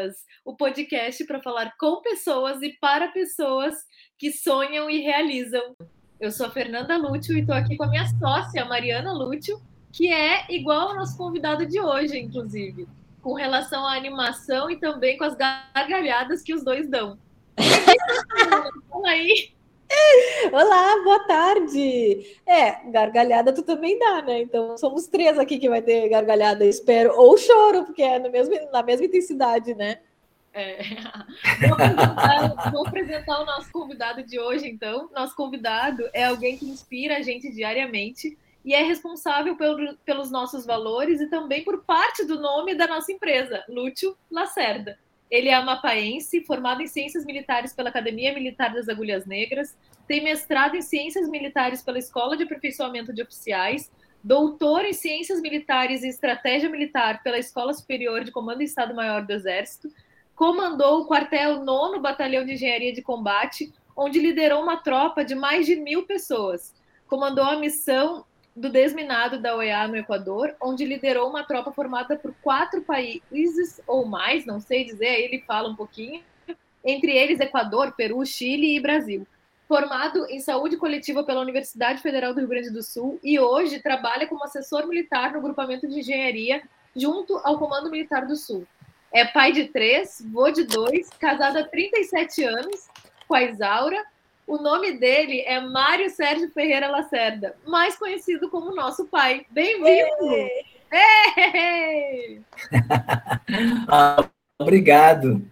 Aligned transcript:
Pessoas, 0.00 0.16
o 0.44 0.56
podcast 0.56 1.24
para 1.26 1.42
falar 1.42 1.74
com 1.78 2.00
pessoas 2.00 2.62
e 2.62 2.72
para 2.80 3.08
pessoas 3.08 3.74
que 4.18 4.32
sonham 4.32 4.88
e 4.88 5.00
realizam. 5.00 5.76
Eu 6.18 6.30
sou 6.30 6.46
a 6.46 6.50
Fernanda 6.50 6.96
Lúcio 6.96 7.36
e 7.36 7.40
estou 7.40 7.54
aqui 7.54 7.76
com 7.76 7.84
a 7.84 7.88
minha 7.88 8.06
sócia, 8.18 8.64
Mariana 8.64 9.12
Lúcio, 9.12 9.60
que 9.92 10.10
é 10.10 10.46
igual 10.48 10.88
ao 10.88 10.96
nosso 10.96 11.16
convidado 11.18 11.66
de 11.66 11.78
hoje, 11.80 12.18
inclusive, 12.18 12.88
com 13.20 13.34
relação 13.34 13.86
à 13.86 13.94
animação 13.94 14.70
e 14.70 14.76
também 14.76 15.18
com 15.18 15.24
as 15.24 15.36
gargalhadas 15.36 16.42
que 16.42 16.54
os 16.54 16.64
dois 16.64 16.88
dão. 16.88 17.18
Aí. 19.04 19.52
Olá, 20.52 21.02
boa 21.02 21.20
tarde. 21.20 22.36
É, 22.46 22.90
gargalhada 22.90 23.52
tu 23.52 23.62
também 23.62 23.98
dá, 23.98 24.22
né? 24.22 24.40
Então 24.42 24.76
somos 24.78 25.06
três 25.06 25.38
aqui 25.38 25.58
que 25.58 25.68
vai 25.68 25.82
ter 25.82 26.08
gargalhada, 26.08 26.64
espero, 26.64 27.12
ou 27.16 27.36
choro, 27.36 27.84
porque 27.84 28.02
é 28.02 28.18
no 28.18 28.30
mesmo, 28.30 28.54
na 28.70 28.82
mesma 28.82 29.06
intensidade, 29.06 29.74
né? 29.74 30.00
É. 30.52 30.78
Vou, 32.72 32.86
apresentar, 32.86 33.40
o 33.40 33.44
nosso 33.44 33.70
convidado 33.72 34.22
de 34.22 34.38
hoje, 34.38 34.68
então. 34.68 35.08
Nosso 35.14 35.34
convidado 35.34 36.08
é 36.12 36.24
alguém 36.24 36.56
que 36.56 36.66
inspira 36.68 37.18
a 37.18 37.22
gente 37.22 37.50
diariamente 37.52 38.36
e 38.64 38.74
é 38.74 38.82
responsável 38.82 39.56
pelo, 39.56 39.96
pelos 39.98 40.30
nossos 40.30 40.66
valores 40.66 41.20
e 41.20 41.28
também 41.28 41.64
por 41.64 41.84
parte 41.84 42.24
do 42.24 42.38
nome 42.38 42.74
da 42.74 42.86
nossa 42.86 43.10
empresa, 43.10 43.64
Lúcio 43.68 44.16
Lacerda. 44.30 44.98
Ele 45.30 45.48
é 45.48 45.54
amapaense, 45.54 46.44
formado 46.44 46.82
em 46.82 46.86
Ciências 46.86 47.24
Militares 47.24 47.72
pela 47.72 47.88
Academia 47.88 48.34
Militar 48.34 48.74
das 48.74 48.88
Agulhas 48.88 49.26
Negras, 49.26 49.76
tem 50.08 50.24
mestrado 50.24 50.74
em 50.74 50.82
Ciências 50.82 51.28
Militares 51.28 51.82
pela 51.82 51.98
Escola 51.98 52.36
de 52.36 52.42
Aperfeiçoamento 52.42 53.12
de 53.12 53.22
Oficiais, 53.22 53.90
doutor 54.24 54.84
em 54.84 54.92
Ciências 54.92 55.40
Militares 55.40 56.02
e 56.02 56.08
Estratégia 56.08 56.68
Militar 56.68 57.22
pela 57.22 57.38
Escola 57.38 57.72
Superior 57.72 58.24
de 58.24 58.32
Comando 58.32 58.62
e 58.62 58.64
Estado-Maior 58.64 59.24
do 59.24 59.32
Exército, 59.32 59.88
comandou 60.34 61.02
o 61.02 61.06
quartel 61.06 61.62
9 61.62 62.00
Batalhão 62.00 62.44
de 62.44 62.54
Engenharia 62.54 62.92
de 62.92 63.02
Combate, 63.02 63.72
onde 63.96 64.18
liderou 64.18 64.62
uma 64.62 64.78
tropa 64.78 65.24
de 65.24 65.34
mais 65.34 65.66
de 65.66 65.76
mil 65.76 66.06
pessoas. 66.06 66.74
Comandou 67.06 67.44
a 67.44 67.58
missão 67.58 68.24
do 68.54 68.68
desminado 68.68 69.40
da 69.40 69.56
OEA 69.56 69.86
no 69.86 69.96
Equador, 69.96 70.54
onde 70.60 70.84
liderou 70.84 71.28
uma 71.28 71.44
tropa 71.44 71.72
formada 71.72 72.16
por 72.16 72.34
quatro 72.42 72.82
países 72.82 73.80
ou 73.86 74.04
mais, 74.04 74.44
não 74.44 74.60
sei 74.60 74.84
dizer, 74.84 75.06
aí 75.06 75.22
ele 75.22 75.44
fala 75.46 75.68
um 75.68 75.76
pouquinho, 75.76 76.22
entre 76.84 77.12
eles 77.12 77.40
Equador, 77.40 77.92
Peru, 77.92 78.24
Chile 78.24 78.76
e 78.76 78.80
Brasil. 78.80 79.26
Formado 79.68 80.26
em 80.28 80.40
saúde 80.40 80.76
coletiva 80.76 81.22
pela 81.22 81.40
Universidade 81.40 82.02
Federal 82.02 82.34
do 82.34 82.40
Rio 82.40 82.48
Grande 82.48 82.70
do 82.70 82.82
Sul 82.82 83.20
e 83.22 83.38
hoje 83.38 83.80
trabalha 83.80 84.26
como 84.26 84.44
assessor 84.44 84.86
militar 84.86 85.32
no 85.32 85.40
grupamento 85.40 85.86
de 85.86 86.00
engenharia 86.00 86.62
junto 86.96 87.36
ao 87.44 87.56
Comando 87.56 87.90
Militar 87.90 88.26
do 88.26 88.34
Sul. 88.34 88.66
É 89.12 89.24
pai 89.24 89.52
de 89.52 89.68
três, 89.68 90.24
vô 90.32 90.50
de 90.50 90.64
dois, 90.64 91.08
casado 91.10 91.58
há 91.58 91.64
37 91.64 92.42
anos 92.44 92.88
com 93.28 93.34
a 93.34 93.42
Isaura, 93.42 94.04
o 94.50 94.60
nome 94.60 94.98
dele 94.98 95.42
é 95.42 95.60
Mário 95.60 96.10
Sérgio 96.10 96.50
Ferreira 96.50 96.90
Lacerda, 96.90 97.54
mais 97.64 97.96
conhecido 97.96 98.50
como 98.50 98.74
nosso 98.74 99.06
pai. 99.06 99.46
Bem-vindo! 99.48 100.48
ah, 103.86 104.28
obrigado. 104.58 105.48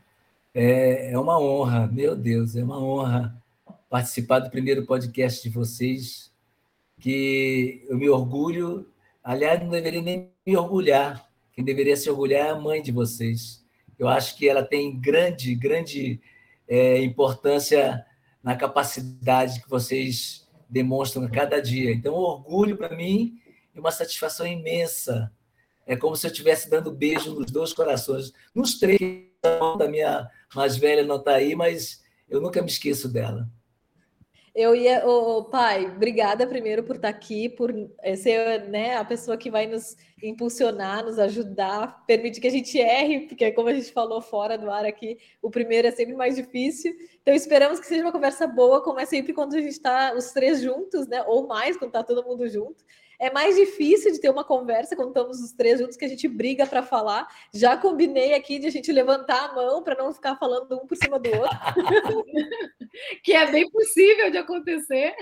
É, 0.52 1.12
é 1.12 1.18
uma 1.18 1.38
honra, 1.38 1.86
meu 1.86 2.16
Deus, 2.16 2.56
é 2.56 2.64
uma 2.64 2.82
honra 2.82 3.40
participar 3.88 4.40
do 4.40 4.50
primeiro 4.50 4.84
podcast 4.84 5.44
de 5.44 5.54
vocês, 5.54 6.32
que 6.98 7.86
eu 7.88 7.96
me 7.96 8.10
orgulho, 8.10 8.84
aliás, 9.22 9.60
não 9.62 9.68
deveria 9.68 10.02
nem 10.02 10.32
me 10.44 10.56
orgulhar, 10.56 11.24
quem 11.52 11.64
deveria 11.64 11.96
se 11.96 12.10
orgulhar 12.10 12.48
é 12.48 12.50
a 12.50 12.58
mãe 12.58 12.82
de 12.82 12.90
vocês. 12.90 13.64
Eu 13.96 14.08
acho 14.08 14.36
que 14.36 14.48
ela 14.48 14.64
tem 14.64 14.98
grande, 14.98 15.54
grande 15.54 16.20
é, 16.66 17.00
importância 17.00 18.04
na 18.48 18.56
capacidade 18.56 19.60
que 19.60 19.68
vocês 19.68 20.48
demonstram 20.70 21.22
a 21.22 21.28
cada 21.28 21.60
dia. 21.60 21.92
Então, 21.92 22.14
um 22.14 22.20
orgulho 22.20 22.78
para 22.78 22.96
mim 22.96 23.38
e 23.74 23.78
uma 23.78 23.90
satisfação 23.90 24.46
imensa. 24.46 25.30
É 25.86 25.94
como 25.94 26.16
se 26.16 26.26
eu 26.26 26.30
estivesse 26.30 26.70
dando 26.70 26.90
beijo 26.90 27.34
nos 27.34 27.50
dois 27.50 27.74
corações, 27.74 28.32
nos 28.54 28.78
três. 28.78 29.28
A 29.42 29.86
minha 29.86 30.30
mais 30.54 30.78
velha 30.78 31.04
não 31.04 31.16
está 31.16 31.32
aí, 31.32 31.54
mas 31.54 32.02
eu 32.26 32.40
nunca 32.40 32.62
me 32.62 32.68
esqueço 32.68 33.06
dela. 33.06 33.46
Eu 34.60 34.74
ia, 34.74 35.06
oh, 35.06 35.44
pai, 35.44 35.86
obrigada 35.86 36.44
primeiro 36.44 36.82
por 36.82 36.96
estar 36.96 37.08
aqui, 37.08 37.48
por 37.48 37.72
eh, 38.02 38.16
ser 38.16 38.68
né, 38.68 38.96
a 38.96 39.04
pessoa 39.04 39.36
que 39.36 39.48
vai 39.48 39.68
nos 39.68 39.96
impulsionar, 40.20 41.04
nos 41.04 41.16
ajudar, 41.16 42.04
permitir 42.08 42.40
que 42.40 42.48
a 42.48 42.50
gente 42.50 42.76
erre, 42.76 43.28
porque 43.28 43.52
como 43.52 43.68
a 43.68 43.72
gente 43.72 43.92
falou 43.92 44.20
fora 44.20 44.58
do 44.58 44.68
ar 44.68 44.84
aqui, 44.84 45.16
o 45.40 45.48
primeiro 45.48 45.86
é 45.86 45.92
sempre 45.92 46.16
mais 46.16 46.34
difícil. 46.34 46.92
Então 47.22 47.32
esperamos 47.32 47.78
que 47.78 47.86
seja 47.86 48.02
uma 48.02 48.10
conversa 48.10 48.48
boa, 48.48 48.82
como 48.82 48.98
é 48.98 49.06
sempre 49.06 49.32
quando 49.32 49.54
a 49.54 49.60
gente 49.60 49.70
está 49.70 50.12
os 50.16 50.32
três 50.32 50.60
juntos, 50.60 51.06
né? 51.06 51.22
Ou 51.28 51.46
mais, 51.46 51.76
quando 51.76 51.90
está 51.90 52.02
todo 52.02 52.26
mundo 52.26 52.48
junto. 52.48 52.84
É 53.18 53.32
mais 53.32 53.56
difícil 53.56 54.12
de 54.12 54.20
ter 54.20 54.30
uma 54.30 54.44
conversa 54.44 54.94
quando 54.94 55.08
estamos 55.08 55.40
os 55.40 55.52
três 55.52 55.80
juntos, 55.80 55.96
que 55.96 56.04
a 56.04 56.08
gente 56.08 56.28
briga 56.28 56.66
para 56.66 56.82
falar. 56.82 57.26
Já 57.52 57.76
combinei 57.76 58.34
aqui 58.34 58.60
de 58.60 58.68
a 58.68 58.70
gente 58.70 58.92
levantar 58.92 59.50
a 59.50 59.54
mão 59.54 59.82
para 59.82 59.96
não 59.96 60.12
ficar 60.12 60.36
falando 60.36 60.72
um 60.76 60.86
por 60.86 60.96
cima 60.96 61.18
do 61.18 61.28
outro. 61.30 61.58
que 63.24 63.32
é 63.32 63.50
bem 63.50 63.68
possível 63.70 64.30
de 64.30 64.38
acontecer. 64.38 65.16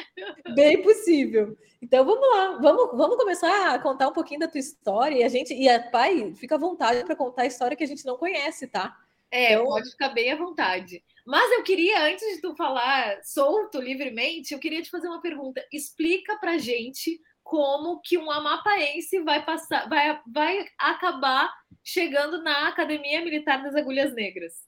Bem 0.55 0.83
possível. 0.83 1.56
Então 1.81 2.05
vamos 2.05 2.29
lá, 2.29 2.59
vamos, 2.61 2.97
vamos 2.97 3.17
começar 3.17 3.75
a 3.75 3.79
contar 3.79 4.09
um 4.09 4.12
pouquinho 4.12 4.41
da 4.41 4.49
tua 4.49 4.61
história. 4.61 5.17
E 5.17 5.25
a 5.25 5.29
gente, 5.29 5.55
e 5.55 5.67
a 5.67 5.81
pai, 5.81 6.35
fica 6.35 6.56
à 6.56 6.59
vontade 6.59 7.03
para 7.05 7.17
contar 7.17 7.43
a 7.43 7.47
história 7.47 7.77
que 7.77 7.85
a 7.85 7.89
gente 7.89 8.05
não 8.05 8.19
conhece, 8.19 8.67
tá? 8.67 8.95
É, 9.31 9.55
então... 9.55 9.65
pode 9.65 9.91
ficar 9.91 10.11
bem 10.11 10.33
à 10.33 10.37
vontade. 10.37 11.03
Mas 11.27 11.51
eu 11.53 11.62
queria, 11.62 12.05
antes 12.05 12.27
de 12.37 12.41
tu 12.41 12.55
falar 12.55 13.21
solto, 13.23 13.81
livremente, 13.81 14.53
eu 14.53 14.61
queria 14.61 14.83
te 14.83 14.91
fazer 14.91 15.09
uma 15.09 15.21
pergunta. 15.21 15.65
Explica 15.73 16.37
pra 16.39 16.59
gente 16.59 17.21
como 17.47 18.01
que 18.01 18.19
um 18.19 18.29
amapaense 18.29 19.23
vai 19.23 19.45
passar, 19.47 19.89
vai, 19.89 20.21
vai 20.27 20.67
acabar 20.77 21.49
chegando 21.84 22.43
na 22.43 22.67
Academia 22.67 23.23
Militar 23.23 23.62
das 23.62 23.77
Agulhas 23.77 24.12
Negras. 24.12 24.67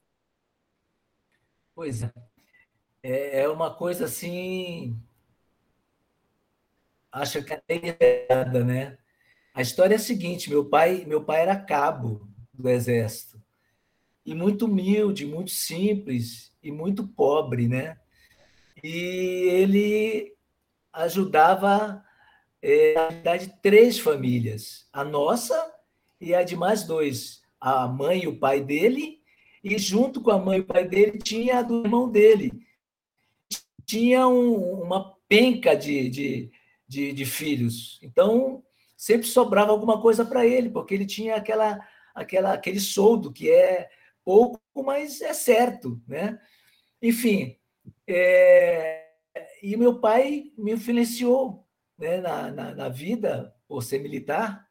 Pois 1.74 2.04
é. 2.04 2.12
É, 3.02 3.40
é 3.40 3.48
uma 3.48 3.74
coisa 3.74 4.04
assim. 4.04 4.96
Acho 7.10 7.42
que 7.42 7.52
é 7.52 8.64
né? 8.64 8.96
A 9.52 9.60
história 9.60 9.94
é 9.94 9.96
a 9.96 10.00
seguinte: 10.00 10.48
meu 10.48 10.64
pai, 10.64 11.04
meu 11.04 11.24
pai 11.24 11.42
era 11.42 11.60
cabo 11.60 12.28
do 12.54 12.68
exército 12.68 13.42
e 14.24 14.34
muito 14.34 14.66
humilde, 14.66 15.26
muito 15.26 15.50
simples 15.50 16.52
e 16.62 16.70
muito 16.70 17.08
pobre, 17.08 17.66
né? 17.66 17.98
E 18.84 19.48
ele 19.50 20.36
ajudava 20.92 22.04
é 22.62 22.94
a 23.28 23.36
de 23.36 23.48
três 23.62 23.98
famílias, 23.98 24.88
a 24.92 25.04
nossa 25.04 25.74
e 26.20 26.34
a 26.34 26.42
de 26.42 26.56
mais 26.56 26.82
dois, 26.84 27.42
a 27.60 27.86
mãe 27.86 28.24
e 28.24 28.28
o 28.28 28.38
pai 28.38 28.60
dele, 28.60 29.20
e 29.62 29.78
junto 29.78 30.20
com 30.20 30.30
a 30.30 30.38
mãe 30.38 30.58
e 30.58 30.60
o 30.60 30.66
pai 30.66 30.86
dele 30.86 31.18
tinha 31.18 31.58
a 31.58 31.62
do 31.62 31.84
irmão 31.84 32.10
dele. 32.10 32.52
Tinha 33.84 34.26
um, 34.26 34.82
uma 34.82 35.16
penca 35.28 35.74
de, 35.74 36.08
de, 36.08 36.50
de, 36.86 37.12
de, 37.12 37.24
filhos. 37.24 37.98
Então, 38.02 38.62
sempre 38.96 39.26
sobrava 39.26 39.70
alguma 39.70 40.00
coisa 40.00 40.24
para 40.24 40.46
ele, 40.46 40.70
porque 40.70 40.94
ele 40.94 41.06
tinha 41.06 41.36
aquela, 41.36 41.78
aquela, 42.14 42.52
aquele 42.52 42.80
soldo 42.80 43.32
que 43.32 43.50
é 43.50 43.88
pouco, 44.24 44.60
mas 44.84 45.20
é 45.20 45.32
certo. 45.32 46.00
Né? 46.06 46.38
Enfim, 47.00 47.56
é, 48.06 49.06
e 49.62 49.76
meu 49.76 50.00
pai 50.00 50.52
me 50.56 50.72
influenciou 50.72 51.67
né, 51.98 52.20
na, 52.20 52.50
na, 52.50 52.74
na, 52.74 52.88
vida, 52.88 53.54
por 53.66 53.82
ser 53.82 53.98
militar, 53.98 54.66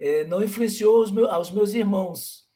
é, 0.00 0.24
não 0.24 0.42
influenciou 0.42 1.10
meus, 1.12 1.30
aos 1.30 1.50
meus 1.50 1.74
irmãos, 1.74 2.48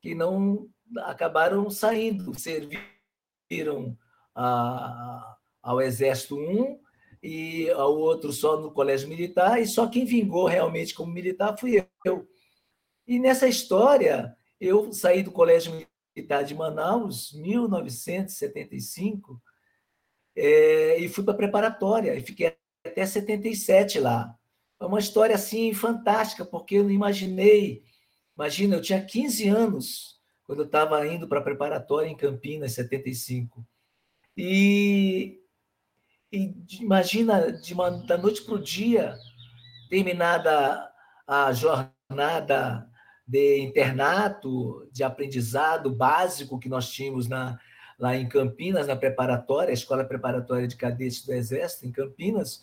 que 0.00 0.14
não 0.14 0.68
acabaram 0.98 1.68
saindo, 1.68 2.38
serviram 2.38 3.98
a, 4.34 5.36
ao 5.62 5.80
Exército 5.80 6.36
um 6.36 6.78
e 7.22 7.70
ao 7.70 7.96
outro 7.96 8.30
só 8.32 8.60
no 8.60 8.70
Colégio 8.70 9.08
Militar, 9.08 9.58
e 9.60 9.66
só 9.66 9.88
quem 9.88 10.04
vingou 10.04 10.46
realmente 10.46 10.94
como 10.94 11.12
militar 11.12 11.58
fui 11.58 11.84
eu. 12.04 12.28
E 13.06 13.18
nessa 13.18 13.48
história, 13.48 14.36
eu 14.60 14.92
saí 14.92 15.24
do 15.24 15.32
Colégio 15.32 15.72
Militar 16.14 16.44
de 16.44 16.54
Manaus, 16.54 17.32
1975, 17.32 19.42
é, 20.36 21.00
e 21.00 21.08
fui 21.08 21.24
para 21.24 21.34
a 21.34 21.36
preparatória, 21.36 22.14
e 22.14 22.20
fiquei 22.20 22.54
até 22.86 23.06
77 23.06 24.00
lá. 24.00 24.34
É 24.80 24.84
uma 24.84 24.98
história 24.98 25.34
assim 25.34 25.72
fantástica, 25.72 26.44
porque 26.44 26.76
eu 26.76 26.84
não 26.84 26.90
imaginei. 26.90 27.82
Imagina, 28.36 28.76
eu 28.76 28.82
tinha 28.82 29.02
15 29.02 29.48
anos 29.48 30.20
quando 30.44 30.60
eu 30.60 30.66
estava 30.66 31.06
indo 31.06 31.26
para 31.26 31.40
a 31.40 31.42
preparatória 31.42 32.08
em 32.08 32.16
Campinas, 32.16 32.72
75. 32.72 33.66
E, 34.36 35.40
e 36.32 36.54
imagina, 36.80 37.50
de 37.50 37.74
uma, 37.74 37.90
da 37.90 38.16
noite 38.16 38.42
para 38.42 38.54
o 38.54 38.62
dia, 38.62 39.16
terminada 39.88 40.88
a 41.26 41.52
jornada 41.52 42.88
de 43.26 43.60
internato, 43.60 44.88
de 44.92 45.02
aprendizado 45.02 45.90
básico 45.90 46.60
que 46.60 46.68
nós 46.68 46.88
tínhamos 46.90 47.26
na, 47.26 47.58
lá 47.98 48.14
em 48.16 48.28
Campinas, 48.28 48.86
na 48.86 48.94
preparatória, 48.94 49.70
a 49.70 49.74
Escola 49.74 50.04
Preparatória 50.04 50.68
de 50.68 50.76
Cadetes 50.76 51.24
do 51.24 51.32
Exército, 51.32 51.86
em 51.86 51.92
Campinas. 51.92 52.62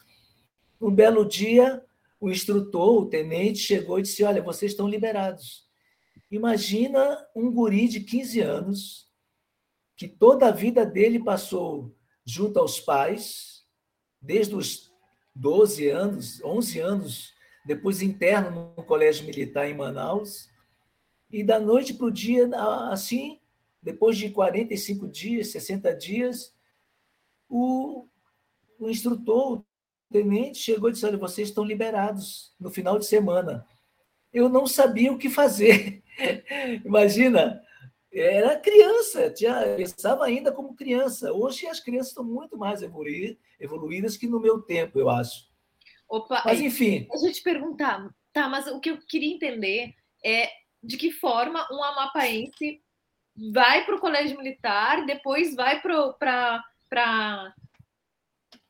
Um 0.83 0.93
belo 0.93 1.25
dia, 1.25 1.81
o 2.19 2.29
instrutor, 2.29 3.03
o 3.03 3.05
tenente, 3.05 3.59
chegou 3.59 3.99
e 3.99 4.01
disse: 4.01 4.21
Olha, 4.21 4.43
vocês 4.43 4.73
estão 4.73 4.85
liberados. 4.85 5.65
Imagina 6.29 7.25
um 7.33 7.49
guri 7.49 7.87
de 7.87 8.01
15 8.01 8.41
anos, 8.41 9.09
que 9.95 10.09
toda 10.09 10.49
a 10.49 10.51
vida 10.51 10.85
dele 10.85 11.23
passou 11.23 11.95
junto 12.25 12.59
aos 12.59 12.81
pais, 12.81 13.65
desde 14.21 14.55
os 14.55 14.91
12 15.33 15.87
anos, 15.87 16.43
11 16.43 16.79
anos, 16.81 17.33
depois 17.65 18.01
interno 18.01 18.73
no 18.75 18.83
colégio 18.83 19.25
militar 19.25 19.69
em 19.69 19.77
Manaus, 19.77 20.49
e 21.31 21.45
da 21.45 21.61
noite 21.61 21.93
para 21.93 22.07
o 22.07 22.11
dia, 22.11 22.49
assim, 22.91 23.39
depois 23.81 24.17
de 24.17 24.29
45 24.31 25.07
dias, 25.07 25.47
60 25.47 25.95
dias, 25.95 26.53
o, 27.47 28.05
o 28.77 28.89
instrutor, 28.89 29.59
o 29.59 29.72
tenente, 30.13 30.59
chegou 30.59 30.89
e 30.89 30.93
disse: 30.93 31.05
Olha, 31.05 31.17
vocês 31.17 31.49
estão 31.49 31.65
liberados 31.65 32.53
no 32.59 32.69
final 32.69 32.99
de 32.99 33.05
semana. 33.05 33.65
Eu 34.31 34.47
não 34.47 34.65
sabia 34.67 35.11
o 35.11 35.17
que 35.17 35.29
fazer. 35.29 36.03
Imagina, 36.85 37.61
era 38.11 38.59
criança, 38.59 39.31
tinha, 39.31 39.75
pensava 39.75 40.23
ainda 40.23 40.51
como 40.51 40.75
criança. 40.75 41.33
Hoje 41.33 41.67
as 41.67 41.79
crianças 41.79 42.09
estão 42.09 42.23
muito 42.23 42.57
mais 42.57 42.81
evoluídas 42.81 44.15
que 44.15 44.27
no 44.27 44.39
meu 44.39 44.61
tempo, 44.61 44.99
eu 44.99 45.09
acho. 45.09 45.51
Opa, 46.07 46.43
mas 46.45 46.61
enfim. 46.61 47.07
Deixa 47.09 47.27
eu 47.27 47.33
te 47.33 47.41
perguntar, 47.41 48.07
tá, 48.31 48.47
mas 48.47 48.67
o 48.67 48.79
que 48.79 48.91
eu 48.91 48.99
queria 49.07 49.33
entender 49.33 49.93
é 50.23 50.49
de 50.81 50.97
que 50.97 51.11
forma 51.11 51.67
um 51.71 51.83
amapaense 51.83 52.81
vai 53.51 53.85
para 53.85 53.95
o 53.95 53.99
colégio 53.99 54.37
militar, 54.37 55.05
depois 55.05 55.55
vai 55.55 55.81
para 55.81 56.63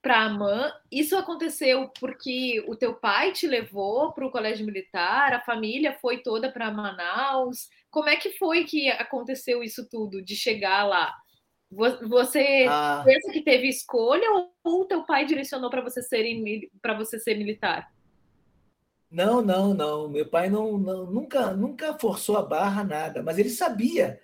para 0.03 0.17
a 0.17 0.25
AMAN. 0.25 0.69
Isso 0.91 1.17
aconteceu 1.17 1.89
porque 1.99 2.63
o 2.67 2.75
teu 2.75 2.93
pai 2.93 3.31
te 3.31 3.47
levou 3.47 4.11
para 4.11 4.27
o 4.27 4.31
colégio 4.31 4.65
militar, 4.65 5.33
a 5.33 5.39
família 5.39 5.97
foi 6.01 6.17
toda 6.21 6.51
para 6.51 6.69
Manaus. 6.69 7.69
Como 7.89 8.09
é 8.09 8.17
que 8.17 8.31
foi 8.31 8.65
que 8.65 8.89
aconteceu 8.89 9.63
isso 9.63 9.87
tudo, 9.89 10.21
de 10.21 10.35
chegar 10.35 10.83
lá? 10.83 11.15
Você 11.71 12.67
ah. 12.69 13.01
pensa 13.03 13.31
que 13.31 13.41
teve 13.41 13.67
escolha 13.67 14.29
ou 14.63 14.81
o 14.81 14.85
teu 14.85 15.03
pai 15.05 15.25
direcionou 15.25 15.71
para 15.71 15.81
você 15.81 16.03
ser 16.03 16.23
para 16.81 16.93
você 16.93 17.17
ser 17.17 17.35
militar? 17.35 17.91
Não, 19.09 19.41
não, 19.41 19.73
não. 19.73 20.09
Meu 20.09 20.27
pai 20.27 20.49
não, 20.49 20.77
não, 20.77 21.05
nunca, 21.05 21.53
nunca 21.53 21.97
forçou 21.97 22.37
a 22.37 22.43
barra 22.43 22.83
nada, 22.83 23.23
mas 23.23 23.39
ele 23.39 23.49
sabia 23.49 24.19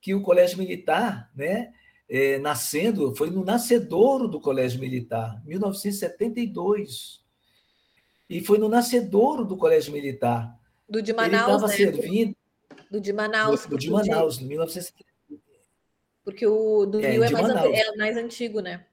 que 0.00 0.14
o 0.14 0.22
colégio 0.22 0.58
militar, 0.58 1.30
né, 1.34 1.72
é, 2.08 2.38
nascendo, 2.38 3.14
foi 3.14 3.30
no 3.30 3.44
nascedouro 3.44 4.28
do 4.28 4.40
Colégio 4.40 4.80
Militar, 4.80 5.42
1972. 5.44 7.22
E 8.28 8.40
foi 8.40 8.58
no 8.58 8.68
nascedouro 8.68 9.44
do 9.44 9.56
Colégio 9.56 9.92
Militar. 9.92 10.58
Do 10.88 11.02
de 11.02 11.12
Manaus, 11.12 11.32
Ele 11.34 11.54
estava 11.54 11.68
né? 11.68 11.76
servindo. 11.76 12.36
Do 12.90 13.00
de 13.00 13.12
Manaus. 13.12 13.66
Do, 13.66 13.78
de 13.78 13.90
Manaus, 13.90 14.38
em 14.40 14.46
1972. 14.46 15.42
Porque 16.24 16.46
o 16.46 16.86
do 16.86 17.00
é, 17.00 17.10
Rio 17.10 17.24
é 17.24 17.30
mais, 17.30 17.48
é 17.48 17.96
mais 17.96 18.16
antigo, 18.16 18.60
né? 18.60 18.86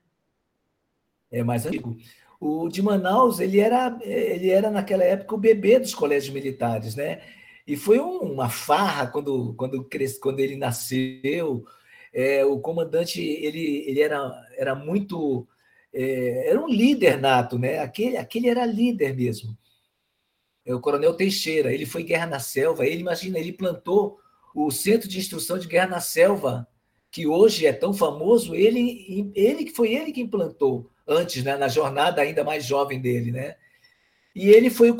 É 1.31 1.43
mais 1.43 1.65
antigo. 1.65 1.97
O 2.39 2.67
de 2.67 2.81
Manaus, 2.81 3.39
ele 3.39 3.59
era, 3.59 3.97
ele 4.01 4.49
era 4.49 4.69
naquela 4.69 5.03
época 5.03 5.35
o 5.35 5.37
bebê 5.37 5.79
dos 5.79 5.93
colégios 5.93 6.33
militares, 6.33 6.95
né? 6.95 7.21
E 7.65 7.77
foi 7.77 7.99
uma 7.99 8.49
farra 8.49 9.07
quando, 9.07 9.53
quando, 9.53 9.87
quando 10.19 10.39
ele 10.39 10.55
nasceu, 10.57 11.63
é, 12.13 12.43
o 12.45 12.59
comandante 12.59 13.21
ele, 13.21 13.83
ele 13.87 14.01
era, 14.01 14.47
era 14.57 14.75
muito. 14.75 15.47
É, 15.93 16.49
era 16.49 16.61
um 16.61 16.67
líder 16.67 17.19
nato, 17.19 17.57
né? 17.57 17.79
Aquele, 17.79 18.17
aquele 18.17 18.49
era 18.49 18.65
líder 18.65 19.15
mesmo. 19.15 19.57
É 20.65 20.73
o 20.75 20.79
Coronel 20.79 21.13
Teixeira, 21.13 21.73
ele 21.73 21.85
foi 21.85 22.03
Guerra 22.03 22.27
na 22.27 22.39
Selva, 22.39 22.85
ele 22.85 23.01
imagina, 23.01 23.39
ele 23.39 23.51
plantou 23.51 24.19
o 24.53 24.69
Centro 24.69 25.09
de 25.09 25.17
Instrução 25.17 25.57
de 25.57 25.67
Guerra 25.67 25.87
na 25.87 25.99
Selva, 25.99 26.67
que 27.09 27.25
hoje 27.25 27.65
é 27.65 27.73
tão 27.73 27.93
famoso, 27.93 28.53
ele, 28.53 29.31
ele 29.35 29.71
foi 29.71 29.93
ele 29.93 30.11
que 30.11 30.21
implantou 30.21 30.89
antes, 31.07 31.43
né, 31.43 31.57
na 31.57 31.67
jornada 31.67 32.21
ainda 32.21 32.43
mais 32.43 32.63
jovem 32.63 33.01
dele, 33.01 33.31
né? 33.31 33.55
E 34.33 34.49
ele 34.49 34.69
foi 34.69 34.91
o, 34.91 34.97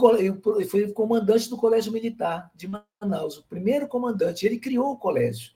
foi 0.68 0.84
o 0.84 0.94
comandante 0.94 1.50
do 1.50 1.56
Colégio 1.56 1.92
Militar 1.92 2.52
de 2.54 2.68
Manaus, 2.68 3.38
o 3.38 3.44
primeiro 3.48 3.88
comandante. 3.88 4.46
Ele 4.46 4.60
criou 4.60 4.92
o 4.92 4.98
colégio. 4.98 5.52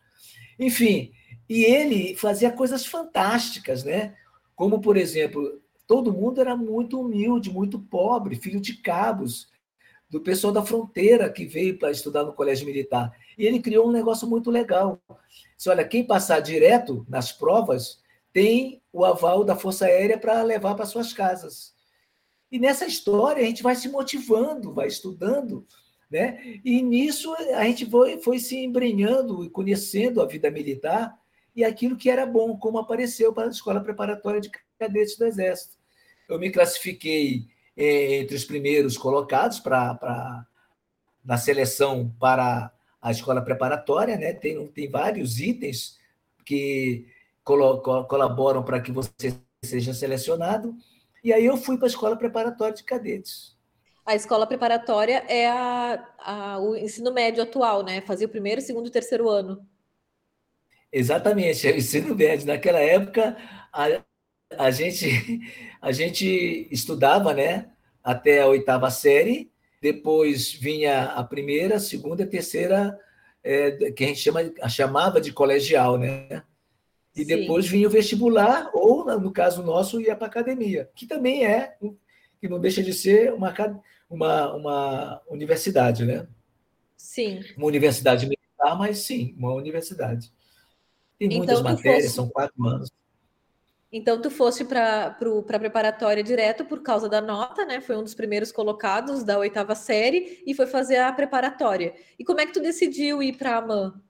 Enfim, 0.58 1.12
e 1.50 1.64
ele 1.64 2.16
fazia 2.16 2.52
coisas 2.52 2.86
fantásticas, 2.86 3.84
né? 3.84 4.16
Como, 4.56 4.80
por 4.80 4.98
exemplo, 4.98 5.62
todo 5.86 6.14
mundo 6.14 6.42
era 6.42 6.56
muito 6.56 7.00
humilde, 7.00 7.52
muito 7.52 7.80
pobre, 7.80 8.36
filho 8.36 8.60
de 8.60 8.78
cabos, 8.78 9.48
do 10.10 10.22
pessoal 10.22 10.54
da 10.54 10.64
fronteira 10.64 11.30
que 11.30 11.46
veio 11.46 11.78
para 11.78 11.92
estudar 11.92 12.24
no 12.24 12.34
colégio 12.34 12.66
militar. 12.66 13.12
E 13.38 13.46
ele 13.46 13.60
criou 13.60 13.88
um 13.88 13.92
negócio 13.92 14.28
muito 14.28 14.50
legal. 14.50 15.00
Se 15.58 15.70
olha, 15.70 15.88
quem 15.88 16.06
passar 16.06 16.40
direto 16.40 17.06
nas 17.10 17.32
provas 17.32 18.00
tem 18.32 18.82
o 18.92 19.06
aval 19.06 19.44
da 19.44 19.56
Força 19.56 19.86
Aérea 19.86 20.18
para 20.18 20.42
levar 20.42 20.76
para 20.76 20.86
suas 20.86 21.14
casas. 21.14 21.74
E 22.52 22.60
nessa 22.60 22.86
história 22.86 23.44
a 23.44 23.46
gente 23.46 23.64
vai 23.64 23.76
se 23.76 23.90
motivando, 23.90 24.74
vai 24.74 24.88
estudando, 24.88 25.66
né? 26.10 26.60
E 26.64 26.82
nisso 26.82 27.34
a 27.34 27.64
gente 27.66 27.90
foi, 27.90 28.20
foi 28.20 28.40
se 28.40 28.58
embrenhando 28.58 29.44
e 29.44 29.50
conhecendo 29.50 30.22
a 30.22 30.26
vida 30.26 30.50
militar 30.50 31.18
e 31.56 31.64
aquilo 31.64 31.96
que 31.96 32.10
era 32.10 32.26
bom, 32.26 32.58
como 32.58 32.78
apareceu 32.78 33.32
para 33.32 33.48
a 33.48 33.52
Escola 33.52 33.82
Preparatória 33.82 34.42
de 34.42 34.52
Cadetes 34.78 35.18
do 35.18 35.26
Exército. 35.26 35.78
Eu 36.28 36.38
me 36.38 36.52
classifiquei 36.52 37.48
eh, 37.78 38.18
entre 38.18 38.36
os 38.36 38.44
primeiros 38.44 38.98
colocados 38.98 39.60
para 39.60 40.46
na 41.24 41.38
seleção 41.38 42.14
para 42.20 42.72
a 43.02 43.12
escola 43.12 43.42
preparatória, 43.42 44.16
né? 44.16 44.34
Tem, 44.34 44.68
tem 44.68 44.90
vários 44.90 45.40
itens 45.40 45.98
que 46.46 47.08
colaboram 47.44 48.64
para 48.64 48.80
que 48.80 48.92
você 48.92 49.36
seja 49.64 49.94
selecionado. 49.94 50.76
E 51.24 51.34
aí 51.34 51.46
eu 51.46 51.58
fui 51.58 51.78
para 51.78 51.88
a 51.88 51.90
escola 51.90 52.16
preparatória 52.16 52.76
de 52.76 52.84
cadetes. 52.84 53.56
A 54.06 54.14
escola 54.14 54.46
preparatória 54.46 55.24
é 55.28 55.48
a, 55.48 56.08
a, 56.20 56.60
o 56.60 56.76
ensino 56.76 57.12
médio 57.12 57.42
atual, 57.42 57.84
né? 57.84 58.02
Fazia 58.02 58.28
o 58.28 58.30
primeiro, 58.30 58.62
segundo 58.62 58.88
e 58.88 58.92
terceiro 58.92 59.28
ano. 59.28 59.66
Exatamente, 60.98 61.68
é 61.68 61.74
o 61.74 61.76
ensino 61.76 62.16
médio. 62.16 62.48
Naquela 62.48 62.80
época, 62.80 63.36
a, 63.74 64.02
a, 64.58 64.72
gente, 64.72 65.42
a 65.82 65.92
gente 65.92 66.70
estudava 66.72 67.34
né, 67.34 67.70
até 68.02 68.42
a 68.42 68.48
oitava 68.48 68.90
série, 68.90 69.52
depois 69.82 70.54
vinha 70.54 71.08
a 71.08 71.22
primeira, 71.22 71.82
segunda 71.82 72.24
e 72.24 72.26
terceira, 72.26 72.98
é, 73.44 73.92
que 73.92 74.06
a 74.06 74.08
gente 74.08 74.22
chama, 74.22 74.40
chamava 74.70 75.20
de 75.20 75.34
colegial, 75.34 75.98
né? 75.98 76.42
E 77.14 77.26
Sim. 77.26 77.26
depois 77.26 77.68
vinha 77.68 77.90
o 77.90 77.92
vestibular, 77.92 78.72
ou, 78.74 79.04
no 79.20 79.34
caso 79.34 79.64
nosso, 79.64 80.00
ia 80.00 80.16
para 80.16 80.28
a 80.28 80.30
academia, 80.30 80.90
que 80.96 81.06
também 81.06 81.46
é, 81.46 81.76
que 82.40 82.48
não 82.48 82.58
deixa 82.58 82.82
de 82.82 82.94
ser 82.94 83.34
uma, 83.34 83.54
uma, 84.10 84.54
uma 84.54 85.22
universidade, 85.30 86.06
né? 86.06 86.26
Sim. 86.96 87.42
Uma 87.58 87.68
universidade 87.68 88.26
militar, 88.26 88.78
mas 88.78 89.00
sim, 89.00 89.36
uma 89.38 89.54
universidade. 89.54 90.34
Tem 91.18 91.30
muitas 91.30 91.60
então, 91.60 91.72
matérias, 91.72 92.04
fosse... 92.04 92.16
são 92.16 92.30
quatro 92.30 92.66
anos. 92.66 92.90
Então, 93.92 94.22
tu 94.22 94.30
foste 94.30 94.66
para 94.66 95.06
a 95.06 95.60
preparatória 95.60 96.22
direto 96.22 96.66
por 96.66 96.82
causa 96.82 97.08
da 97.08 97.22
nota, 97.22 97.64
né? 97.64 97.80
Foi 97.80 97.96
um 97.96 98.04
dos 98.04 98.14
primeiros 98.14 98.52
colocados 98.52 99.24
da 99.24 99.40
oitava 99.40 99.74
série 99.74 100.44
e 100.46 100.54
foi 100.54 100.68
fazer 100.68 100.98
a 100.98 101.14
preparatória. 101.14 101.94
E 102.20 102.26
como 102.26 102.42
é 102.42 102.46
que 102.46 102.52
tu 102.52 102.62
decidiu 102.62 103.24
ir 103.24 103.38
para 103.38 103.56
a 103.56 103.58
AMAN? 103.60 104.02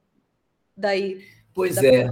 Daí? 0.75 1.23
Pois 1.53 1.75
da... 1.75 1.85
é. 1.85 2.09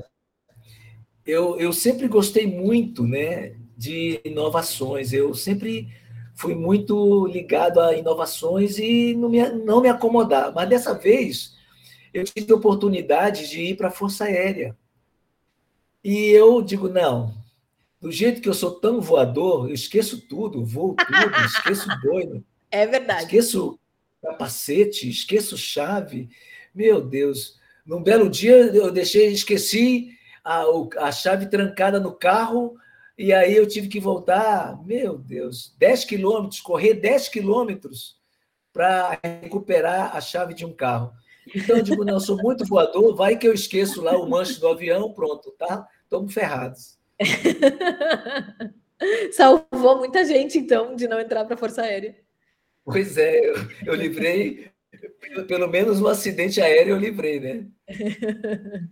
Eu, 1.25 1.57
eu 1.59 1.73
sempre 1.73 2.07
gostei 2.07 2.45
muito 2.45 3.07
né, 3.07 3.55
de 3.75 4.21
inovações. 4.23 5.11
Eu 5.11 5.33
sempre 5.33 5.87
fui 6.35 6.53
muito 6.53 7.25
ligado 7.25 7.79
a 7.79 7.95
inovações 7.95 8.77
e 8.77 9.15
não 9.15 9.29
me, 9.29 9.49
não 9.49 9.81
me 9.81 9.89
acomodar. 9.89 10.53
Mas 10.53 10.69
dessa 10.69 10.93
vez, 10.93 11.55
eu 12.13 12.23
tive 12.23 12.51
a 12.51 12.55
oportunidade 12.55 13.49
de 13.49 13.61
ir 13.61 13.77
para 13.77 13.87
a 13.87 13.91
Força 13.91 14.25
Aérea. 14.25 14.77
E 16.03 16.29
eu 16.29 16.61
digo, 16.61 16.89
não, 16.89 17.33
do 18.01 18.11
jeito 18.11 18.41
que 18.41 18.49
eu 18.49 18.53
sou 18.53 18.71
tão 18.71 18.99
voador, 18.99 19.69
eu 19.69 19.73
esqueço 19.73 20.27
tudo, 20.27 20.65
voo 20.65 20.95
tudo, 20.95 21.35
esqueço 21.45 21.87
doido. 22.01 22.43
É 22.69 22.85
verdade. 22.85 23.23
Esqueço 23.23 23.79
capacete, 24.21 25.09
esqueço 25.09 25.57
chave. 25.57 26.29
Meu 26.73 27.01
Deus. 27.01 27.57
Num 27.85 28.01
belo 28.01 28.29
dia 28.29 28.55
eu 28.55 28.91
deixei, 28.91 29.27
esqueci 29.27 30.11
a, 30.43 30.63
a 30.97 31.11
chave 31.11 31.45
trancada 31.45 31.99
no 31.99 32.13
carro, 32.13 32.75
e 33.17 33.31
aí 33.31 33.55
eu 33.55 33.67
tive 33.67 33.87
que 33.87 33.99
voltar, 33.99 34.81
meu 34.85 35.17
Deus, 35.17 35.75
10 35.77 36.05
quilômetros, 36.05 36.59
correr 36.61 36.95
10 36.95 37.29
quilômetros 37.29 38.17
para 38.71 39.19
recuperar 39.23 40.15
a 40.15 40.19
chave 40.19 40.53
de 40.53 40.65
um 40.65 40.73
carro. 40.73 41.13
Então, 41.53 41.77
eu 41.77 41.83
digo, 41.83 42.05
não, 42.05 42.15
eu 42.15 42.19
sou 42.19 42.37
muito 42.37 42.65
voador, 42.65 43.15
vai 43.15 43.37
que 43.37 43.47
eu 43.47 43.53
esqueço 43.53 44.01
lá 44.01 44.17
o 44.17 44.29
manche 44.29 44.59
do 44.59 44.67
avião, 44.67 45.11
pronto, 45.11 45.51
tá? 45.51 45.87
Estamos 46.03 46.33
ferrados. 46.33 46.97
Salvou 49.31 49.97
muita 49.97 50.23
gente, 50.25 50.57
então, 50.57 50.95
de 50.95 51.07
não 51.07 51.19
entrar 51.19 51.45
para 51.45 51.55
a 51.55 51.57
Força 51.57 51.81
Aérea. 51.81 52.15
Pois 52.85 53.17
é, 53.17 53.49
eu, 53.49 53.55
eu 53.85 53.95
livrei, 53.95 54.71
pelo, 55.19 55.45
pelo 55.45 55.67
menos 55.67 56.01
um 56.01 56.07
acidente 56.07 56.61
aéreo 56.61 56.95
eu 56.95 56.99
livrei, 56.99 57.39
né? 57.39 57.67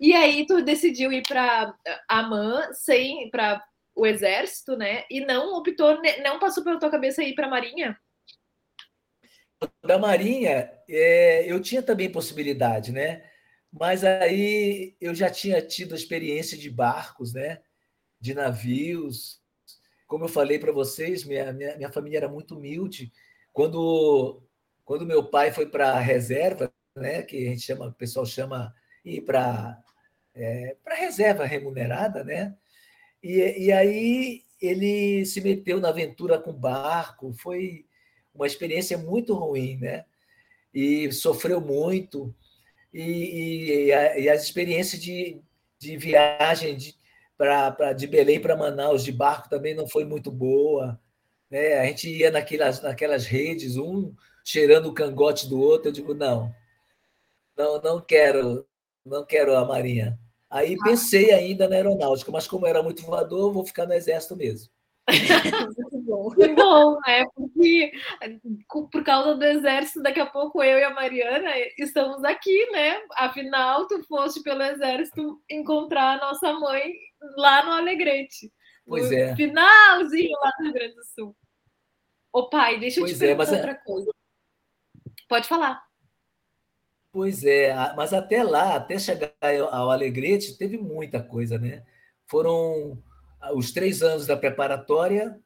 E 0.00 0.14
aí 0.14 0.46
tu 0.46 0.62
decidiu 0.62 1.12
ir 1.12 1.22
para 1.28 1.74
Amã 2.08 2.72
sem 2.72 3.28
para 3.30 3.62
o 3.94 4.06
exército, 4.06 4.74
né? 4.74 5.04
E 5.10 5.20
não 5.20 5.58
optou, 5.58 6.00
não 6.24 6.38
passou 6.38 6.64
pela 6.64 6.78
tua 6.78 6.90
cabeça 6.90 7.22
ir 7.22 7.34
para 7.34 7.46
a 7.46 7.50
Marinha? 7.50 7.98
Da 9.82 9.98
Marinha, 9.98 10.70
é, 10.88 11.50
eu 11.50 11.60
tinha 11.60 11.82
também 11.82 12.10
possibilidade, 12.10 12.92
né? 12.92 13.24
Mas 13.72 14.04
aí 14.04 14.96
eu 15.00 15.14
já 15.14 15.30
tinha 15.30 15.60
tido 15.60 15.94
experiência 15.94 16.56
de 16.56 16.70
barcos, 16.70 17.34
né? 17.34 17.60
De 18.20 18.34
navios. 18.34 19.40
Como 20.06 20.24
eu 20.24 20.28
falei 20.28 20.58
para 20.58 20.72
vocês, 20.72 21.24
minha, 21.24 21.52
minha, 21.52 21.76
minha 21.76 21.92
família 21.92 22.18
era 22.18 22.28
muito 22.28 22.56
humilde. 22.56 23.12
Quando, 23.52 24.42
quando 24.84 25.06
meu 25.06 25.24
pai 25.24 25.52
foi 25.52 25.66
para 25.66 25.92
a 25.92 26.00
reserva, 26.00 26.72
né? 26.96 27.22
Que 27.22 27.46
a 27.46 27.50
gente 27.50 27.62
chama, 27.62 27.88
o 27.88 27.92
pessoal 27.92 28.24
chama 28.26 28.74
ir 29.04 29.22
para 29.22 29.78
é, 30.34 30.76
para 30.82 30.94
reserva 30.94 31.44
remunerada, 31.44 32.24
né? 32.24 32.56
E, 33.22 33.66
e 33.66 33.72
aí 33.72 34.44
ele 34.60 35.24
se 35.26 35.40
meteu 35.40 35.80
na 35.80 35.88
aventura 35.88 36.38
com 36.38 36.52
barco, 36.52 37.32
foi 37.32 37.86
uma 38.40 38.46
experiência 38.46 38.96
muito 38.96 39.34
ruim, 39.34 39.76
né? 39.76 40.06
E 40.72 41.12
sofreu 41.12 41.60
muito. 41.60 42.34
E, 42.92 43.02
e, 43.02 43.86
e 43.88 44.28
as 44.30 44.42
experiências 44.42 45.00
de, 45.00 45.42
de 45.78 45.96
viagem 45.98 46.74
de, 46.74 46.94
pra, 47.36 47.70
pra, 47.70 47.92
de 47.92 48.06
Belém 48.06 48.40
para 48.40 48.56
Manaus 48.56 49.04
de 49.04 49.12
barco 49.12 49.50
também 49.50 49.74
não 49.74 49.86
foi 49.86 50.06
muito 50.06 50.30
boa. 50.30 50.98
Né? 51.50 51.78
A 51.80 51.84
gente 51.84 52.08
ia 52.08 52.30
naquelas, 52.30 52.80
naquelas 52.80 53.26
redes, 53.26 53.76
um 53.76 54.14
cheirando 54.42 54.88
o 54.88 54.94
cangote 54.94 55.46
do 55.46 55.60
outro. 55.60 55.88
Eu 55.88 55.92
digo, 55.92 56.14
não, 56.14 56.50
não, 57.54 57.78
não 57.82 58.00
quero, 58.00 58.66
não 59.04 59.24
quero 59.24 59.54
a 59.54 59.66
Marinha. 59.66 60.18
Aí 60.48 60.76
ah. 60.80 60.82
pensei 60.82 61.30
ainda 61.30 61.68
na 61.68 61.76
aeronáutica, 61.76 62.32
mas 62.32 62.48
como 62.48 62.66
era 62.66 62.82
muito 62.82 63.02
voador, 63.02 63.52
vou 63.52 63.66
ficar 63.66 63.86
no 63.86 63.92
exército 63.92 64.34
mesmo. 64.34 64.70
bom. 66.10 66.30
Muito 66.36 66.54
bom, 66.54 66.98
né? 67.06 67.24
Porque 67.34 67.92
por 68.92 69.04
causa 69.04 69.34
do 69.34 69.44
exército, 69.44 70.02
daqui 70.02 70.20
a 70.20 70.26
pouco 70.26 70.62
eu 70.62 70.78
e 70.78 70.84
a 70.84 70.92
Mariana 70.92 71.50
estamos 71.78 72.24
aqui, 72.24 72.70
né? 72.72 73.00
Afinal, 73.16 73.86
tu 73.86 74.02
foste 74.06 74.42
pelo 74.42 74.62
exército 74.62 75.40
encontrar 75.48 76.18
a 76.18 76.26
nossa 76.26 76.52
mãe 76.52 76.92
lá 77.36 77.64
no 77.64 77.72
Alegrete. 77.72 78.52
Pois 78.86 79.08
no 79.08 79.16
é. 79.16 79.36
Finalzinho 79.36 80.32
lá 80.40 80.52
no 80.58 80.64
Rio 80.64 80.74
Grande 80.74 80.94
do 80.94 81.04
Sul. 81.04 81.36
Ô 82.32 82.48
pai, 82.48 82.78
deixa 82.78 83.00
eu 83.00 83.04
pois 83.04 83.16
te 83.16 83.24
é, 83.24 83.28
perguntar 83.28 83.52
é, 83.52 83.56
outra 83.56 83.74
coisa. 83.76 84.10
Pode 85.28 85.48
falar. 85.48 85.82
Pois 87.12 87.44
é, 87.44 87.74
mas 87.96 88.12
até 88.12 88.42
lá, 88.42 88.76
até 88.76 88.98
chegar 88.98 89.32
ao 89.72 89.90
Alegrete, 89.90 90.56
teve 90.56 90.78
muita 90.78 91.20
coisa, 91.20 91.58
né? 91.58 91.84
Foram 92.26 93.02
os 93.54 93.72
três 93.72 94.02
anos 94.02 94.26
da 94.26 94.36
preparatória, 94.36 95.38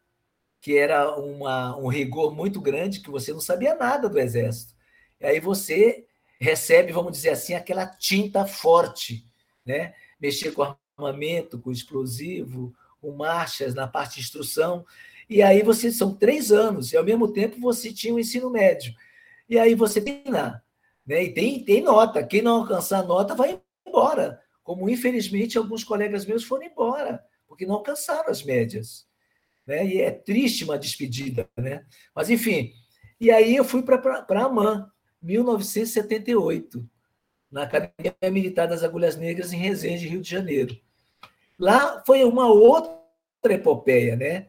que 0.64 0.78
era 0.78 1.14
uma, 1.14 1.76
um 1.76 1.88
rigor 1.88 2.34
muito 2.34 2.58
grande, 2.58 3.00
que 3.00 3.10
você 3.10 3.34
não 3.34 3.40
sabia 3.40 3.74
nada 3.74 4.08
do 4.08 4.18
Exército. 4.18 4.72
E 5.20 5.26
aí 5.26 5.38
você 5.38 6.06
recebe, 6.40 6.90
vamos 6.90 7.12
dizer 7.12 7.28
assim, 7.28 7.52
aquela 7.52 7.84
tinta 7.84 8.46
forte, 8.46 9.26
né? 9.66 9.92
Mexer 10.18 10.52
com 10.52 10.74
armamento, 10.96 11.58
com 11.58 11.70
explosivo, 11.70 12.74
com 12.98 13.12
marchas 13.12 13.74
na 13.74 13.86
parte 13.86 14.14
de 14.14 14.22
instrução. 14.22 14.86
E 15.28 15.42
aí 15.42 15.62
você 15.62 15.92
são 15.92 16.14
três 16.14 16.50
anos, 16.50 16.94
e 16.94 16.96
ao 16.96 17.04
mesmo 17.04 17.30
tempo 17.30 17.60
você 17.60 17.92
tinha 17.92 18.14
o 18.14 18.18
ensino 18.18 18.48
médio. 18.48 18.94
E 19.46 19.58
aí 19.58 19.74
você 19.74 20.00
tem 20.00 20.22
lá 20.26 20.64
né? 21.06 21.24
E 21.24 21.32
tem, 21.32 21.62
tem 21.62 21.82
nota. 21.82 22.24
Quem 22.24 22.40
não 22.40 22.62
alcançar 22.62 23.04
nota 23.04 23.34
vai 23.34 23.60
embora. 23.86 24.40
Como, 24.62 24.88
infelizmente, 24.88 25.58
alguns 25.58 25.84
colegas 25.84 26.24
meus 26.24 26.44
foram 26.44 26.64
embora, 26.64 27.22
porque 27.46 27.66
não 27.66 27.74
alcançaram 27.74 28.30
as 28.30 28.42
médias. 28.42 29.06
Né? 29.66 29.86
E 29.86 30.00
é 30.00 30.10
triste 30.10 30.64
uma 30.64 30.78
despedida. 30.78 31.48
Né? 31.56 31.84
Mas, 32.14 32.30
enfim. 32.30 32.72
E 33.20 33.30
aí 33.30 33.56
eu 33.56 33.64
fui 33.64 33.82
para 33.82 34.26
a 34.28 34.44
AMAN, 34.44 34.90
1978, 35.22 36.86
na 37.50 37.62
Academia 37.62 38.14
Militar 38.30 38.66
das 38.66 38.82
Agulhas 38.82 39.16
Negras, 39.16 39.52
em 39.52 39.58
Resende, 39.58 40.08
Rio 40.08 40.20
de 40.20 40.28
Janeiro. 40.28 40.78
Lá 41.58 42.02
foi 42.04 42.24
uma 42.24 42.48
outra 42.48 43.00
epopeia, 43.44 44.16
né? 44.16 44.48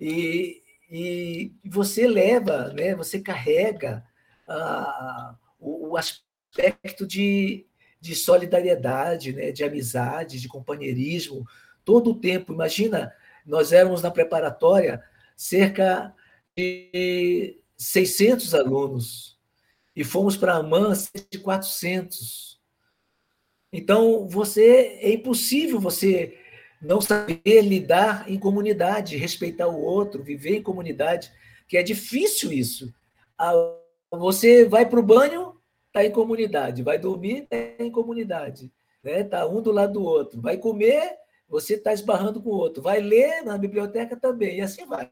E, 0.00 0.62
e 0.90 1.52
você 1.64 2.08
leva, 2.08 2.72
né? 2.72 2.94
Você 2.94 3.20
carrega 3.20 4.04
a, 4.48 5.36
o, 5.58 5.90
o 5.90 5.96
aspecto 5.96 7.06
de, 7.06 7.66
de 8.00 8.14
solidariedade, 8.14 9.32
né, 9.32 9.52
de 9.52 9.62
amizade, 9.64 10.40
de 10.40 10.48
companheirismo, 10.48 11.46
todo 11.84 12.12
o 12.12 12.18
tempo. 12.18 12.52
Imagina, 12.52 13.12
nós 13.48 13.72
éramos 13.72 14.02
na 14.02 14.10
preparatória 14.10 15.02
cerca 15.36 16.14
de 16.56 17.58
600 17.76 18.54
alunos 18.54 19.38
e 19.96 20.04
fomos 20.04 20.36
para 20.36 20.52
a 20.52 20.58
AMAN 20.58 20.92
de 21.30 21.38
400. 21.38 22.60
Então, 23.72 24.28
você 24.28 24.98
é 25.00 25.12
impossível 25.12 25.80
você 25.80 26.38
não 26.80 27.00
saber 27.00 27.62
lidar 27.62 28.30
em 28.30 28.38
comunidade, 28.38 29.16
respeitar 29.16 29.66
o 29.66 29.80
outro, 29.80 30.22
viver 30.22 30.56
em 30.56 30.62
comunidade, 30.62 31.32
que 31.66 31.76
é 31.76 31.82
difícil 31.82 32.52
isso. 32.52 32.92
Você 34.10 34.64
vai 34.64 34.86
para 34.86 35.00
o 35.00 35.02
banho, 35.02 35.60
está 35.86 36.04
em 36.04 36.10
comunidade. 36.10 36.82
Vai 36.82 36.98
dormir, 36.98 37.48
está 37.50 37.82
em 37.82 37.90
comunidade. 37.90 38.70
Né? 39.02 39.24
Tá 39.24 39.46
um 39.46 39.60
do 39.60 39.72
lado 39.72 39.94
do 39.94 40.02
outro. 40.02 40.40
Vai 40.40 40.56
comer, 40.56 41.16
você 41.48 41.74
está 41.74 41.92
esbarrando 41.92 42.42
com 42.42 42.50
o 42.50 42.56
outro. 42.56 42.82
Vai 42.82 43.00
ler 43.00 43.42
na 43.42 43.56
biblioteca 43.56 44.16
também. 44.16 44.58
E 44.58 44.60
assim 44.60 44.84
vai. 44.84 45.10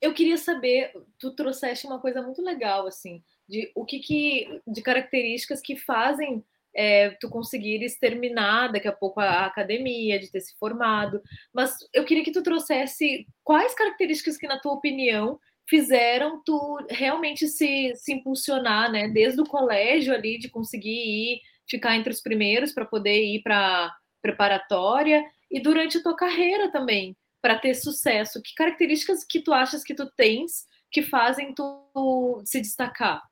Eu 0.00 0.14
queria 0.14 0.38
saber, 0.38 0.92
tu 1.18 1.34
trouxeste 1.34 1.86
uma 1.86 2.00
coisa 2.00 2.22
muito 2.22 2.40
legal, 2.40 2.86
assim, 2.86 3.22
de 3.46 3.70
o 3.74 3.84
que, 3.84 3.98
que 3.98 4.62
de 4.66 4.80
características 4.80 5.60
que 5.60 5.76
fazem 5.76 6.42
é, 6.74 7.10
tu 7.20 7.28
conseguires 7.28 7.98
terminar 7.98 8.72
daqui 8.72 8.88
a 8.88 8.92
pouco 8.92 9.20
a, 9.20 9.44
academia, 9.44 10.18
de 10.18 10.30
ter 10.30 10.40
se 10.40 10.56
formado. 10.56 11.20
Mas 11.52 11.76
eu 11.92 12.04
queria 12.04 12.24
que 12.24 12.32
tu 12.32 12.42
trouxesse 12.42 13.26
quais 13.44 13.74
características 13.74 14.38
que, 14.38 14.46
na 14.46 14.58
tua 14.58 14.72
opinião, 14.72 15.38
fizeram 15.68 16.42
tu 16.44 16.78
realmente 16.88 17.46
se, 17.46 17.92
se 17.94 18.12
impulsionar, 18.12 18.90
né? 18.90 19.08
Desde 19.08 19.40
o 19.40 19.46
colégio 19.46 20.14
ali, 20.14 20.38
de 20.38 20.48
conseguir 20.48 20.90
ir, 20.90 21.40
ficar 21.68 21.96
entre 21.96 22.12
os 22.12 22.20
primeiros 22.20 22.72
para 22.72 22.84
poder 22.84 23.22
ir 23.22 23.42
para 23.42 23.94
preparatória 24.20 25.24
e 25.50 25.60
durante 25.60 25.98
a 25.98 26.02
tua 26.02 26.16
carreira 26.16 26.70
também, 26.70 27.16
para 27.40 27.58
ter 27.58 27.74
sucesso. 27.74 28.40
Que 28.42 28.54
características 28.54 29.24
que 29.24 29.40
tu 29.40 29.52
achas 29.52 29.82
que 29.82 29.94
tu 29.94 30.10
tens 30.16 30.66
que 30.90 31.02
fazem 31.02 31.54
tu 31.54 32.42
se 32.44 32.60
destacar? 32.60 33.22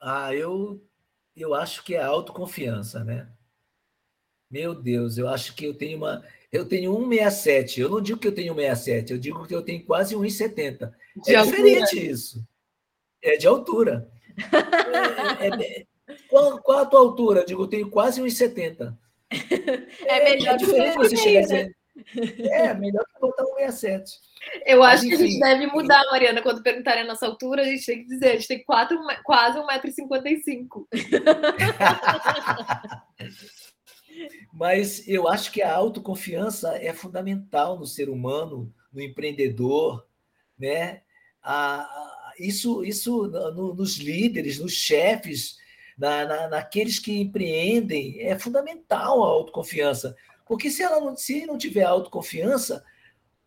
Ah, 0.00 0.34
eu, 0.34 0.84
eu 1.36 1.54
acho 1.54 1.84
que 1.84 1.94
é 1.94 2.02
autoconfiança, 2.02 3.04
né? 3.04 3.32
Meu 4.50 4.74
Deus, 4.74 5.16
eu 5.16 5.28
acho 5.28 5.54
que 5.54 5.64
eu 5.64 5.74
tenho 5.74 5.96
uma 5.96 6.22
eu 6.52 6.68
tenho 6.68 6.92
1,67. 6.92 7.78
Eu 7.78 7.88
não 7.88 8.00
digo 8.02 8.18
que 8.18 8.28
eu 8.28 8.34
tenho 8.34 8.54
1,67, 8.54 9.10
eu 9.10 9.18
digo 9.18 9.46
que 9.46 9.54
eu 9.54 9.62
tenho 9.62 9.82
quase 9.86 10.14
1,70. 10.14 10.92
É 11.26 11.34
altura. 11.34 11.44
diferente 11.44 12.10
isso. 12.10 12.46
É 13.22 13.36
de 13.36 13.46
altura. 13.46 14.10
É, 15.40 15.48
é, 15.48 15.80
é, 15.80 15.86
qual, 16.28 16.60
qual, 16.62 16.78
a 16.80 16.86
tua 16.86 17.00
altura? 17.00 17.44
Digo, 17.44 17.62
eu 17.62 17.68
tenho 17.68 17.90
quase 17.90 18.20
1,70. 18.20 18.96
É 20.06 20.24
melhor 20.24 20.54
é 20.54 20.56
diferente 20.58 20.96
você 20.96 21.16
chegar 21.16 21.40
dizer. 21.40 21.74
É, 22.50 22.74
melhor 22.74 23.04
que 23.04 23.20
botar 23.20 23.44
1,67. 23.44 24.04
Eu 24.66 24.82
acho 24.82 25.06
Mas, 25.06 25.08
que 25.08 25.14
a 25.22 25.26
gente 25.26 25.38
deve 25.38 25.66
mudar, 25.68 26.04
Mariana, 26.10 26.42
quando 26.42 26.62
perguntarem 26.62 27.02
a 27.02 27.06
nossa 27.06 27.26
altura, 27.26 27.62
a 27.62 27.64
gente 27.64 27.86
tem 27.86 28.02
que 28.02 28.08
dizer, 28.08 28.26
a 28.26 28.34
gente 28.34 28.48
tem 28.48 28.64
quatro, 28.64 28.98
quase 29.24 29.58
1,55m. 29.58 30.86
Mas 34.52 35.06
eu 35.08 35.28
acho 35.28 35.50
que 35.52 35.62
a 35.62 35.74
autoconfiança 35.74 36.76
é 36.76 36.92
fundamental 36.92 37.78
no 37.78 37.86
ser 37.86 38.10
humano, 38.10 38.70
no 38.92 39.00
empreendedor, 39.00 40.06
né? 40.58 41.02
A, 41.42 41.80
a, 41.80 42.32
isso 42.38 42.84
isso 42.84 43.26
no, 43.28 43.74
nos 43.74 43.96
líderes, 43.96 44.58
nos 44.58 44.72
chefes, 44.72 45.56
na, 45.96 46.24
na, 46.24 46.48
naqueles 46.48 46.98
que 46.98 47.20
empreendem, 47.20 48.20
é 48.20 48.38
fundamental 48.38 49.22
a 49.22 49.28
autoconfiança. 49.28 50.16
Porque 50.46 50.70
se 50.70 50.82
ela 50.82 51.00
não, 51.00 51.16
se 51.16 51.46
não 51.46 51.56
tiver 51.56 51.84
autoconfiança, 51.84 52.84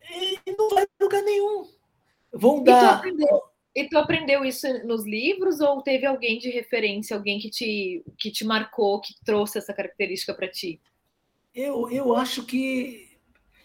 ele 0.00 0.40
não 0.56 0.70
vai 0.70 0.84
a 0.84 1.04
lugar 1.04 1.22
nenhum. 1.22 1.68
Vão 2.32 2.62
dar. 2.62 3.02
E 3.74 3.88
tu 3.88 3.98
aprendeu 3.98 4.42
isso 4.42 4.66
nos 4.86 5.04
livros 5.04 5.60
ou 5.60 5.82
teve 5.82 6.06
alguém 6.06 6.38
de 6.38 6.48
referência, 6.48 7.14
alguém 7.14 7.38
que 7.38 7.50
te, 7.50 8.02
que 8.18 8.30
te 8.30 8.42
marcou, 8.42 9.00
que 9.02 9.14
trouxe 9.22 9.58
essa 9.58 9.74
característica 9.74 10.32
para 10.32 10.50
ti? 10.50 10.80
Eu, 11.54 11.90
eu 11.90 12.14
acho 12.14 12.44
que 12.44 13.18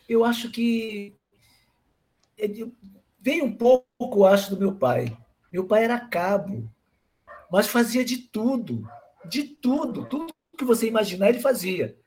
eu 0.09 0.25
acho 0.25 0.51
que 0.51 1.15
é 2.37 2.47
veio 3.21 3.45
um 3.45 3.55
pouco, 3.55 4.25
acho, 4.25 4.49
do 4.49 4.59
meu 4.59 4.75
pai. 4.75 5.15
Meu 5.51 5.65
pai 5.65 5.83
era 5.85 5.99
cabo, 5.99 6.69
mas 7.51 7.67
fazia 7.67 8.05
de 8.05 8.17
tudo, 8.17 8.87
de 9.25 9.43
tudo, 9.43 10.05
tudo 10.05 10.33
que 10.57 10.63
você 10.63 10.87
imaginar 10.87 11.29
ele 11.29 11.39
fazia. 11.39 11.97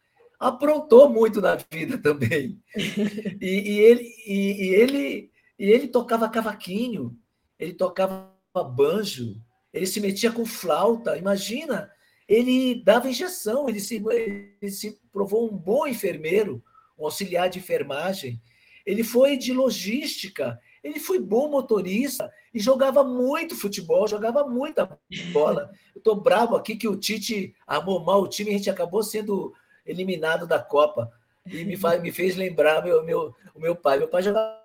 Aprontou 0.40 1.08
muito 1.08 1.40
na 1.40 1.56
vida 1.70 1.98
também. 1.98 2.60
E, 3.40 3.72
e 3.72 3.78
ele, 3.78 4.14
e, 4.26 4.68
e 4.68 4.74
ele, 4.74 5.30
e 5.58 5.70
ele 5.70 5.88
tocava 5.88 6.28
cavaquinho, 6.30 7.16
ele 7.58 7.74
tocava 7.74 8.32
banjo, 8.54 9.36
ele 9.72 9.86
se 9.86 10.00
metia 10.00 10.32
com 10.32 10.46
flauta. 10.46 11.18
Imagina, 11.18 11.90
ele 12.26 12.82
dava 12.82 13.10
injeção, 13.10 13.68
ele 13.68 13.80
se, 13.80 14.02
ele 14.10 14.70
se 14.70 14.98
provou 15.12 15.50
um 15.50 15.56
bom 15.56 15.86
enfermeiro, 15.86 16.62
um 16.98 17.04
auxiliar 17.04 17.50
de 17.50 17.58
enfermagem. 17.58 18.40
Ele 18.86 19.04
foi 19.04 19.36
de 19.36 19.52
logística, 19.52 20.58
ele 20.84 21.00
foi 21.00 21.18
bom 21.18 21.48
motorista 21.48 22.30
e 22.52 22.60
jogava 22.60 23.02
muito 23.02 23.56
futebol, 23.56 24.06
jogava 24.06 24.46
muita 24.46 24.98
bola. 25.32 25.70
Eu 25.94 25.98
estou 25.98 26.14
bravo 26.14 26.54
aqui 26.54 26.76
que 26.76 26.86
o 26.86 26.94
Tite 26.94 27.56
armou 27.66 28.04
mal 28.04 28.20
o 28.20 28.28
time 28.28 28.50
e 28.50 28.54
a 28.54 28.58
gente 28.58 28.68
acabou 28.68 29.02
sendo 29.02 29.54
eliminado 29.86 30.46
da 30.46 30.58
Copa. 30.58 31.10
E 31.46 31.64
me, 31.64 31.74
faz, 31.74 32.02
me 32.02 32.12
fez 32.12 32.36
lembrar 32.36 32.84
meu, 32.84 33.02
meu, 33.02 33.34
o 33.54 33.60
meu 33.60 33.74
pai. 33.74 33.98
Meu 33.98 34.08
pai 34.08 34.22
jogava. 34.22 34.62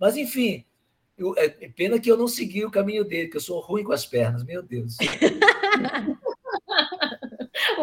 Mas, 0.00 0.16
enfim, 0.16 0.64
eu, 1.18 1.34
é 1.36 1.48
pena 1.68 2.00
que 2.00 2.10
eu 2.10 2.16
não 2.16 2.28
segui 2.28 2.64
o 2.64 2.70
caminho 2.70 3.04
dele, 3.04 3.28
que 3.28 3.36
eu 3.36 3.40
sou 3.40 3.60
ruim 3.60 3.84
com 3.84 3.92
as 3.92 4.06
pernas, 4.06 4.42
meu 4.42 4.62
Deus. 4.62 4.96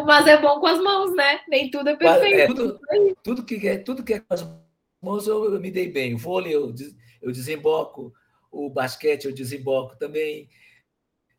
Mas 0.04 0.26
é 0.26 0.40
bom 0.40 0.58
com 0.58 0.66
as 0.66 0.80
mãos, 0.80 1.14
né? 1.14 1.40
Nem 1.48 1.70
tudo 1.70 1.88
é 1.88 1.96
perfeito. 1.96 2.36
É, 2.36 2.46
tudo, 2.46 2.80
tudo, 3.22 3.44
que 3.44 3.68
é, 3.68 3.78
tudo 3.78 4.02
que 4.02 4.14
é 4.14 4.20
com 4.20 4.34
as 4.34 4.44
mãos 5.00 5.28
eu, 5.28 5.54
eu 5.54 5.60
me 5.60 5.70
dei 5.70 5.88
bem. 5.88 6.14
O 6.14 6.18
vôlei 6.18 6.54
eu, 6.54 6.74
eu 7.24 7.32
desemboco, 7.32 8.12
o 8.52 8.68
basquete 8.68 9.24
eu 9.24 9.32
desemboco 9.32 9.96
também, 9.96 10.48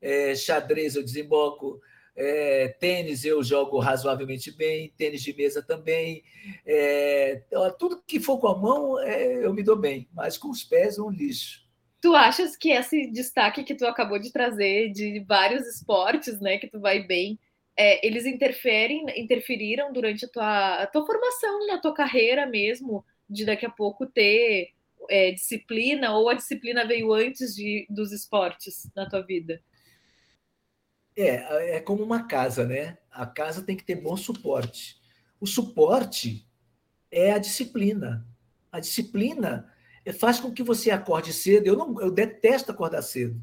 é, 0.02 0.36
xadrez 0.36 0.96
eu 0.96 1.04
desemboco, 1.04 1.80
é, 2.16 2.70
tênis 2.80 3.24
eu 3.26 3.44
jogo 3.44 3.78
razoavelmente 3.80 4.52
bem, 4.52 4.94
tênis 4.98 5.22
de 5.22 5.34
mesa 5.34 5.62
também. 5.62 6.24
É, 6.66 7.44
tudo 7.78 8.02
que 8.06 8.20
for 8.20 8.40
com 8.40 8.48
a 8.48 8.58
mão 8.58 9.00
é, 9.00 9.46
eu 9.46 9.54
me 9.54 9.64
dou 9.64 9.76
bem, 9.76 10.08
mas 10.14 10.38
com 10.38 10.50
os 10.50 10.64
pés 10.64 10.98
é 10.98 11.02
um 11.02 11.10
lixo. 11.10 11.66
Tu 12.02 12.14
achas 12.14 12.56
que 12.56 12.70
esse 12.70 13.08
destaque 13.12 13.64
que 13.64 13.76
tu 13.76 13.86
acabou 13.86 14.20
de 14.20 14.32
trazer 14.32 14.92
de 14.92 15.20
vários 15.28 15.68
esportes, 15.68 16.40
né, 16.40 16.58
que 16.58 16.68
tu 16.68 16.80
vai 16.80 17.04
bem, 17.04 17.40
é, 17.78 18.06
eles 18.06 18.26
interferem, 18.26 19.06
interferiram 19.20 19.92
durante 19.92 20.26
a 20.26 20.30
tua, 20.30 20.76
a 20.84 20.88
tua 20.88 21.06
formação, 21.06 21.68
na 21.68 21.80
tua 21.80 21.94
carreira 21.94 22.46
mesmo, 22.46 23.04
de 23.30 23.44
daqui 23.44 23.66
a 23.66 23.70
pouco 23.70 24.06
ter 24.06 24.75
é, 25.10 25.32
disciplina 25.32 26.16
ou 26.16 26.30
a 26.30 26.34
disciplina 26.34 26.86
veio 26.86 27.14
antes 27.14 27.56
de, 27.56 27.86
dos 27.90 28.12
esportes 28.12 28.90
na 28.96 29.08
tua 29.08 29.22
vida? 29.22 29.62
É, 31.16 31.78
é 31.78 31.80
como 31.80 32.04
uma 32.04 32.28
casa, 32.28 32.66
né? 32.66 32.98
A 33.12 33.26
casa 33.26 33.62
tem 33.62 33.78
que 33.78 33.86
ter 33.86 33.96
bom 33.96 34.18
suporte. 34.18 35.00
O 35.40 35.48
suporte 35.48 36.48
é 37.10 37.32
a 37.32 37.38
disciplina. 37.38 38.28
A 38.72 38.80
disciplina 38.80 39.72
faz 40.20 40.40
com 40.40 40.52
que 40.52 40.62
você 40.62 40.92
acorde 40.92 41.32
cedo. 41.32 41.68
Eu 41.68 41.78
não, 41.78 42.02
eu 42.02 42.12
detesto 42.12 42.72
acordar 42.72 43.02
cedo. 43.02 43.42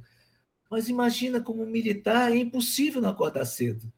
Mas 0.70 0.88
imagina 0.88 1.40
como 1.40 1.66
militar 1.66 2.32
é 2.32 2.36
impossível 2.36 3.00
não 3.00 3.10
acordar 3.10 3.44
cedo. 3.44 3.92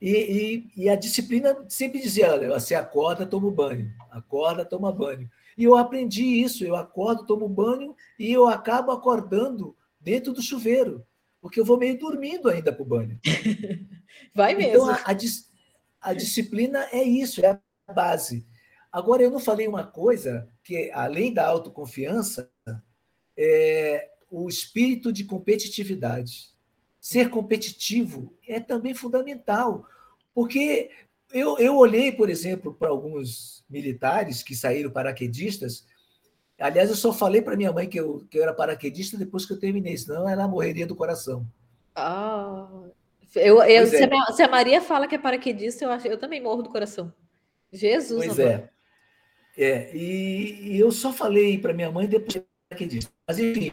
E, 0.00 0.66
e, 0.76 0.84
e, 0.84 0.88
a 0.88 0.96
disciplina 0.96 1.64
sempre 1.68 2.00
dizia: 2.00 2.32
olha, 2.32 2.48
você 2.48 2.74
acorda, 2.74 3.24
toma 3.24 3.50
banho, 3.52 3.94
acorda, 4.10 4.64
toma 4.64 4.90
banho. 4.90 5.30
E 5.56 5.64
eu 5.64 5.76
aprendi 5.76 6.24
isso. 6.24 6.64
Eu 6.64 6.76
acordo, 6.76 7.26
tomo 7.26 7.48
banho 7.48 7.94
e 8.18 8.32
eu 8.32 8.46
acabo 8.46 8.90
acordando 8.90 9.76
dentro 10.00 10.32
do 10.32 10.42
chuveiro, 10.42 11.06
porque 11.40 11.60
eu 11.60 11.64
vou 11.64 11.78
meio 11.78 11.98
dormindo 11.98 12.48
ainda 12.48 12.72
para 12.72 12.82
o 12.82 12.86
banho. 12.86 13.18
Vai 14.34 14.54
mesmo. 14.54 14.72
Então, 14.72 14.90
a, 14.90 14.96
a, 14.96 16.10
a 16.10 16.14
disciplina 16.14 16.86
é 16.92 17.02
isso, 17.02 17.44
é 17.44 17.60
a 17.86 17.92
base. 17.92 18.46
Agora, 18.90 19.22
eu 19.22 19.30
não 19.30 19.38
falei 19.38 19.66
uma 19.66 19.86
coisa 19.86 20.48
que, 20.62 20.90
além 20.92 21.32
da 21.32 21.46
autoconfiança, 21.46 22.50
é 23.36 24.10
o 24.30 24.48
espírito 24.48 25.12
de 25.12 25.24
competitividade. 25.24 26.52
Ser 27.00 27.30
competitivo 27.30 28.36
é 28.46 28.60
também 28.60 28.94
fundamental, 28.94 29.86
porque 30.34 30.90
eu, 31.32 31.58
eu 31.58 31.76
olhei, 31.76 32.12
por 32.12 32.28
exemplo, 32.28 32.74
para 32.74 32.88
alguns 32.88 33.64
militares 33.68 34.42
que 34.42 34.54
saíram 34.54 34.90
paraquedistas. 34.90 35.86
Aliás, 36.58 36.90
eu 36.90 36.96
só 36.96 37.12
falei 37.12 37.42
para 37.42 37.56
minha 37.56 37.72
mãe 37.72 37.88
que 37.88 37.98
eu, 37.98 38.26
que 38.30 38.38
eu 38.38 38.42
era 38.42 38.52
paraquedista 38.52 39.16
depois 39.16 39.46
que 39.46 39.52
eu 39.52 39.58
terminei, 39.58 39.96
senão 39.96 40.28
ela 40.28 40.46
morreria 40.46 40.86
do 40.86 40.94
coração. 40.94 41.46
Ah, 41.94 42.68
eu, 43.34 43.62
eu 43.62 43.86
se, 43.86 43.96
é. 43.96 44.04
a, 44.04 44.32
se, 44.32 44.42
a, 44.42 44.48
Maria 44.48 44.80
fala 44.80 45.08
que 45.08 45.14
é 45.14 45.18
paraquedista, 45.18 45.84
eu, 45.84 45.90
acho, 45.90 46.06
eu 46.06 46.18
também 46.18 46.40
morro 46.40 46.62
do 46.62 46.70
coração. 46.70 47.12
Jesus. 47.72 48.26
Pois 48.26 48.38
é. 48.38 48.68
é 49.56 49.96
e, 49.96 50.74
e, 50.74 50.78
eu 50.78 50.92
só 50.92 51.12
falei 51.12 51.58
para 51.58 51.72
minha 51.72 51.90
mãe 51.90 52.06
depois 52.06 52.34
que 52.34 52.44
paraquedista. 52.68 53.10
Mas, 53.26 53.38
enfim, 53.38 53.72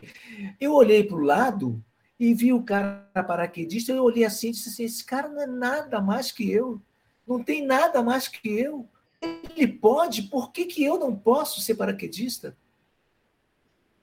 eu 0.59 0.73
olhei 0.73 1.03
para 1.03 1.17
o 1.17 1.21
lado 1.21 1.83
e 2.19 2.33
vi 2.33 2.53
o 2.53 2.63
cara 2.63 3.09
paraquedista, 3.27 3.91
eu 3.91 4.03
olhei 4.03 4.23
assim 4.23 4.49
e 4.49 4.51
disse 4.51 4.69
assim: 4.69 4.83
esse 4.83 5.05
cara 5.05 5.27
não 5.27 5.41
é 5.41 5.47
nada 5.47 6.01
mais 6.01 6.31
que 6.31 6.49
eu 6.49 6.81
não 7.29 7.43
tem 7.43 7.63
nada 7.63 8.01
mais 8.01 8.27
que 8.27 8.49
eu. 8.49 8.89
Ele 9.21 9.67
pode, 9.67 10.23
por 10.23 10.51
que, 10.51 10.65
que 10.65 10.83
eu 10.83 10.97
não 10.97 11.15
posso 11.15 11.61
ser 11.61 11.75
paraquedista? 11.75 12.57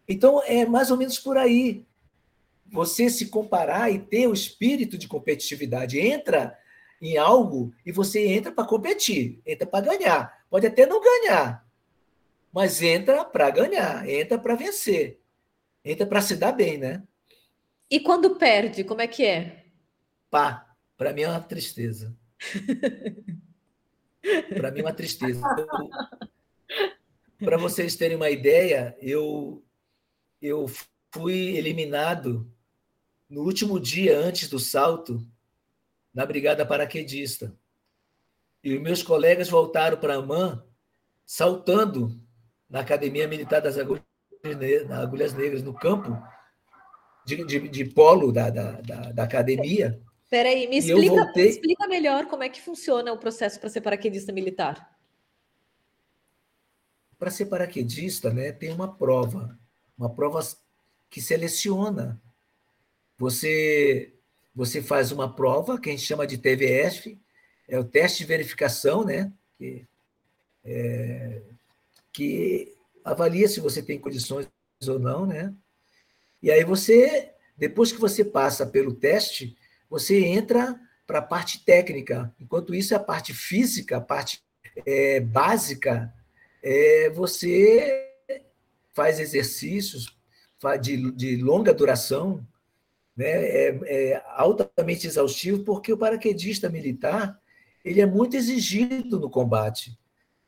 Então, 0.08 0.40
é 0.44 0.64
mais 0.64 0.92
ou 0.92 0.96
menos 0.96 1.18
por 1.18 1.36
aí. 1.36 1.84
Você 2.66 3.10
se 3.10 3.26
comparar 3.26 3.90
e 3.90 3.98
ter 3.98 4.28
o 4.28 4.32
espírito 4.32 4.96
de 4.96 5.08
competitividade. 5.08 5.98
Entra 5.98 6.56
em 7.02 7.16
algo 7.16 7.74
e 7.84 7.90
você 7.90 8.26
entra 8.28 8.52
para 8.52 8.66
competir, 8.66 9.40
entra 9.44 9.66
para 9.66 9.84
ganhar. 9.84 10.44
Pode 10.48 10.66
até 10.66 10.86
não 10.86 11.00
ganhar, 11.00 11.66
mas 12.52 12.80
entra 12.80 13.24
para 13.24 13.50
ganhar, 13.50 14.08
entra 14.08 14.38
para 14.38 14.54
vencer, 14.54 15.20
entra 15.84 16.06
para 16.06 16.22
se 16.22 16.36
dar 16.36 16.52
bem, 16.52 16.78
né? 16.78 17.02
E 17.90 18.00
quando 18.00 18.36
perde, 18.36 18.82
como 18.82 19.00
é 19.00 19.06
que 19.06 19.24
é? 19.24 19.64
Pá, 20.30 20.74
para 20.96 21.12
mim 21.12 21.22
é 21.22 21.28
uma 21.28 21.40
tristeza. 21.40 22.16
Para 24.56 24.70
mim 24.70 24.80
é 24.80 24.82
uma 24.82 24.92
tristeza. 24.92 25.40
Para 27.38 27.56
vocês 27.56 27.96
terem 27.96 28.16
uma 28.16 28.30
ideia, 28.30 28.96
eu, 29.00 29.64
eu 30.40 30.66
fui 31.12 31.56
eliminado 31.56 32.50
no 33.28 33.42
último 33.42 33.78
dia 33.78 34.18
antes 34.18 34.48
do 34.48 34.58
salto 34.58 35.24
na 36.12 36.24
Brigada 36.24 36.64
Paraquedista. 36.64 37.54
E 38.64 38.78
meus 38.78 39.02
colegas 39.02 39.48
voltaram 39.48 39.98
para 39.98 40.14
Amã 40.16 40.64
saltando 41.24 42.20
na 42.68 42.80
Academia 42.80 43.28
Militar 43.28 43.60
das 43.60 43.76
Agulhas, 43.76 44.02
Agulhas 44.90 45.34
Negras, 45.34 45.62
no 45.62 45.74
campo 45.74 46.16
de, 47.24 47.44
de, 47.44 47.68
de 47.68 47.84
polo 47.84 48.32
da, 48.32 48.48
da, 48.48 48.80
da, 48.80 49.12
da 49.12 49.22
academia. 49.24 50.00
Peraí, 50.28 50.66
me 50.68 50.78
explica, 50.78 51.14
voltei... 51.14 51.44
me 51.44 51.50
explica 51.50 51.88
melhor 51.88 52.26
como 52.26 52.42
é 52.42 52.48
que 52.48 52.60
funciona 52.60 53.12
o 53.12 53.18
processo 53.18 53.60
para 53.60 53.68
ser 53.68 53.80
paraquedista 53.80 54.32
militar. 54.32 54.96
Para 57.18 57.30
ser 57.30 57.46
paraquedista, 57.46 58.32
né, 58.32 58.52
tem 58.52 58.72
uma 58.72 58.92
prova, 58.92 59.58
uma 59.96 60.12
prova 60.12 60.40
que 61.08 61.20
seleciona. 61.20 62.20
Você 63.18 64.12
você 64.56 64.80
faz 64.80 65.12
uma 65.12 65.30
prova 65.36 65.78
que 65.78 65.90
a 65.90 65.92
gente 65.92 66.06
chama 66.06 66.26
de 66.26 66.38
TVS, 66.38 67.14
é 67.68 67.78
o 67.78 67.84
teste 67.84 68.20
de 68.20 68.24
verificação, 68.24 69.04
né, 69.04 69.30
que, 69.58 69.86
é, 70.64 71.42
que 72.10 72.74
avalia 73.04 73.46
se 73.48 73.60
você 73.60 73.82
tem 73.82 73.98
condições 73.98 74.48
ou 74.88 74.98
não, 74.98 75.26
né? 75.26 75.54
E 76.42 76.50
aí 76.50 76.64
você, 76.64 77.32
depois 77.56 77.92
que 77.92 78.00
você 78.00 78.24
passa 78.24 78.66
pelo 78.66 78.94
teste, 78.94 79.54
você 79.88 80.24
entra 80.24 80.78
para 81.06 81.20
a 81.20 81.22
parte 81.22 81.64
técnica. 81.64 82.34
Enquanto 82.40 82.74
isso, 82.74 82.94
a 82.94 82.98
parte 82.98 83.32
física, 83.32 83.98
a 83.98 84.00
parte 84.00 84.42
é, 84.84 85.20
básica, 85.20 86.12
é, 86.62 87.10
você 87.10 88.10
faz 88.92 89.20
exercícios 89.20 90.16
de, 90.80 91.10
de 91.12 91.36
longa 91.36 91.72
duração, 91.72 92.46
né? 93.16 93.28
é, 93.28 93.78
é 93.84 94.22
altamente 94.34 95.06
exaustivo, 95.06 95.62
porque 95.64 95.92
o 95.92 95.98
paraquedista 95.98 96.68
militar 96.68 97.38
ele 97.84 98.00
é 98.00 98.06
muito 98.06 98.36
exigido 98.36 99.20
no 99.20 99.30
combate. 99.30 99.96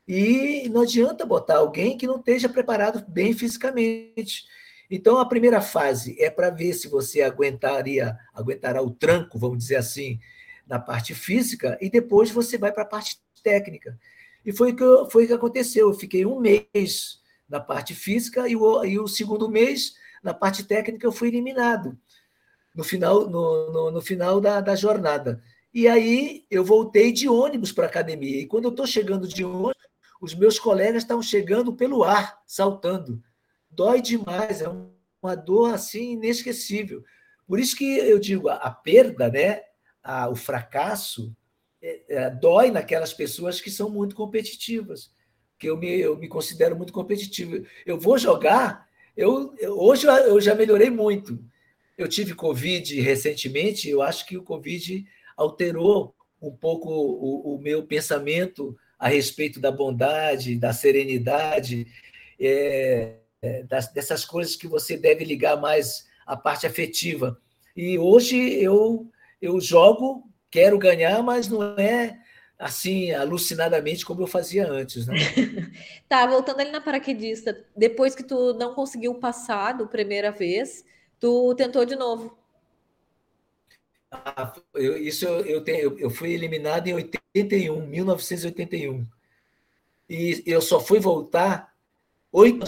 E 0.05 0.67
não 0.69 0.81
adianta 0.81 1.25
botar 1.25 1.57
alguém 1.57 1.97
que 1.97 2.07
não 2.07 2.17
esteja 2.17 2.49
preparado 2.49 3.05
bem 3.07 3.31
fisicamente. 3.31 4.43
Então, 4.89 5.17
a 5.17 5.25
primeira 5.25 5.61
fase 5.61 6.15
é 6.19 6.29
para 6.29 6.49
ver 6.49 6.73
se 6.73 6.87
você 6.87 7.21
aguentaria, 7.21 8.17
aguentará 8.33 8.81
o 8.81 8.89
tranco, 8.89 9.37
vamos 9.37 9.59
dizer 9.59 9.75
assim, 9.75 10.19
na 10.65 10.79
parte 10.79 11.13
física, 11.13 11.77
e 11.79 11.89
depois 11.89 12.31
você 12.31 12.57
vai 12.57 12.71
para 12.71 12.83
a 12.83 12.87
parte 12.87 13.19
técnica. 13.43 13.97
E 14.45 14.51
foi 14.51 14.71
o 14.71 14.75
que, 14.75 15.11
foi 15.11 15.27
que 15.27 15.33
aconteceu. 15.33 15.89
Eu 15.89 15.93
fiquei 15.93 16.25
um 16.25 16.39
mês 16.39 17.19
na 17.47 17.59
parte 17.59 17.93
física 17.93 18.47
e 18.47 18.55
o, 18.55 18.83
e 18.83 18.99
o 18.99 19.07
segundo 19.07 19.49
mês, 19.49 19.93
na 20.23 20.33
parte 20.33 20.63
técnica, 20.63 21.05
eu 21.05 21.11
fui 21.11 21.27
eliminado 21.27 21.97
no 22.75 22.83
final, 22.83 23.29
no, 23.29 23.71
no, 23.71 23.91
no 23.91 24.01
final 24.01 24.39
da, 24.39 24.61
da 24.61 24.75
jornada. 24.75 25.41
E 25.73 25.87
aí 25.87 26.45
eu 26.49 26.63
voltei 26.63 27.11
de 27.11 27.27
ônibus 27.27 27.71
para 27.71 27.85
a 27.85 27.89
academia. 27.89 28.41
E 28.41 28.47
quando 28.47 28.65
eu 28.65 28.71
estou 28.71 28.87
chegando 28.87 29.27
de 29.27 29.43
ônibus, 29.43 29.75
os 30.21 30.35
meus 30.35 30.59
colegas 30.59 31.03
estavam 31.03 31.23
chegando 31.23 31.73
pelo 31.73 32.03
ar, 32.03 32.41
saltando. 32.45 33.21
Dói 33.69 34.01
demais, 34.01 34.61
é 34.61 34.67
uma 35.21 35.35
dor 35.35 35.73
assim 35.73 36.13
inesquecível. 36.13 37.03
Por 37.47 37.59
isso 37.59 37.75
que 37.75 37.97
eu 37.97 38.19
digo, 38.19 38.49
a, 38.49 38.69
perda, 38.69 39.29
né, 39.29 39.61
a, 40.03 40.29
o 40.29 40.35
fracasso, 40.35 41.35
é, 41.81 42.01
é, 42.09 42.29
dói 42.29 42.71
naquelas 42.71 43.13
pessoas 43.13 43.61
que 43.61 43.71
são 43.71 43.89
muito 43.89 44.15
competitivas, 44.15 45.11
que 45.57 45.67
eu 45.67 45.77
me, 45.77 45.87
eu 45.99 46.17
me 46.17 46.27
considero 46.27 46.75
muito 46.75 46.93
competitivo. 46.93 47.65
Eu 47.85 47.99
vou 47.99 48.17
jogar, 48.17 48.87
eu, 49.15 49.53
eu 49.57 49.77
hoje 49.77 50.05
eu 50.05 50.39
já 50.39 50.53
melhorei 50.55 50.89
muito. 50.89 51.39
Eu 51.97 52.07
tive 52.07 52.33
Covid 52.33 52.99
recentemente, 53.01 53.89
eu 53.89 54.01
acho 54.01 54.25
que 54.25 54.37
o 54.37 54.43
Covid 54.43 55.05
alterou 55.35 56.15
um 56.41 56.51
pouco 56.51 56.89
o, 56.89 57.55
o 57.55 57.59
meu 57.59 57.83
pensamento 57.83 58.77
a 58.97 59.07
respeito 59.07 59.59
da 59.59 59.71
bondade, 59.71 60.57
da 60.57 60.73
serenidade, 60.73 61.87
é, 62.39 63.18
é, 63.41 63.63
das, 63.63 63.91
dessas 63.91 64.25
coisas 64.25 64.55
que 64.55 64.67
você 64.67 64.97
deve 64.97 65.23
ligar 65.23 65.59
mais 65.59 66.07
à 66.25 66.35
parte 66.35 66.67
afetiva. 66.67 67.39
E 67.75 67.97
hoje 67.97 68.37
eu, 68.61 69.09
eu 69.41 69.59
jogo, 69.59 70.29
quero 70.51 70.77
ganhar, 70.77 71.23
mas 71.23 71.47
não 71.47 71.63
é 71.77 72.19
assim, 72.57 73.11
alucinadamente 73.11 74.05
como 74.05 74.21
eu 74.21 74.27
fazia 74.27 74.69
antes. 74.69 75.07
Né? 75.07 75.15
tá, 76.09 76.27
voltando 76.27 76.59
ali 76.59 76.71
na 76.71 76.81
paraquedista, 76.81 77.65
depois 77.75 78.13
que 78.13 78.23
tu 78.23 78.53
não 78.53 78.73
conseguiu 78.73 79.15
passar 79.15 79.71
da 79.71 79.85
primeira 79.85 80.31
vez, 80.31 80.83
tu 81.19 81.55
tentou 81.55 81.85
de 81.85 81.95
novo. 81.95 82.37
Ah, 84.11 84.53
eu, 84.73 84.97
isso 84.97 85.25
eu, 85.25 85.45
eu, 85.45 85.63
tenho, 85.63 85.97
eu 85.99 86.09
fui 86.09 86.33
eliminado 86.33 86.87
em 86.87 86.93
81, 86.93 87.87
1981. 87.87 89.07
E 90.09 90.43
eu 90.45 90.59
só 90.61 90.79
fui 90.79 90.99
voltar 90.99 91.68
oito 92.31 92.65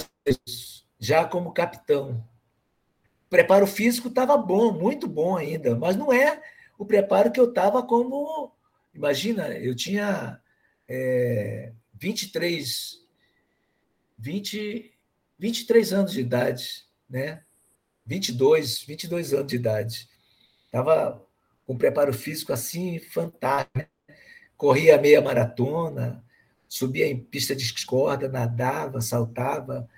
já 0.99 1.25
como 1.25 1.53
capitão. 1.53 2.23
O 3.25 3.29
preparo 3.29 3.65
físico 3.65 4.07
estava 4.07 4.37
bom, 4.37 4.71
muito 4.71 5.07
bom 5.07 5.37
ainda, 5.37 5.75
mas 5.75 5.95
não 5.95 6.11
é 6.11 6.41
o 6.77 6.85
preparo 6.85 7.31
que 7.31 7.39
eu 7.39 7.49
estava 7.49 7.81
como. 7.83 8.53
Imagina, 8.93 9.49
eu 9.49 9.75
tinha 9.75 10.39
é, 10.87 11.71
23, 11.93 13.01
20, 14.17 14.93
23 15.39 15.93
anos 15.93 16.11
de 16.11 16.21
idade, 16.21 16.85
né? 17.09 17.43
22, 18.05 18.83
22 18.83 19.33
anos 19.33 19.47
de 19.47 19.55
idade. 19.55 20.09
Estava 20.65 21.25
com 21.65 21.77
preparo 21.77 22.13
físico 22.13 22.51
assim 22.51 22.99
fantástico. 22.99 23.77
Né? 23.77 23.87
Corria 24.57 25.01
meia 25.01 25.21
maratona, 25.21 26.23
subia 26.71 27.05
em 27.05 27.19
pista 27.19 27.53
de 27.53 27.65
escorda, 27.65 28.29
nadava, 28.29 29.01
saltava. 29.01 29.89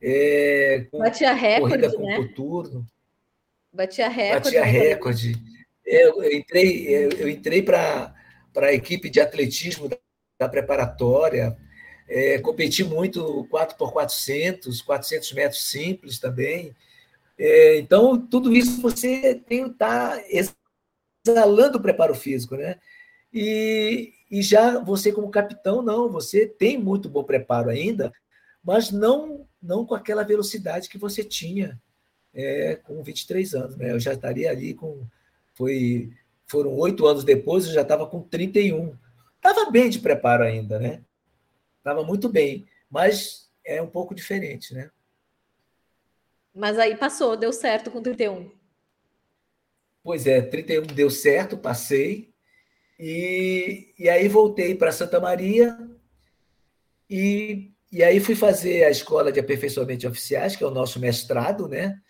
É, 0.00 0.86
Batia 0.90 1.34
recorde, 1.34 1.76
corrida 1.76 1.94
com 1.94 2.06
né? 2.06 2.16
coturno. 2.16 2.86
Batia 3.70 4.08
recorde. 4.08 4.44
Batia 4.44 4.64
recorde. 4.64 5.34
Eu, 5.84 6.22
eu 6.22 6.32
entrei, 6.32 6.88
eu, 6.88 7.10
eu 7.10 7.28
entrei 7.28 7.60
para 7.60 8.14
a 8.56 8.72
equipe 8.72 9.10
de 9.10 9.20
atletismo 9.20 9.86
da, 9.86 9.98
da 10.38 10.48
preparatória, 10.48 11.54
é, 12.08 12.38
competi 12.38 12.82
muito 12.82 13.46
4x400, 13.52 14.82
400 14.82 15.32
metros 15.34 15.70
simples 15.70 16.18
também. 16.18 16.74
É, 17.38 17.76
então, 17.76 18.18
tudo 18.18 18.56
isso 18.56 18.80
você 18.80 19.34
tem 19.46 19.64
que 19.64 19.70
estar 19.72 20.16
tá 20.16 20.24
exalando 21.26 21.76
o 21.76 21.82
preparo 21.82 22.14
físico, 22.14 22.56
né? 22.56 22.78
E, 23.30 24.13
e 24.34 24.42
já 24.42 24.80
você, 24.80 25.12
como 25.12 25.30
capitão, 25.30 25.80
não, 25.80 26.10
você 26.10 26.44
tem 26.44 26.76
muito 26.76 27.08
bom 27.08 27.22
preparo 27.22 27.70
ainda, 27.70 28.12
mas 28.64 28.90
não, 28.90 29.46
não 29.62 29.86
com 29.86 29.94
aquela 29.94 30.24
velocidade 30.24 30.88
que 30.88 30.98
você 30.98 31.22
tinha 31.22 31.80
é, 32.34 32.74
com 32.74 33.00
23 33.00 33.54
anos, 33.54 33.76
né? 33.76 33.92
Eu 33.92 34.00
já 34.00 34.12
estaria 34.12 34.50
ali 34.50 34.74
com. 34.74 35.06
Foi, 35.52 36.10
foram 36.48 36.74
oito 36.74 37.06
anos 37.06 37.22
depois, 37.22 37.64
eu 37.64 37.72
já 37.74 37.82
estava 37.82 38.08
com 38.08 38.22
31. 38.22 38.98
Estava 39.36 39.70
bem 39.70 39.88
de 39.88 40.00
preparo 40.00 40.42
ainda, 40.42 40.80
né? 40.80 41.04
Estava 41.78 42.02
muito 42.02 42.28
bem, 42.28 42.66
mas 42.90 43.48
é 43.64 43.80
um 43.80 43.88
pouco 43.88 44.16
diferente, 44.16 44.74
né? 44.74 44.90
Mas 46.52 46.76
aí 46.76 46.96
passou, 46.96 47.36
deu 47.36 47.52
certo 47.52 47.88
com 47.88 48.02
31. 48.02 48.50
Pois 50.02 50.26
é, 50.26 50.42
31 50.42 50.82
deu 50.88 51.08
certo, 51.08 51.56
passei. 51.56 52.33
E, 52.98 53.92
e 53.98 54.08
aí 54.08 54.28
voltei 54.28 54.74
para 54.74 54.92
Santa 54.92 55.18
Maria 55.20 55.76
e, 57.10 57.72
e 57.90 58.02
aí 58.02 58.20
fui 58.20 58.34
fazer 58.34 58.84
a 58.84 58.90
escola 58.90 59.32
de 59.32 59.40
aperfeiçoamento 59.40 60.00
de 60.00 60.06
oficiais, 60.06 60.56
que 60.56 60.64
é 60.64 60.66
o 60.66 60.70
nosso 60.70 60.98
mestrado, 61.00 61.68
né? 61.68 62.00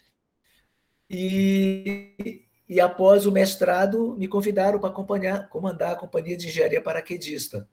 E, 1.08 2.44
e 2.68 2.80
após 2.80 3.26
o 3.26 3.32
mestrado 3.32 4.16
me 4.16 4.26
convidaram 4.26 4.78
para 4.78 4.90
acompanhar, 4.90 5.48
comandar 5.48 5.92
a 5.92 5.96
companhia 5.96 6.36
de 6.36 6.48
engenharia 6.48 6.82
paraquedista. 6.82 7.68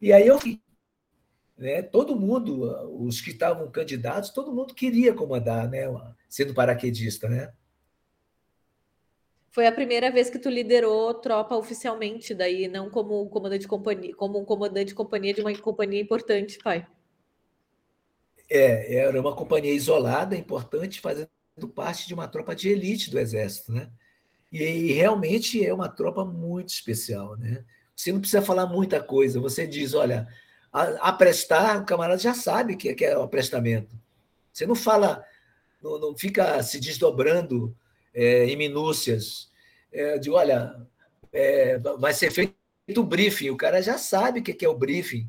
E 0.00 0.12
aí 0.12 0.26
eu 0.26 0.38
fui. 0.38 0.60
Né? 1.56 1.82
Todo 1.82 2.18
mundo, 2.18 2.62
os 3.06 3.20
que 3.20 3.30
estavam 3.30 3.70
candidatos, 3.70 4.30
todo 4.30 4.52
mundo 4.52 4.74
queria 4.74 5.14
comandar, 5.14 5.68
né? 5.68 5.82
sendo 6.28 6.54
paraquedista, 6.54 7.28
né? 7.28 7.52
Foi 9.52 9.66
a 9.66 9.72
primeira 9.72 10.10
vez 10.10 10.30
que 10.30 10.38
tu 10.38 10.48
liderou 10.48 11.12
tropa 11.12 11.54
oficialmente, 11.54 12.34
daí 12.34 12.68
não 12.68 12.88
como 12.88 13.28
comandante 13.28 13.60
de 13.60 13.68
companhia, 13.68 14.16
como 14.16 14.40
um 14.40 14.46
comandante 14.46 14.88
de 14.88 14.94
companhia 14.94 15.34
de 15.34 15.42
uma 15.42 15.54
companhia 15.58 16.00
importante, 16.00 16.58
pai. 16.58 16.86
É, 18.48 18.96
era 18.96 19.20
uma 19.20 19.36
companhia 19.36 19.74
isolada, 19.74 20.34
importante, 20.34 21.02
fazendo 21.02 21.28
parte 21.74 22.08
de 22.08 22.14
uma 22.14 22.26
tropa 22.26 22.54
de 22.54 22.70
elite 22.70 23.10
do 23.10 23.18
exército, 23.18 23.72
né? 23.72 23.90
E, 24.50 24.62
e 24.62 24.92
realmente 24.92 25.64
é 25.64 25.72
uma 25.72 25.88
tropa 25.88 26.24
muito 26.24 26.70
especial, 26.70 27.36
né? 27.36 27.62
Você 27.94 28.10
não 28.10 28.20
precisa 28.20 28.40
falar 28.40 28.64
muita 28.64 29.02
coisa, 29.02 29.38
você 29.38 29.66
diz, 29.66 29.92
olha, 29.92 30.26
a, 30.72 31.10
a 31.10 31.12
prestar, 31.12 31.82
o 31.82 31.84
camarada 31.84 32.18
já 32.18 32.32
sabe 32.32 32.74
que, 32.74 32.94
que 32.94 33.04
é 33.04 33.18
o 33.18 33.22
aprestamento. 33.22 33.94
Você 34.50 34.64
não 34.64 34.74
fala, 34.74 35.22
não, 35.82 35.98
não 36.00 36.16
fica 36.16 36.62
se 36.62 36.80
desdobrando 36.80 37.76
é, 38.14 38.46
em 38.46 38.56
minúcias, 38.56 39.50
é, 39.92 40.18
de 40.18 40.30
olha, 40.30 40.74
é, 41.32 41.78
vai 41.78 42.12
ser 42.12 42.30
feito 42.30 42.54
o 42.96 43.04
briefing, 43.04 43.50
o 43.50 43.56
cara 43.56 43.82
já 43.82 43.96
sabe 43.98 44.40
o 44.40 44.42
que 44.42 44.64
é 44.64 44.68
o 44.68 44.76
briefing. 44.76 45.28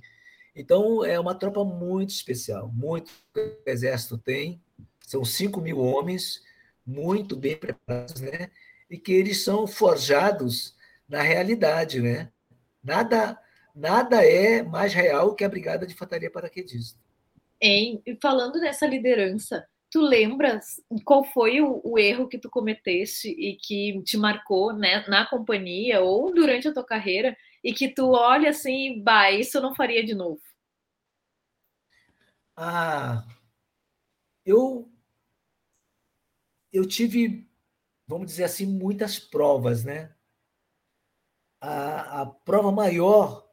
Então, 0.56 1.04
é 1.04 1.20
uma 1.20 1.34
tropa 1.34 1.64
muito 1.64 2.12
especial, 2.12 2.72
muito 2.72 3.12
que 3.34 3.40
o 3.40 3.58
Exército 3.66 4.18
tem, 4.18 4.62
são 5.02 5.26
5 5.26 5.60
mil 5.60 5.80
homens, 5.80 6.42
muito 6.86 7.36
bem 7.36 7.58
preparados, 7.58 8.22
né? 8.22 8.52
E 8.90 8.98
que 8.98 9.12
eles 9.12 9.44
são 9.44 9.66
forjados 9.66 10.76
na 11.08 11.22
realidade, 11.22 12.02
né? 12.02 12.32
Nada, 12.84 13.40
nada 13.74 14.24
é 14.24 14.62
mais 14.62 14.94
real 14.94 15.34
que 15.34 15.44
a 15.44 15.50
Brigada 15.50 15.88
de 15.88 15.94
Infantaria 15.94 16.30
Paraquedista. 16.30 17.00
Hein? 17.60 18.02
E 18.06 18.16
falando 18.22 18.60
nessa 18.60 18.86
liderança, 18.86 19.66
tu 19.94 20.02
lembras 20.02 20.82
qual 21.06 21.24
foi 21.24 21.62
o, 21.62 21.80
o, 21.84 22.00
erro 22.00 22.28
que 22.28 22.40
tu 22.40 22.50
cometeste 22.50 23.30
e 23.30 23.56
que 23.56 24.02
te 24.02 24.18
marcou 24.18 24.74
né, 24.74 25.06
na 25.08 25.24
companhia 25.24 26.02
ou 26.02 26.34
durante 26.34 26.68
a 26.68 26.74
tua 26.74 26.84
carreira 26.84 27.38
e 27.64 27.72
que 27.72 27.88
tu 27.88 28.10
olha 28.10 28.50
assim, 28.50 29.04
bah, 29.04 29.30
isso 29.30 29.56
eu 29.56 29.62
não 29.62 29.76
faria 29.76 30.04
de 30.04 30.16
novo? 30.16 30.42
Ah, 32.58 33.24
eu 34.44 34.92
eu 36.72 36.88
tive, 36.88 37.48
vamos 38.08 38.26
dizer 38.26 38.46
assim, 38.46 38.66
muitas 38.66 39.20
provas, 39.20 39.84
né? 39.84 40.12
A, 41.62 42.24
a 42.24 42.26
prova 42.26 42.72
maior 42.72 43.48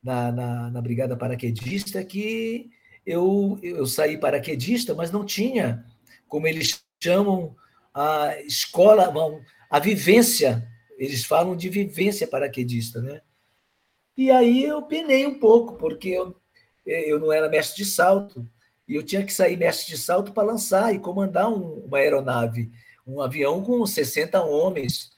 na, 0.00 0.30
na, 0.30 0.70
na 0.70 0.80
Brigada 0.80 1.16
Paraquedista 1.16 1.98
é 1.98 2.04
que 2.04 2.70
eu, 3.04 3.58
eu 3.62 3.86
saí 3.86 4.18
paraquedista, 4.18 4.94
mas 4.94 5.10
não 5.10 5.24
tinha, 5.24 5.84
como 6.28 6.46
eles 6.46 6.82
chamam, 7.02 7.56
a 7.94 8.40
escola, 8.42 9.12
a 9.68 9.78
vivência, 9.78 10.66
eles 10.98 11.24
falam 11.24 11.56
de 11.56 11.68
vivência 11.68 12.26
paraquedista, 12.26 13.00
né? 13.00 13.20
E 14.16 14.30
aí 14.30 14.64
eu 14.64 14.82
penei 14.82 15.26
um 15.26 15.38
pouco, 15.38 15.74
porque 15.76 16.10
eu, 16.10 16.36
eu 16.86 17.18
não 17.18 17.32
era 17.32 17.48
mestre 17.48 17.84
de 17.84 17.90
salto, 17.90 18.48
e 18.86 18.94
eu 18.94 19.02
tinha 19.02 19.24
que 19.24 19.32
sair 19.32 19.56
mestre 19.56 19.94
de 19.94 19.98
salto 19.98 20.32
para 20.32 20.46
lançar 20.46 20.94
e 20.94 20.98
comandar 20.98 21.48
um, 21.48 21.84
uma 21.84 21.98
aeronave, 21.98 22.70
um 23.06 23.20
avião 23.20 23.62
com 23.62 23.84
60 23.86 24.42
homens, 24.42 25.10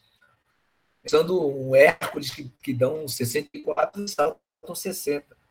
usando 1.05 1.49
um 1.49 1.75
Hércules 1.75 2.31
que, 2.31 2.49
que 2.63 2.73
dão 2.73 3.09
64 3.09 4.05
e 4.05 4.09
saltam 4.09 4.75
60. 4.75 5.42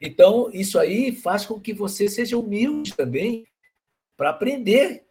Então, 0.00 0.50
isso 0.52 0.78
aí 0.78 1.14
faz 1.14 1.44
com 1.44 1.60
que 1.60 1.72
você 1.72 2.08
seja 2.08 2.38
humilde 2.38 2.94
também 2.94 3.46
para 4.16 4.30
aprender 4.30 5.06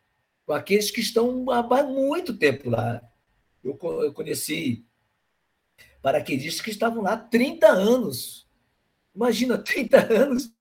com 0.45 0.53
aqueles 0.53 0.89
que 0.89 1.01
estão 1.01 1.49
há 1.51 1.83
muito 1.83 2.37
tempo 2.37 2.69
lá. 2.69 3.01
Eu, 3.63 3.77
eu 4.01 4.13
conheci 4.13 4.85
paraquedistas 6.01 6.61
que 6.61 6.69
estavam 6.69 7.03
lá 7.03 7.17
30 7.17 7.67
anos. 7.67 8.47
Imagina, 9.13 9.57
30 9.61 10.13
anos. 10.13 10.53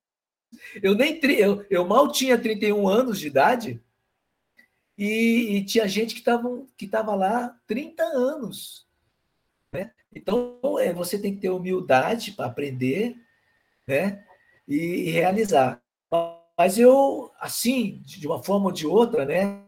Eu 0.83 0.95
nem 0.95 1.21
eu, 1.39 1.65
eu 1.69 1.87
mal 1.87 2.11
tinha 2.11 2.39
31 2.39 2.89
anos 2.89 3.19
de 3.19 3.27
idade 3.27 3.83
e, 4.97 5.57
e 5.57 5.65
tinha 5.65 5.87
gente 5.87 6.15
que 6.15 6.21
estava 6.21 6.65
que 6.77 6.87
tava 6.87 7.15
lá 7.15 7.57
30 7.67 8.03
anos. 8.03 8.87
Né? 9.73 9.93
Então, 10.15 10.59
é, 10.79 10.93
você 10.93 11.19
tem 11.19 11.35
que 11.35 11.41
ter 11.41 11.51
humildade 11.51 12.33
para 12.33 12.47
aprender 12.47 13.17
né? 13.87 14.23
e, 14.67 14.77
e 14.77 15.11
realizar. 15.11 15.81
Mas 16.59 16.79
eu, 16.79 17.31
assim, 17.41 18.03
de 18.05 18.27
uma 18.27 18.43
forma 18.43 18.67
ou 18.67 18.73
de 18.73 18.87
outra, 18.87 19.25
né? 19.25 19.63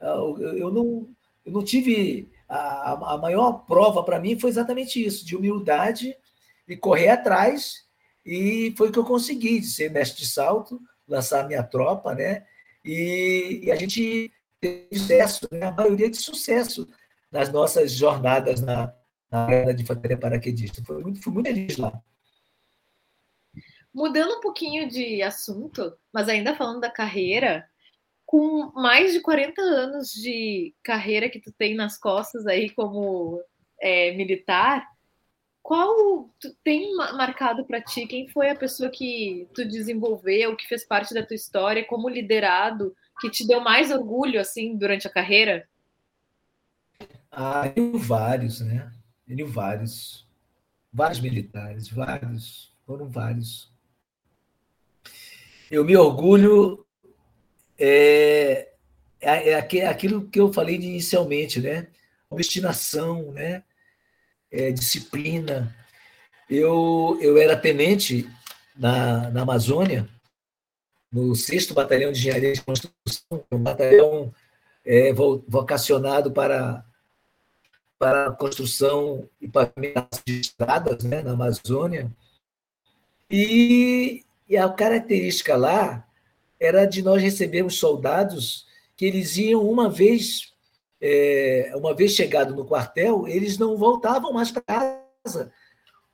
eu, 0.00 0.70
não, 0.70 1.08
eu 1.44 1.52
não 1.52 1.64
tive. 1.64 2.30
A, 2.48 3.14
a 3.14 3.18
maior 3.18 3.64
prova 3.64 4.02
para 4.02 4.20
mim 4.20 4.38
foi 4.38 4.50
exatamente 4.50 5.04
isso, 5.04 5.24
de 5.24 5.36
humildade 5.36 6.14
e 6.68 6.76
correr 6.76 7.08
atrás. 7.08 7.88
E 8.24 8.74
foi 8.76 8.88
o 8.88 8.92
que 8.92 8.98
eu 8.98 9.04
consegui, 9.04 9.60
de 9.60 9.66
ser 9.66 9.90
mestre 9.90 10.22
de 10.22 10.28
salto, 10.28 10.80
lançar 11.08 11.44
a 11.44 11.46
minha 11.46 11.62
tropa, 11.62 12.14
né? 12.14 12.44
E, 12.84 13.60
e 13.64 13.72
a 13.72 13.76
gente 13.76 14.30
teve 14.60 14.86
sucesso, 14.92 15.48
né? 15.50 15.66
a 15.66 15.72
maioria 15.72 16.10
de 16.10 16.18
sucesso 16.18 16.88
nas 17.32 17.50
nossas 17.50 17.92
jornadas 17.92 18.60
na, 18.60 18.92
na 19.30 19.44
área 19.44 19.74
de 19.74 19.82
infantaria 19.82 20.18
paraquedista. 20.18 20.82
Foi 20.84 21.02
muito, 21.02 21.22
fui 21.22 21.32
muito 21.32 21.46
feliz 21.46 21.76
lá. 21.78 22.02
Mudando 23.92 24.36
um 24.36 24.40
pouquinho 24.40 24.88
de 24.88 25.20
assunto, 25.22 25.96
mas 26.12 26.28
ainda 26.28 26.54
falando 26.54 26.80
da 26.80 26.90
carreira, 26.90 27.68
com 28.24 28.70
mais 28.74 29.12
de 29.12 29.20
40 29.20 29.60
anos 29.60 30.12
de 30.12 30.72
carreira 30.82 31.28
que 31.28 31.40
tu 31.40 31.52
tem 31.52 31.74
nas 31.74 31.98
costas 31.98 32.46
aí 32.46 32.70
como 32.70 33.42
é, 33.80 34.12
militar, 34.12 34.86
qual 35.62 36.30
tu 36.40 36.54
tem 36.64 36.94
marcado 36.94 37.64
para 37.64 37.80
ti? 37.80 38.06
Quem 38.06 38.28
foi 38.28 38.50
a 38.50 38.56
pessoa 38.56 38.90
que 38.90 39.48
tu 39.54 39.64
desenvolveu, 39.64 40.56
que 40.56 40.66
fez 40.66 40.84
parte 40.84 41.12
da 41.12 41.24
tua 41.24 41.36
história 41.36 41.84
como 41.84 42.08
liderado, 42.08 42.94
que 43.20 43.30
te 43.30 43.46
deu 43.46 43.60
mais 43.60 43.90
orgulho 43.90 44.40
assim 44.40 44.76
durante 44.76 45.06
a 45.06 45.12
carreira? 45.12 45.68
Ah, 47.30 47.72
eu 47.76 47.98
vários, 47.98 48.60
né? 48.60 48.92
Eu 49.28 49.46
vários, 49.46 50.26
vários 50.92 51.20
militares, 51.20 51.88
vários, 51.88 52.72
foram 52.84 53.08
vários 53.08 53.69
eu 55.70 55.84
me 55.84 55.96
orgulho 55.96 56.84
é, 57.78 58.72
é, 59.20 59.50
é 59.50 59.86
aquilo 59.86 60.28
que 60.28 60.40
eu 60.40 60.52
falei 60.52 60.74
inicialmente, 60.74 61.60
né? 61.60 61.88
Obstinação, 62.28 63.32
né? 63.32 63.62
É, 64.50 64.72
disciplina. 64.72 65.74
Eu, 66.48 67.16
eu 67.20 67.38
era 67.38 67.56
tenente 67.56 68.28
na, 68.76 69.30
na 69.30 69.42
Amazônia, 69.42 70.08
no 71.12 71.34
6 71.34 71.70
Batalhão 71.72 72.10
de 72.10 72.18
Engenharia 72.18 72.52
de 72.52 72.62
Construção, 72.62 73.44
um 73.52 73.58
batalhão 73.58 74.34
é, 74.84 75.12
vocacionado 75.12 76.32
para, 76.32 76.84
para 77.98 78.26
a 78.26 78.32
construção 78.32 79.28
e 79.40 79.46
pavimentação 79.46 80.22
de 80.26 80.40
estradas 80.40 81.04
né, 81.04 81.22
na 81.22 81.32
Amazônia. 81.32 82.10
E 83.30 84.24
e 84.50 84.56
a 84.56 84.68
característica 84.68 85.56
lá 85.56 86.04
era 86.58 86.84
de 86.84 87.02
nós 87.02 87.22
recebermos 87.22 87.76
soldados 87.76 88.66
que 88.96 89.04
eles 89.06 89.36
iam 89.36 89.62
uma 89.62 89.88
vez, 89.88 90.52
é, 91.00 91.72
uma 91.76 91.94
vez 91.94 92.12
chegado 92.12 92.52
no 92.54 92.66
quartel, 92.66 93.28
eles 93.28 93.56
não 93.56 93.76
voltavam 93.76 94.32
mais 94.32 94.50
para 94.50 94.62
casa, 95.24 95.52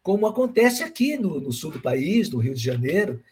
como 0.02 0.26
acontece 0.26 0.82
aqui 0.82 1.16
no, 1.16 1.40
no, 1.40 1.50
sul 1.50 1.70
do 1.70 1.80
país, 1.80 2.28
no 2.28 2.38
Rio 2.38 2.54
de 2.54 2.62
Janeiro. 2.62 3.24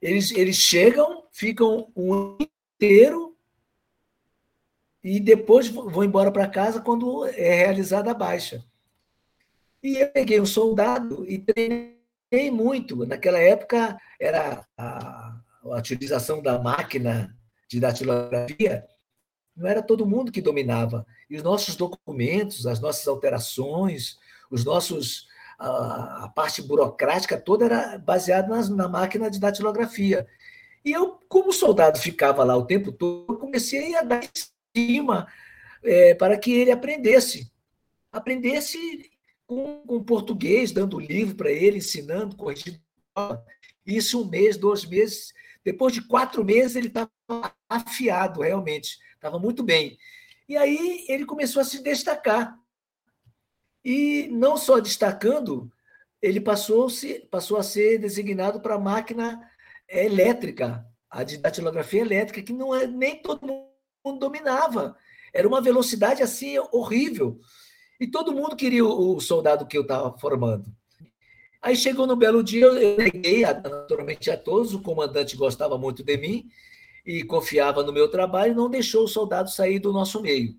Eles, 0.00 0.30
eles 0.30 0.56
chegam, 0.56 1.24
ficam 1.32 1.90
um 1.96 2.14
ano 2.14 2.38
inteiro 2.78 3.36
e 5.02 5.18
depois 5.18 5.66
vão 5.66 6.04
embora 6.04 6.30
para 6.30 6.48
casa 6.48 6.80
quando 6.80 7.26
é 7.26 7.52
realizada 7.52 8.12
a 8.12 8.14
baixa. 8.14 8.64
E 9.82 9.96
eu 9.96 10.08
peguei 10.12 10.40
um 10.40 10.46
soldado 10.46 11.28
e 11.28 11.36
treinei 11.38 12.01
muito. 12.50 13.06
Naquela 13.06 13.38
época, 13.38 13.98
era 14.20 14.66
a, 14.76 15.36
a 15.64 15.78
utilização 15.78 16.42
da 16.42 16.58
máquina 16.58 17.36
de 17.68 17.80
datilografia, 17.80 18.86
não 19.56 19.68
era 19.68 19.82
todo 19.82 20.06
mundo 20.06 20.32
que 20.32 20.40
dominava. 20.40 21.06
E 21.28 21.36
os 21.36 21.42
nossos 21.42 21.76
documentos, 21.76 22.66
as 22.66 22.80
nossas 22.80 23.06
alterações, 23.06 24.18
os 24.50 24.64
nossos 24.64 25.26
a, 25.58 26.24
a 26.24 26.28
parte 26.28 26.60
burocrática 26.60 27.38
toda 27.38 27.66
era 27.66 27.98
baseada 27.98 28.48
nas, 28.48 28.68
na 28.68 28.88
máquina 28.88 29.30
de 29.30 29.38
datilografia. 29.38 30.26
E 30.84 30.90
eu, 30.90 31.20
como 31.28 31.52
soldado 31.52 31.98
ficava 31.98 32.42
lá 32.42 32.56
o 32.56 32.66
tempo 32.66 32.90
todo, 32.90 33.38
comecei 33.38 33.94
a 33.94 34.02
dar 34.02 34.24
em 34.24 34.30
cima 34.76 35.28
é, 35.82 36.14
para 36.14 36.36
que 36.36 36.52
ele 36.52 36.72
aprendesse. 36.72 37.50
Aprendesse 38.10 39.10
com, 39.46 39.84
com 39.86 40.04
português, 40.04 40.72
dando 40.72 40.98
livro 40.98 41.36
para 41.36 41.50
ele, 41.50 41.78
ensinando, 41.78 42.36
corrigindo. 42.36 42.80
Isso 43.84 44.22
um 44.22 44.28
mês, 44.28 44.56
dois 44.56 44.84
meses. 44.84 45.32
Depois 45.64 45.92
de 45.92 46.06
quatro 46.06 46.44
meses, 46.44 46.76
ele 46.76 46.88
estava 46.88 47.10
afiado, 47.68 48.42
realmente. 48.42 48.98
Estava 49.14 49.38
muito 49.38 49.62
bem. 49.62 49.96
E 50.48 50.56
aí 50.56 51.04
ele 51.08 51.24
começou 51.24 51.62
a 51.62 51.64
se 51.64 51.82
destacar. 51.82 52.58
E 53.84 54.28
não 54.30 54.56
só 54.56 54.78
destacando, 54.78 55.70
ele 56.20 56.40
passou, 56.40 56.88
-se, 56.88 57.20
passou 57.30 57.56
a 57.56 57.62
ser 57.62 57.98
designado 57.98 58.60
para 58.60 58.74
a 58.76 58.78
máquina 58.78 59.40
elétrica, 59.88 60.86
a 61.10 61.24
de 61.24 61.36
datilografia 61.36 62.00
elétrica, 62.00 62.42
que 62.42 62.52
não 62.52 62.74
é, 62.74 62.86
nem 62.86 63.20
todo 63.20 63.46
mundo 63.46 64.18
dominava. 64.18 64.96
Era 65.32 65.48
uma 65.48 65.60
velocidade 65.60 66.22
assim 66.22 66.58
horrível. 66.70 67.40
E 68.02 68.06
todo 68.08 68.32
mundo 68.32 68.56
queria 68.56 68.84
o, 68.84 69.20
soldado 69.20 69.64
que 69.64 69.78
eu 69.78 69.82
estava 69.82 70.18
formando. 70.18 70.66
Aí 71.62 71.76
chegou 71.76 72.04
no 72.04 72.16
belo 72.16 72.42
dia, 72.42 72.64
eu 72.64 72.96
neguei 72.96 73.42
naturalmente 73.42 74.28
a 74.28 74.36
todos, 74.36 74.74
o 74.74 74.82
comandante 74.82 75.36
gostava 75.36 75.78
muito 75.78 76.02
de 76.02 76.16
mim 76.16 76.50
e 77.06 77.22
confiava 77.22 77.84
no 77.84 77.92
meu 77.92 78.10
trabalho, 78.10 78.56
não 78.56 78.68
deixou 78.68 79.04
o 79.04 79.08
soldado 79.08 79.52
sair 79.52 79.78
do 79.78 79.92
nosso 79.92 80.20
meio. 80.20 80.58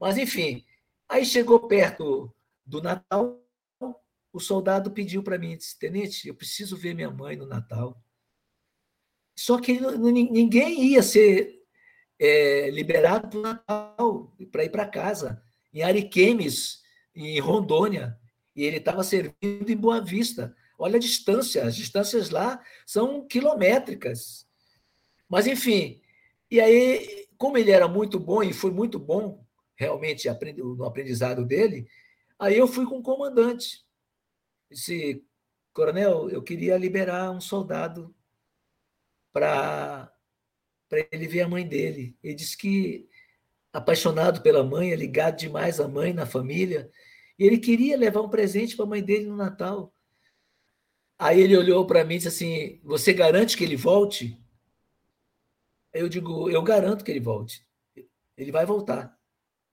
Mas, 0.00 0.16
enfim, 0.16 0.64
aí 1.06 1.22
chegou 1.22 1.68
perto 1.68 2.34
do 2.64 2.80
Natal, 2.80 3.38
o 4.32 4.40
soldado 4.40 4.90
pediu 4.90 5.22
para 5.22 5.36
mim, 5.36 5.58
disse, 5.58 5.78
Tenente, 5.78 6.28
eu 6.28 6.34
preciso 6.34 6.78
ver 6.78 6.94
minha 6.94 7.10
mãe 7.10 7.36
no 7.36 7.44
Natal. 7.44 8.02
Só 9.36 9.60
que 9.60 9.78
ninguém 9.78 10.82
ia 10.82 11.02
ser 11.02 11.62
é, 12.18 12.70
liberado 12.70 13.28
para 13.28 13.38
o 13.38 13.42
Natal, 13.42 14.34
para 14.50 14.64
ir 14.64 14.70
para 14.70 14.88
casa 14.88 15.42
em 15.72 15.82
Ariquemes, 15.82 16.82
em 17.14 17.38
Rondônia, 17.40 18.18
e 18.54 18.64
ele 18.64 18.78
estava 18.78 19.02
servindo 19.04 19.70
em 19.70 19.76
Boa 19.76 20.00
Vista. 20.00 20.54
Olha 20.78 20.96
a 20.96 21.00
distância, 21.00 21.64
as 21.64 21.76
distâncias 21.76 22.30
lá 22.30 22.62
são 22.86 23.26
quilométricas. 23.26 24.46
Mas, 25.28 25.46
enfim, 25.46 26.00
e 26.50 26.60
aí, 26.60 27.28
como 27.36 27.58
ele 27.58 27.70
era 27.70 27.86
muito 27.86 28.18
bom 28.18 28.42
e 28.42 28.52
foi 28.52 28.70
muito 28.70 28.98
bom 28.98 29.44
realmente 29.76 30.28
no 30.56 30.84
aprendizado 30.84 31.44
dele, 31.44 31.86
aí 32.38 32.56
eu 32.56 32.66
fui 32.66 32.86
com 32.86 32.98
o 32.98 33.02
comandante. 33.02 33.84
Disse, 34.70 35.24
coronel, 35.72 36.30
eu 36.30 36.42
queria 36.42 36.76
liberar 36.76 37.30
um 37.30 37.40
soldado 37.40 38.14
para 39.32 40.12
ele 41.12 41.28
ver 41.28 41.42
a 41.42 41.48
mãe 41.48 41.66
dele. 41.66 42.16
Ele 42.22 42.34
disse 42.34 42.56
que 42.56 43.08
apaixonado 43.72 44.42
pela 44.42 44.64
mãe, 44.64 44.92
é 44.92 44.96
ligado 44.96 45.36
demais 45.36 45.80
à 45.80 45.88
mãe 45.88 46.12
na 46.12 46.26
família, 46.26 46.90
e 47.38 47.44
ele 47.44 47.58
queria 47.58 47.96
levar 47.96 48.20
um 48.20 48.28
presente 48.28 48.76
para 48.76 48.84
a 48.84 48.88
mãe 48.88 49.02
dele 49.02 49.26
no 49.26 49.36
Natal. 49.36 49.94
Aí 51.18 51.40
ele 51.40 51.56
olhou 51.56 51.86
para 51.86 52.04
mim 52.04 52.14
e 52.14 52.18
disse 52.18 52.28
assim: 52.28 52.80
Você 52.82 53.12
garante 53.12 53.56
que 53.56 53.64
ele 53.64 53.76
volte? 53.76 54.38
Eu 55.92 56.08
digo: 56.08 56.50
Eu 56.50 56.62
garanto 56.62 57.04
que 57.04 57.10
ele 57.10 57.20
volte. 57.20 57.66
Ele 58.36 58.52
vai 58.52 58.64
voltar. 58.64 59.16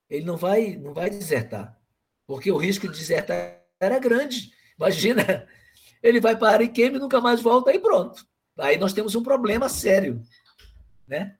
Ele 0.09 0.25
não 0.25 0.37
vai, 0.37 0.75
não 0.75 0.93
vai 0.93 1.09
desertar, 1.09 1.77
porque 2.25 2.51
o 2.51 2.57
risco 2.57 2.87
de 2.87 2.97
desertar 2.97 3.61
era 3.79 3.99
grande. 3.99 4.51
Imagina, 4.77 5.47
ele 6.01 6.19
vai 6.19 6.37
para 6.37 6.53
Ariquemes 6.53 6.99
nunca 6.99 7.19
mais 7.19 7.41
volta 7.41 7.73
e 7.73 7.79
pronto. 7.79 8.25
Aí 8.57 8.77
nós 8.77 8.93
temos 8.93 9.15
um 9.15 9.23
problema 9.23 9.67
sério, 9.67 10.21
né? 11.07 11.35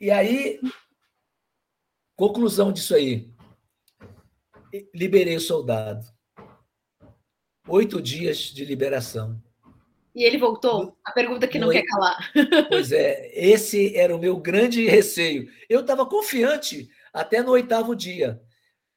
E 0.00 0.10
aí, 0.10 0.58
conclusão 2.20 2.70
disso 2.70 2.94
aí. 2.94 3.32
Liberei 4.94 5.36
o 5.36 5.40
soldado. 5.40 6.06
Oito 7.66 8.00
dias 8.02 8.36
de 8.36 8.62
liberação. 8.62 9.42
E 10.14 10.22
ele 10.24 10.36
voltou? 10.36 10.98
A 11.02 11.12
pergunta 11.12 11.48
que 11.48 11.58
não 11.58 11.70
quer 11.70 11.82
calar. 11.84 12.30
Pois 12.68 12.92
é, 12.92 13.30
esse 13.32 13.96
era 13.96 14.14
o 14.14 14.18
meu 14.18 14.36
grande 14.36 14.86
receio. 14.86 15.50
Eu 15.66 15.80
estava 15.80 16.04
confiante 16.04 16.90
até 17.10 17.42
no 17.42 17.52
oitavo 17.52 17.96
dia. 17.96 18.42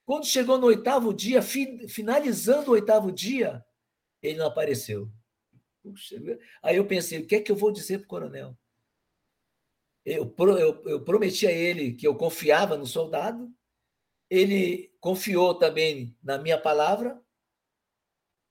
Quando 0.06 0.26
chegou 0.26 0.58
no 0.58 0.68
oitavo 0.68 1.14
dia, 1.14 1.42
finalizando 1.42 2.72
o 2.72 2.74
oitavo 2.74 3.10
dia, 3.10 3.64
ele 4.22 4.38
não 4.38 4.48
apareceu. 4.48 5.10
Puxa, 5.82 6.18
aí 6.62 6.76
eu 6.76 6.86
pensei, 6.86 7.20
o 7.20 7.26
que 7.26 7.36
é 7.36 7.40
que 7.40 7.52
eu 7.52 7.56
vou 7.56 7.72
dizer 7.72 8.00
para 8.00 8.06
o 8.06 8.10
coronel? 8.10 8.58
Eu, 10.06 10.34
eu, 10.38 10.84
eu 10.86 11.04
prometi 11.04 11.48
a 11.48 11.52
ele 11.52 11.94
que 11.94 12.06
eu 12.08 12.16
confiava 12.16 12.78
no 12.78 12.86
soldado, 12.86 13.50
ele 14.30 14.92
confiou 15.00 15.56
também 15.56 16.16
na 16.22 16.38
minha 16.38 16.58
palavra, 16.58 17.22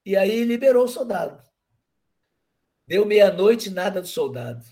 e 0.05 0.17
aí 0.17 0.45
liberou 0.45 0.85
o 0.85 0.89
soldado. 0.89 1.43
Deu 2.87 3.07
meia-noite, 3.07 3.71
nada 3.71 4.01
do 4.01 4.09
soldado. 4.09 4.65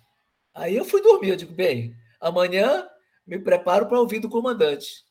Aí 0.55 0.77
eu 0.77 0.85
fui 0.85 1.01
dormir. 1.01 1.31
Eu 1.31 1.37
digo, 1.37 1.55
bem, 1.55 1.95
amanhã 2.21 2.89
me 3.27 3.39
preparo 3.39 3.87
para 3.87 4.01
ouvir 4.01 4.19
do 4.19 4.29
comandante. 4.29 5.05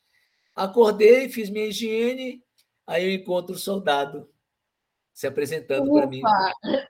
Acordei, 0.56 1.30
fiz 1.30 1.50
minha 1.50 1.68
higiene, 1.68 2.44
aí 2.86 3.06
eu 3.06 3.14
encontro 3.14 3.56
o 3.56 3.60
soldado 3.60 4.30
se 5.14 5.26
apresentando 5.28 5.92
para 5.92 6.08
mim. 6.08 6.22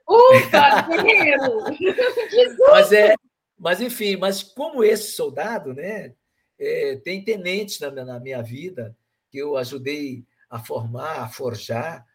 Ufa, 0.08 0.82
guerreiro! 0.82 1.64
mas 2.70 2.92
é, 2.92 3.14
mas 3.60 3.80
enfim, 3.82 4.16
mas 4.16 4.42
como 4.42 4.82
esse 4.82 5.12
soldado, 5.12 5.74
né, 5.74 6.14
é, 6.58 6.96
tem 6.96 7.22
tenentes 7.22 7.78
na, 7.78 7.90
na 7.90 8.18
minha 8.18 8.42
vida 8.42 8.96
que 9.30 9.36
eu 9.36 9.54
ajudei 9.56 10.24
a 10.48 10.58
formar, 10.58 11.24
a 11.24 11.28
forjar, 11.28 12.06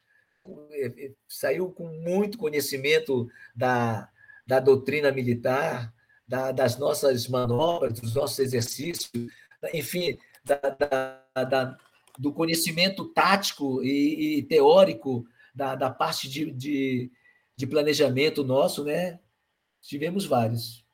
é, 0.72 0.86
é, 0.88 1.12
saiu 1.28 1.72
com 1.72 1.88
muito 1.88 2.40
conhecimento 2.40 3.30
da, 3.56 4.10
da 4.46 4.60
doutrina 4.60 5.12
militar, 5.12 5.94
da, 6.28 6.52
das 6.52 6.78
nossas 6.78 7.28
manobras, 7.28 8.00
dos 8.00 8.16
nossos 8.16 8.40
exercícios, 8.40 9.12
enfim, 9.72 10.18
da, 10.44 10.58
da, 11.44 11.78
do 12.18 12.34
conhecimento 12.34 13.06
tático 13.14 13.84
e, 13.84 14.40
e 14.40 14.44
teórico 14.44 15.26
da, 15.54 15.76
da 15.76 15.92
parte 15.92 16.28
de, 16.28 16.52
de, 16.52 17.12
de 17.56 17.68
planejamento 17.68 18.44
nosso, 18.44 18.84
né? 18.84 19.20
Tivemos 19.82 20.26
vários. 20.26 20.85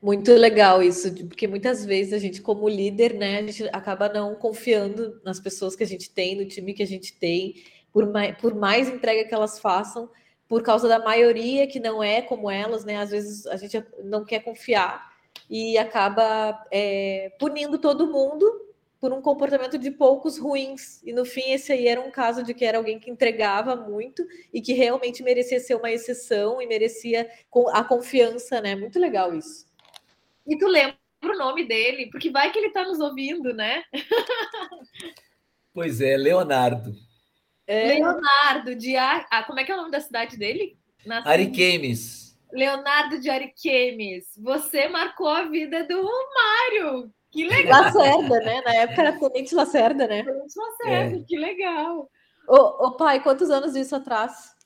Muito 0.00 0.32
legal 0.32 0.80
isso, 0.80 1.12
porque 1.26 1.48
muitas 1.48 1.84
vezes 1.84 2.12
a 2.12 2.18
gente, 2.18 2.40
como 2.40 2.68
líder, 2.68 3.14
né, 3.14 3.38
a 3.38 3.42
gente 3.42 3.68
acaba 3.72 4.08
não 4.08 4.36
confiando 4.36 5.20
nas 5.24 5.40
pessoas 5.40 5.74
que 5.74 5.82
a 5.82 5.86
gente 5.86 6.08
tem, 6.08 6.36
no 6.36 6.46
time 6.46 6.72
que 6.72 6.84
a 6.84 6.86
gente 6.86 7.12
tem, 7.18 7.56
por 7.92 8.06
mais, 8.08 8.36
por 8.38 8.54
mais 8.54 8.88
entrega 8.88 9.28
que 9.28 9.34
elas 9.34 9.58
façam, 9.58 10.08
por 10.48 10.62
causa 10.62 10.88
da 10.88 11.00
maioria 11.00 11.66
que 11.66 11.80
não 11.80 12.02
é 12.02 12.22
como 12.22 12.50
elas, 12.50 12.84
né? 12.84 12.96
Às 12.96 13.10
vezes 13.10 13.46
a 13.46 13.56
gente 13.56 13.84
não 14.04 14.24
quer 14.24 14.40
confiar 14.40 15.12
e 15.50 15.76
acaba 15.76 16.64
é, 16.70 17.32
punindo 17.38 17.76
todo 17.78 18.06
mundo 18.06 18.46
por 19.00 19.12
um 19.12 19.20
comportamento 19.20 19.78
de 19.78 19.90
poucos 19.90 20.38
ruins. 20.38 21.02
E 21.04 21.12
no 21.12 21.24
fim, 21.24 21.52
esse 21.52 21.72
aí 21.72 21.88
era 21.88 22.00
um 22.00 22.10
caso 22.10 22.42
de 22.42 22.54
que 22.54 22.64
era 22.64 22.78
alguém 22.78 22.98
que 22.98 23.10
entregava 23.10 23.76
muito 23.76 24.24
e 24.52 24.60
que 24.60 24.72
realmente 24.72 25.22
merecia 25.22 25.60
ser 25.60 25.74
uma 25.74 25.90
exceção 25.90 26.62
e 26.62 26.66
merecia 26.66 27.28
a 27.72 27.84
confiança, 27.84 28.60
né? 28.60 28.74
Muito 28.76 28.98
legal 28.98 29.34
isso. 29.34 29.67
E 30.48 30.56
tu 30.58 30.66
lembra 30.66 30.96
o 31.22 31.36
nome 31.36 31.68
dele? 31.68 32.08
Porque 32.10 32.30
vai 32.30 32.50
que 32.50 32.58
ele 32.58 32.68
está 32.68 32.82
nos 32.84 32.98
ouvindo, 32.98 33.52
né? 33.52 33.82
Pois 35.74 36.00
é, 36.00 36.16
Leonardo. 36.16 36.92
É. 37.66 37.94
Leonardo 37.94 38.74
de 38.74 38.96
Ar... 38.96 39.26
ah, 39.30 39.44
como 39.44 39.60
é 39.60 39.64
que 39.64 39.70
é 39.70 39.74
o 39.74 39.78
nome 39.78 39.90
da 39.90 40.00
cidade 40.00 40.36
dele? 40.36 40.76
Nasceu... 41.06 41.30
Ariquemes. 41.30 42.36
Leonardo 42.50 43.20
de 43.20 43.28
Ariquemes. 43.28 44.24
Você 44.38 44.88
marcou 44.88 45.28
a 45.28 45.44
vida 45.44 45.84
do 45.84 46.02
Mário. 46.02 47.12
Que 47.30 47.46
legal. 47.46 47.82
Lacerda, 47.82 48.40
né? 48.40 48.62
Na 48.62 48.74
época 48.74 49.02
era 49.02 49.18
Tenente 49.18 49.54
Lacerda, 49.54 50.08
né? 50.08 50.24
Tenente 50.24 50.54
Lacerda, 50.56 51.16
é. 51.18 51.24
que 51.24 51.36
legal. 51.36 52.10
Ô, 52.48 52.86
ô, 52.86 52.96
pai, 52.96 53.22
quantos 53.22 53.50
anos 53.50 53.76
isso 53.76 53.94
atrás? 53.94 54.56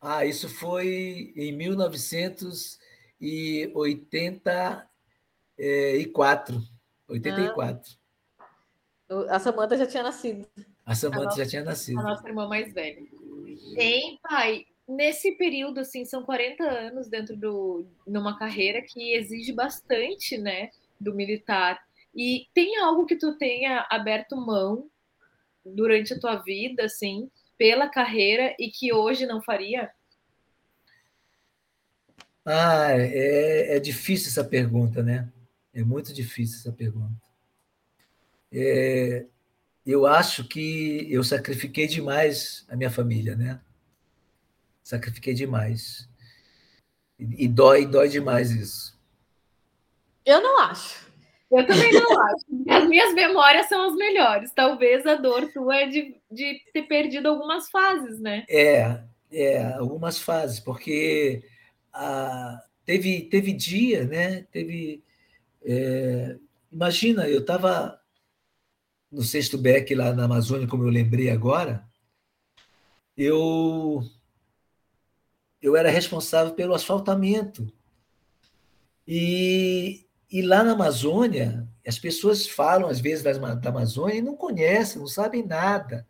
Ah, 0.00 0.24
isso 0.24 0.48
foi 0.48 1.32
em 1.36 1.52
1900 1.52 2.77
e 3.20 3.70
84. 3.74 6.62
84. 7.08 7.98
Ah, 9.08 9.36
a 9.36 9.38
Samanta 9.38 9.76
já 9.76 9.86
tinha 9.86 10.02
nascido. 10.02 10.48
A 10.84 10.94
Samanta 10.94 11.36
já 11.36 11.46
tinha 11.46 11.64
nascido. 11.64 11.98
A 11.98 12.02
nossa 12.02 12.28
irmã 12.28 12.46
mais 12.48 12.72
velha. 12.72 13.02
Tem, 13.74 14.18
pai, 14.22 14.66
nesse 14.86 15.32
período, 15.32 15.80
assim, 15.80 16.04
são 16.04 16.22
40 16.22 16.62
anos 16.64 17.08
dentro 17.08 17.36
do 17.36 17.86
numa 18.06 18.38
carreira 18.38 18.82
que 18.82 19.14
exige 19.14 19.52
bastante, 19.52 20.38
né, 20.38 20.70
do 21.00 21.14
militar. 21.14 21.82
E 22.14 22.46
tem 22.54 22.78
algo 22.78 23.06
que 23.06 23.16
tu 23.16 23.36
tenha 23.36 23.86
aberto 23.90 24.36
mão 24.36 24.88
durante 25.64 26.14
a 26.14 26.20
tua 26.20 26.36
vida, 26.36 26.84
assim, 26.84 27.30
pela 27.56 27.88
carreira 27.88 28.54
e 28.58 28.70
que 28.70 28.92
hoje 28.92 29.26
não 29.26 29.42
faria? 29.42 29.90
Ah, 32.50 32.92
é, 32.92 33.76
é 33.76 33.78
difícil 33.78 34.28
essa 34.28 34.42
pergunta, 34.42 35.02
né? 35.02 35.30
É 35.74 35.84
muito 35.84 36.14
difícil 36.14 36.56
essa 36.60 36.72
pergunta. 36.72 37.20
É, 38.50 39.26
eu 39.84 40.06
acho 40.06 40.44
que 40.44 41.06
eu 41.12 41.22
sacrifiquei 41.22 41.86
demais 41.86 42.64
a 42.70 42.74
minha 42.74 42.90
família, 42.90 43.36
né? 43.36 43.60
Sacrifiquei 44.82 45.34
demais. 45.34 46.08
E, 47.18 47.44
e 47.44 47.48
dói, 47.48 47.84
dói 47.84 48.08
demais 48.08 48.50
isso. 48.50 48.98
Eu 50.24 50.40
não 50.40 50.58
acho. 50.60 51.06
Eu 51.50 51.66
também 51.66 51.92
não 51.92 52.22
acho. 52.22 52.46
As 52.70 52.88
minhas 52.88 53.12
memórias 53.12 53.68
são 53.68 53.88
as 53.88 53.94
melhores. 53.94 54.52
Talvez 54.54 55.04
a 55.04 55.16
dor 55.16 55.52
tua 55.52 55.76
é 55.76 55.86
de, 55.86 56.16
de 56.32 56.62
ter 56.72 56.84
perdido 56.84 57.28
algumas 57.28 57.68
fases, 57.68 58.18
né? 58.18 58.46
É, 58.48 59.02
é, 59.30 59.64
algumas 59.74 60.18
fases, 60.18 60.58
porque 60.58 61.42
ah, 61.98 62.62
teve, 62.84 63.22
teve 63.22 63.52
dia, 63.52 64.04
né? 64.06 64.42
Teve. 64.52 65.02
É, 65.64 66.38
imagina, 66.70 67.28
eu 67.28 67.40
estava 67.40 68.00
no 69.10 69.22
sexto 69.22 69.58
Beck 69.58 69.94
lá 69.94 70.12
na 70.12 70.24
Amazônia, 70.24 70.68
como 70.68 70.84
eu 70.84 70.90
lembrei 70.90 71.28
agora, 71.28 71.84
eu 73.16 74.02
eu 75.60 75.76
era 75.76 75.90
responsável 75.90 76.54
pelo 76.54 76.72
asfaltamento. 76.72 77.72
E, 79.06 80.06
e 80.30 80.40
lá 80.42 80.62
na 80.62 80.72
Amazônia, 80.72 81.68
as 81.84 81.98
pessoas 81.98 82.46
falam 82.46 82.88
às 82.88 83.00
vezes 83.00 83.24
da, 83.24 83.32
da 83.54 83.70
Amazônia 83.70 84.18
e 84.18 84.22
não 84.22 84.36
conhecem, 84.36 85.00
não 85.00 85.08
sabem 85.08 85.44
nada. 85.44 86.06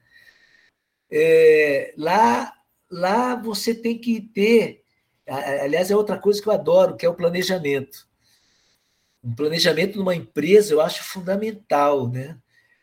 É, 1.10 1.94
lá, 1.96 2.52
lá 2.90 3.36
você 3.36 3.74
tem 3.74 3.98
que 3.98 4.20
ter 4.20 4.84
Aliás, 5.28 5.90
é 5.90 5.96
outra 5.96 6.18
coisa 6.18 6.40
que 6.40 6.48
eu 6.48 6.52
adoro, 6.52 6.96
que 6.96 7.04
é 7.04 7.08
o 7.08 7.14
planejamento. 7.14 8.08
Um 9.22 9.34
planejamento 9.34 9.98
numa 9.98 10.14
empresa 10.14 10.72
eu 10.72 10.80
acho 10.80 11.04
fundamental, 11.04 12.08
né? 12.08 12.38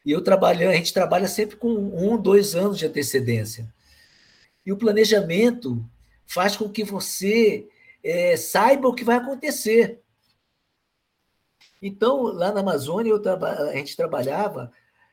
E 0.06 0.12
eu 0.12 0.22
trabalho, 0.22 0.70
a 0.70 0.74
gente 0.74 0.94
trabalha 0.94 1.28
sempre 1.28 1.56
com 1.56 1.70
um, 1.70 2.16
dois 2.18 2.56
anos 2.56 2.78
de 2.78 2.86
antecedência. 2.86 3.74
E 4.66 4.72
o 4.72 4.78
planejamento 4.78 5.84
faz 6.28 6.56
com 6.56 6.70
que 6.70 6.84
você 6.84 7.68
é, 8.04 8.38
saiba 8.38 8.88
o 8.88 8.94
que 8.94 9.04
vai 9.04 9.18
acontecer. 9.18 10.02
Então, 11.82 12.24
lá 12.24 12.52
na 12.52 12.62
Amazônia, 12.62 13.12
eu 13.12 13.22
a 13.34 13.76
gente 13.76 13.96
trabalhava 13.96 14.72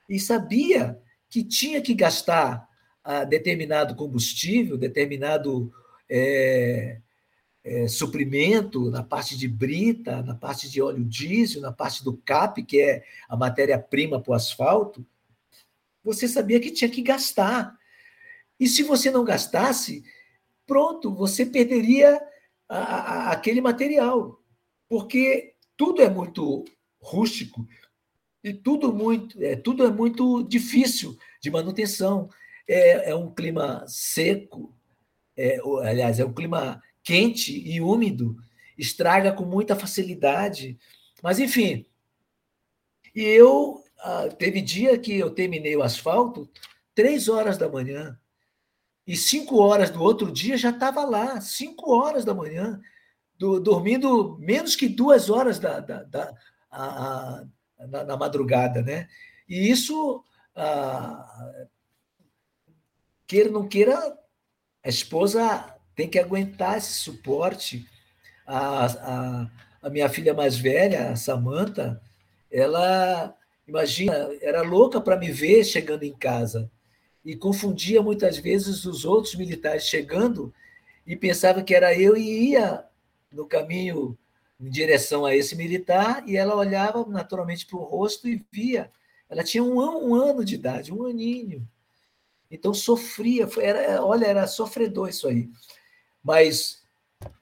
e 0.09 0.19
sabia 0.19 1.01
que 1.29 1.43
tinha 1.43 1.81
que 1.81 1.95
gastar 1.95 2.69
ah, 3.03 3.25
determinado 3.25 3.95
combustível, 3.95 4.77
determinado 4.77 5.73
é, 6.09 7.01
é, 7.65 7.87
suprimento, 7.87 8.91
na 8.91 9.03
parte 9.03 9.37
de 9.37 9.47
brita, 9.47 10.23
na 10.23 10.35
parte 10.35 10.69
de 10.69 10.83
óleo 10.83 11.05
diesel, 11.05 11.61
na 11.61 11.73
parte 11.73 12.03
do 12.03 12.17
CAP, 12.17 12.65
que 12.65 12.81
é 12.81 13.05
a 13.29 13.37
matéria-prima 13.37 14.21
para 14.21 14.33
o 14.33 14.35
asfalto, 14.35 15.07
você 16.03 16.27
sabia 16.27 16.59
que 16.59 16.73
tinha 16.73 16.91
que 16.91 17.03
gastar. 17.03 17.79
E 18.59 18.67
se 18.67 18.83
você 18.83 19.11
não 19.11 19.25
gastasse, 19.25 20.05
pronto, 20.67 21.15
você 21.15 21.47
perderia 21.47 22.21
a, 22.69 22.79
a, 22.79 23.33
aquele 23.33 23.61
material. 23.61 24.41
Porque 24.89 25.55
tudo 25.77 26.03
é 26.03 26.11
muito 26.11 26.65
rústico 27.01 27.67
e 28.43 28.53
tudo, 28.53 28.93
muito, 28.93 29.41
é, 29.43 29.55
tudo 29.55 29.87
é 29.87 29.91
muito 29.91 30.43
difícil 30.43 31.17
de 31.41 31.51
manutenção. 31.51 32.29
É, 32.69 33.11
é 33.11 33.15
um 33.15 33.33
clima 33.33 33.85
seco, 33.87 34.75
é, 35.37 35.59
aliás, 35.85 36.19
é 36.19 36.25
um 36.25 36.33
clima 36.33 36.83
quente 37.03 37.53
e 37.53 37.81
úmido, 37.81 38.37
estraga 38.77 39.33
com 39.33 39.45
muita 39.45 39.77
facilidade. 39.77 40.79
Mas, 41.23 41.39
enfim, 41.39 41.87
e 43.15 43.23
eu 43.23 43.83
ah, 44.03 44.29
teve 44.29 44.61
dia 44.61 44.99
que 44.99 45.17
eu 45.17 45.31
terminei 45.31 45.77
o 45.77 45.83
asfalto 45.83 46.51
três 46.95 47.29
horas 47.29 47.57
da 47.57 47.69
manhã. 47.69 48.19
E 49.07 49.17
cinco 49.17 49.59
horas 49.59 49.91
do 49.91 50.03
outro 50.03 50.31
dia 50.31 50.57
já 50.57 50.71
estava 50.71 51.05
lá, 51.05 51.41
cinco 51.41 51.93
horas 51.93 52.25
da 52.25 52.33
manhã, 52.33 52.81
do, 53.37 53.59
dormindo 53.59 54.39
menos 54.39 54.77
que 54.77 54.89
duas 54.89 55.29
horas 55.29 55.59
da, 55.59 55.81
da, 55.81 56.03
da 56.05 56.35
a, 56.71 56.85
a, 56.85 57.87
na, 57.89 58.05
na, 58.05 58.17
madrugada, 58.17 58.81
né? 58.81 59.09
E 59.49 59.71
isso, 59.71 60.25
ah, 60.55 61.67
queira 63.27 63.49
ou 63.49 63.55
não 63.55 63.69
queira, 63.69 63.99
a 64.85 64.89
esposa 64.89 65.77
tem 65.95 66.09
que 66.09 66.19
aguentar 66.19 66.79
esse 66.79 66.93
suporte. 66.93 67.87
A, 68.47 68.87
a, 68.87 69.51
a 69.83 69.91
minha 69.91 70.09
filha 70.09 70.35
mais 70.35 70.57
velha, 70.57 71.11
a 71.11 71.17
Samanta, 71.17 72.01
ela, 72.51 73.35
imagina, 73.67 74.31
era 74.41 74.63
louca 74.63 75.01
para 75.01 75.17
me 75.17 75.31
ver 75.31 75.65
chegando 75.65 76.03
em 76.03 76.13
casa 76.13 76.71
e 77.25 77.37
confundia 77.37 78.03
muitas 78.03 78.37
vezes 78.37 78.85
os 78.85 79.05
outros 79.05 79.35
militares 79.35 79.85
chegando 79.85 80.53
e 81.07 81.17
pensava 81.17 81.63
que 81.63 81.75
era 81.75 81.97
eu 81.97 82.17
e 82.17 82.51
ia 82.51 82.85
no 83.31 83.47
caminho 83.47 84.19
em 84.61 84.69
direção 84.69 85.25
a 85.25 85.35
esse 85.35 85.57
militar 85.57 86.23
e 86.29 86.37
ela 86.37 86.55
olhava 86.55 87.05
naturalmente 87.07 87.67
para 87.67 87.77
o 87.77 87.83
rosto 87.83 88.29
e 88.29 88.45
via. 88.51 88.91
Ela 89.29 89.43
tinha 89.43 89.63
um, 89.63 89.79
um 89.79 90.15
ano 90.15 90.45
de 90.45 90.55
idade, 90.55 90.93
um 90.93 91.07
aninho. 91.07 91.67
Então 92.51 92.75
sofria, 92.75 93.49
era, 93.59 94.05
olha, 94.05 94.27
era 94.27 94.47
sofredor 94.47 95.09
isso 95.09 95.27
aí. 95.27 95.49
Mas 96.23 96.83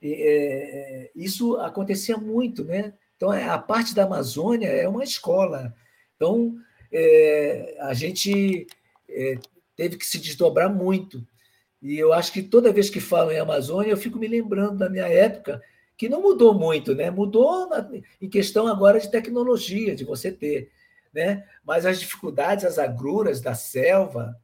é, 0.01 1.11
isso 1.15 1.57
acontecia 1.57 2.17
muito, 2.17 2.63
né? 2.63 2.93
Então 3.15 3.31
a 3.31 3.57
parte 3.57 3.93
da 3.93 4.03
Amazônia 4.03 4.67
é 4.67 4.87
uma 4.87 5.03
escola. 5.03 5.73
Então 6.15 6.55
é, 6.91 7.77
a 7.79 7.93
gente 7.93 8.67
é, 9.07 9.37
teve 9.75 9.97
que 9.97 10.05
se 10.05 10.19
desdobrar 10.19 10.73
muito. 10.73 11.25
E 11.81 11.97
eu 11.97 12.13
acho 12.13 12.31
que 12.31 12.43
toda 12.43 12.73
vez 12.73 12.89
que 12.89 12.99
falo 12.99 13.31
em 13.31 13.39
Amazônia, 13.39 13.91
eu 13.91 13.97
fico 13.97 14.19
me 14.19 14.27
lembrando 14.27 14.77
da 14.77 14.89
minha 14.89 15.07
época, 15.07 15.61
que 15.97 16.07
não 16.07 16.21
mudou 16.21 16.53
muito, 16.53 16.93
né? 16.93 17.09
Mudou 17.09 17.67
na, 17.67 17.89
em 18.21 18.29
questão 18.29 18.67
agora 18.67 18.99
de 18.99 19.09
tecnologia, 19.09 19.95
de 19.95 20.03
você 20.03 20.31
ter, 20.31 20.71
né? 21.13 21.43
Mas 21.63 21.85
as 21.85 21.99
dificuldades, 21.99 22.65
as 22.65 22.77
agruras 22.77 23.41
da 23.41 23.55
selva, 23.55 24.35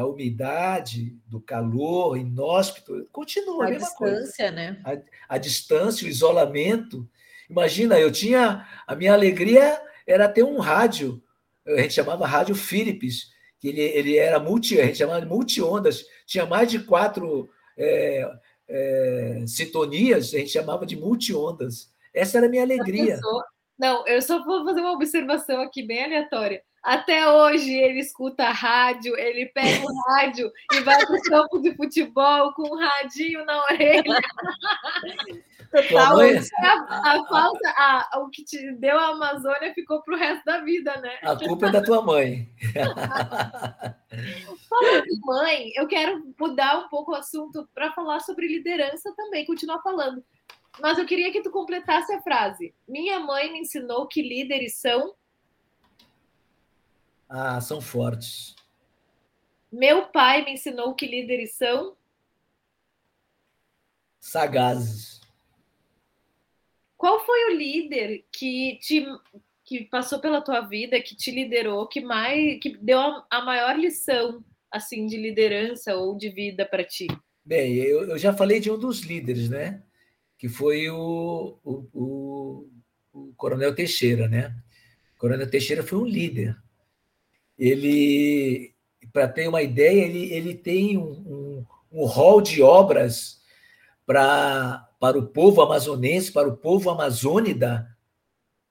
da 0.00 0.06
umidade, 0.06 1.14
do 1.26 1.40
calor 1.40 2.16
inóspito, 2.16 3.06
continua 3.12 3.64
a, 3.64 3.66
a 3.66 3.70
mesma 3.70 3.86
distância, 3.86 4.46
coisa. 4.46 4.50
né? 4.50 4.82
A, 4.82 5.34
a 5.34 5.38
distância, 5.38 6.06
o 6.06 6.08
isolamento. 6.08 7.06
Imagina, 7.48 7.98
eu 7.98 8.10
tinha 8.10 8.66
a 8.86 8.96
minha 8.96 9.12
alegria 9.12 9.80
era 10.06 10.26
ter 10.28 10.42
um 10.42 10.58
rádio, 10.58 11.22
a 11.66 11.82
gente 11.82 11.94
chamava 11.94 12.26
rádio 12.26 12.54
Philips, 12.54 13.28
que 13.60 13.68
ele, 13.68 13.80
ele 13.80 14.16
era 14.16 14.40
multi, 14.40 14.80
a 14.80 14.86
gente 14.86 14.98
chamava 14.98 15.20
de 15.20 15.26
multi-ondas, 15.26 16.04
tinha 16.26 16.46
mais 16.46 16.70
de 16.70 16.78
quatro 16.78 17.50
é, 17.76 18.26
é, 18.68 19.44
sintonias, 19.46 20.32
a 20.32 20.38
gente 20.38 20.50
chamava 20.50 20.86
de 20.86 20.96
multi-ondas. 20.96 21.92
Essa 22.14 22.38
era 22.38 22.46
a 22.46 22.50
minha 22.50 22.62
alegria. 22.62 23.20
Não, 23.78 24.06
eu 24.06 24.20
só 24.22 24.42
vou 24.44 24.64
fazer 24.64 24.80
uma 24.80 24.92
observação 24.92 25.60
aqui 25.60 25.82
bem 25.82 26.04
aleatória. 26.04 26.62
Até 26.82 27.30
hoje 27.30 27.74
ele 27.74 28.00
escuta 28.00 28.48
rádio, 28.48 29.14
ele 29.18 29.46
pega 29.46 29.84
o 29.84 30.02
rádio 30.08 30.50
e 30.72 30.80
vai 30.80 31.04
para 31.04 31.16
o 31.16 31.22
campo 31.22 31.58
de 31.60 31.76
futebol 31.76 32.54
com 32.54 32.62
o 32.62 32.78
radinho 32.78 33.44
na 33.44 33.62
orelha. 33.64 34.20
Total, 35.70 36.16
mãe... 36.16 36.36
a, 36.36 37.12
a, 37.12 37.24
falta, 37.28 37.70
a, 37.76 38.18
o 38.18 38.28
que 38.28 38.44
te 38.44 38.72
deu 38.72 38.98
a 38.98 39.10
Amazônia 39.10 39.72
ficou 39.72 40.02
para 40.02 40.14
o 40.14 40.18
resto 40.18 40.44
da 40.44 40.60
vida, 40.62 41.00
né? 41.00 41.16
A 41.22 41.36
culpa 41.36 41.68
é 41.68 41.70
da 41.70 41.80
tua 41.80 42.02
mãe. 42.02 42.50
Falando 44.68 45.04
de 45.04 45.20
mãe, 45.20 45.70
eu 45.76 45.86
quero 45.86 46.34
mudar 46.38 46.78
um 46.78 46.88
pouco 46.88 47.12
o 47.12 47.14
assunto 47.14 47.68
para 47.72 47.92
falar 47.92 48.18
sobre 48.20 48.48
liderança 48.48 49.14
também, 49.16 49.46
continuar 49.46 49.80
falando. 49.80 50.24
Mas 50.80 50.98
eu 50.98 51.06
queria 51.06 51.30
que 51.30 51.42
tu 51.42 51.50
completasse 51.50 52.12
a 52.12 52.22
frase. 52.22 52.74
Minha 52.88 53.20
mãe 53.20 53.52
me 53.52 53.60
ensinou 53.60 54.08
que 54.08 54.22
líderes 54.22 54.76
são 54.76 55.14
ah, 57.30 57.60
são 57.60 57.80
fortes. 57.80 58.56
Meu 59.70 60.08
pai 60.08 60.44
me 60.44 60.54
ensinou 60.54 60.94
que 60.94 61.06
líderes 61.06 61.52
são 61.52 61.96
sagazes. 64.18 65.20
Qual 66.96 67.24
foi 67.24 67.52
o 67.52 67.56
líder 67.56 68.24
que 68.32 68.78
te 68.82 69.06
que 69.64 69.84
passou 69.84 70.18
pela 70.18 70.40
tua 70.40 70.62
vida, 70.62 71.00
que 71.00 71.14
te 71.14 71.30
liderou, 71.30 71.86
que 71.86 72.00
mais 72.00 72.58
que 72.58 72.76
deu 72.76 72.98
a 73.30 73.40
maior 73.44 73.78
lição 73.78 74.44
assim 74.68 75.06
de 75.06 75.16
liderança 75.16 75.94
ou 75.94 76.16
de 76.16 76.28
vida 76.28 76.66
para 76.66 76.82
ti? 76.82 77.06
Bem, 77.44 77.76
eu, 77.76 78.10
eu, 78.10 78.18
já 78.18 78.32
falei 78.32 78.58
de 78.58 78.68
um 78.68 78.76
dos 78.76 79.02
líderes, 79.02 79.48
né? 79.48 79.80
Que 80.36 80.48
foi 80.48 80.90
o, 80.90 81.56
o, 81.62 81.88
o, 81.94 82.70
o 83.12 83.32
Coronel 83.36 83.72
Teixeira, 83.72 84.26
né? 84.28 84.52
O 85.14 85.20
Coronel 85.20 85.48
Teixeira 85.48 85.84
foi 85.84 85.98
um 86.00 86.04
líder 86.04 86.60
ele, 87.60 88.74
para 89.12 89.28
ter 89.28 89.46
uma 89.46 89.60
ideia, 89.60 90.06
ele, 90.06 90.32
ele 90.32 90.54
tem 90.54 90.96
um, 90.96 91.10
um, 91.10 91.66
um 91.92 92.06
hall 92.06 92.40
de 92.40 92.62
obras 92.62 93.42
para, 94.06 94.88
para 94.98 95.18
o 95.18 95.26
povo 95.26 95.60
amazonense, 95.60 96.32
para 96.32 96.48
o 96.48 96.56
povo 96.56 96.88
amazônida, 96.88 97.86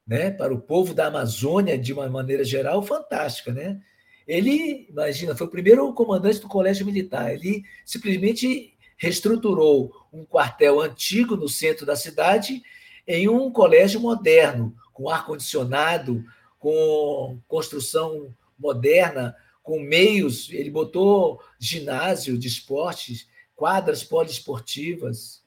né? 0.07 0.31
para 0.31 0.51
o 0.51 0.59
povo 0.59 0.95
da 0.95 1.05
Amazônia, 1.05 1.77
de 1.77 1.93
uma 1.93 2.09
maneira 2.09 2.43
geral, 2.43 2.81
fantástica. 2.81 3.53
Né? 3.53 3.79
Ele, 4.27 4.87
imagina, 4.89 5.35
foi 5.35 5.45
o 5.45 5.51
primeiro 5.51 5.93
comandante 5.93 6.39
do 6.39 6.47
Colégio 6.47 6.83
Militar. 6.83 7.31
Ele 7.31 7.63
simplesmente 7.85 8.73
reestruturou 8.97 9.93
um 10.11 10.25
quartel 10.25 10.81
antigo 10.81 11.35
no 11.35 11.47
centro 11.47 11.85
da 11.85 11.95
cidade 11.95 12.63
em 13.07 13.29
um 13.29 13.51
colégio 13.51 13.99
moderno, 13.99 14.75
com 14.93 15.09
ar-condicionado, 15.09 16.25
com 16.57 17.39
construção 17.47 18.33
moderna, 18.59 19.35
com 19.63 19.79
meios, 19.79 20.49
ele 20.51 20.69
botou 20.69 21.41
ginásio 21.57 22.37
de 22.37 22.47
esportes, 22.47 23.27
quadras 23.55 24.03
poliesportivas. 24.03 25.43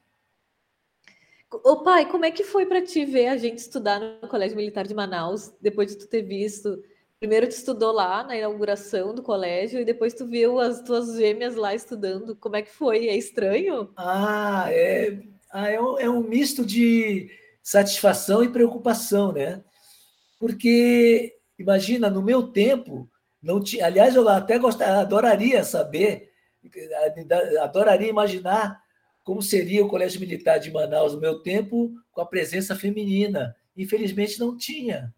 Ô 1.51 1.83
pai, 1.83 2.09
como 2.09 2.25
é 2.25 2.31
que 2.31 2.43
foi 2.43 2.65
para 2.65 2.81
ti 2.81 3.05
ver 3.05 3.27
a 3.27 3.37
gente 3.37 3.59
estudar 3.59 3.99
no 3.99 4.27
Colégio 4.27 4.57
Militar 4.57 4.87
de 4.87 4.93
Manaus, 4.93 5.53
depois 5.61 5.89
de 5.89 5.97
tu 5.97 6.07
ter 6.07 6.23
visto? 6.23 6.81
Primeiro 7.19 7.47
tu 7.47 7.51
estudou 7.51 7.93
lá 7.93 8.23
na 8.23 8.35
inauguração 8.35 9.13
do 9.13 9.21
colégio 9.21 9.79
e 9.79 9.85
depois 9.85 10.13
tu 10.13 10.25
viu 10.27 10.59
as 10.59 10.81
tuas 10.81 11.15
gêmeas 11.15 11.55
lá 11.55 11.73
estudando. 11.73 12.35
Como 12.35 12.55
é 12.55 12.61
que 12.61 12.71
foi? 12.71 13.07
É 13.07 13.15
estranho? 13.15 13.89
Ah, 13.95 14.65
é, 14.69 15.19
ah, 15.51 15.69
é, 15.69 15.79
um, 15.79 15.99
é 15.99 16.09
um 16.09 16.21
misto 16.21 16.65
de 16.65 17.29
satisfação 17.61 18.43
e 18.43 18.49
preocupação, 18.49 19.31
né? 19.31 19.63
Porque 20.37 21.33
Imagina, 21.57 22.09
no 22.09 22.21
meu 22.21 22.47
tempo, 22.47 23.09
não 23.41 23.61
tinha. 23.61 23.85
Aliás, 23.85 24.15
eu 24.15 24.27
até 24.27 24.57
gostaria, 24.57 24.99
adoraria 24.99 25.63
saber, 25.63 26.31
adoraria 27.61 28.09
imaginar 28.09 28.81
como 29.23 29.41
seria 29.41 29.85
o 29.85 29.87
Colégio 29.89 30.19
Militar 30.19 30.59
de 30.59 30.71
Manaus 30.71 31.13
no 31.13 31.19
meu 31.19 31.41
tempo 31.41 31.93
com 32.11 32.21
a 32.21 32.25
presença 32.25 32.75
feminina. 32.75 33.55
Infelizmente, 33.75 34.39
não 34.39 34.57
tinha. 34.57 35.13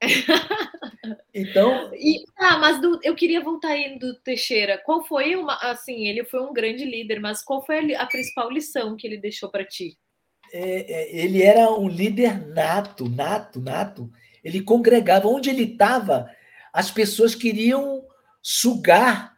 Então. 1.34 1.92
E, 1.94 2.24
ah, 2.36 2.58
mas 2.58 2.80
do, 2.80 3.00
eu 3.02 3.14
queria 3.14 3.42
voltar 3.42 3.70
aí 3.70 3.98
do 3.98 4.14
Teixeira. 4.20 4.78
Qual 4.78 5.04
foi 5.04 5.34
uma. 5.34 5.56
Assim, 5.56 6.06
ele 6.06 6.24
foi 6.24 6.40
um 6.40 6.52
grande 6.52 6.84
líder, 6.84 7.20
mas 7.20 7.42
qual 7.42 7.64
foi 7.64 7.94
a, 7.94 8.02
a 8.02 8.06
principal 8.06 8.50
lição 8.50 8.96
que 8.96 9.06
ele 9.06 9.18
deixou 9.18 9.50
para 9.50 9.66
ti? 9.66 9.98
É, 10.56 10.92
é, 10.92 11.16
ele 11.16 11.42
era 11.42 11.68
um 11.68 11.88
líder 11.88 12.46
nato, 12.46 13.08
nato, 13.08 13.60
nato. 13.60 14.08
Ele 14.44 14.60
congregava. 14.60 15.26
Onde 15.26 15.50
ele 15.50 15.64
estava, 15.64 16.30
as 16.72 16.92
pessoas 16.92 17.34
queriam 17.34 18.04
sugar 18.40 19.34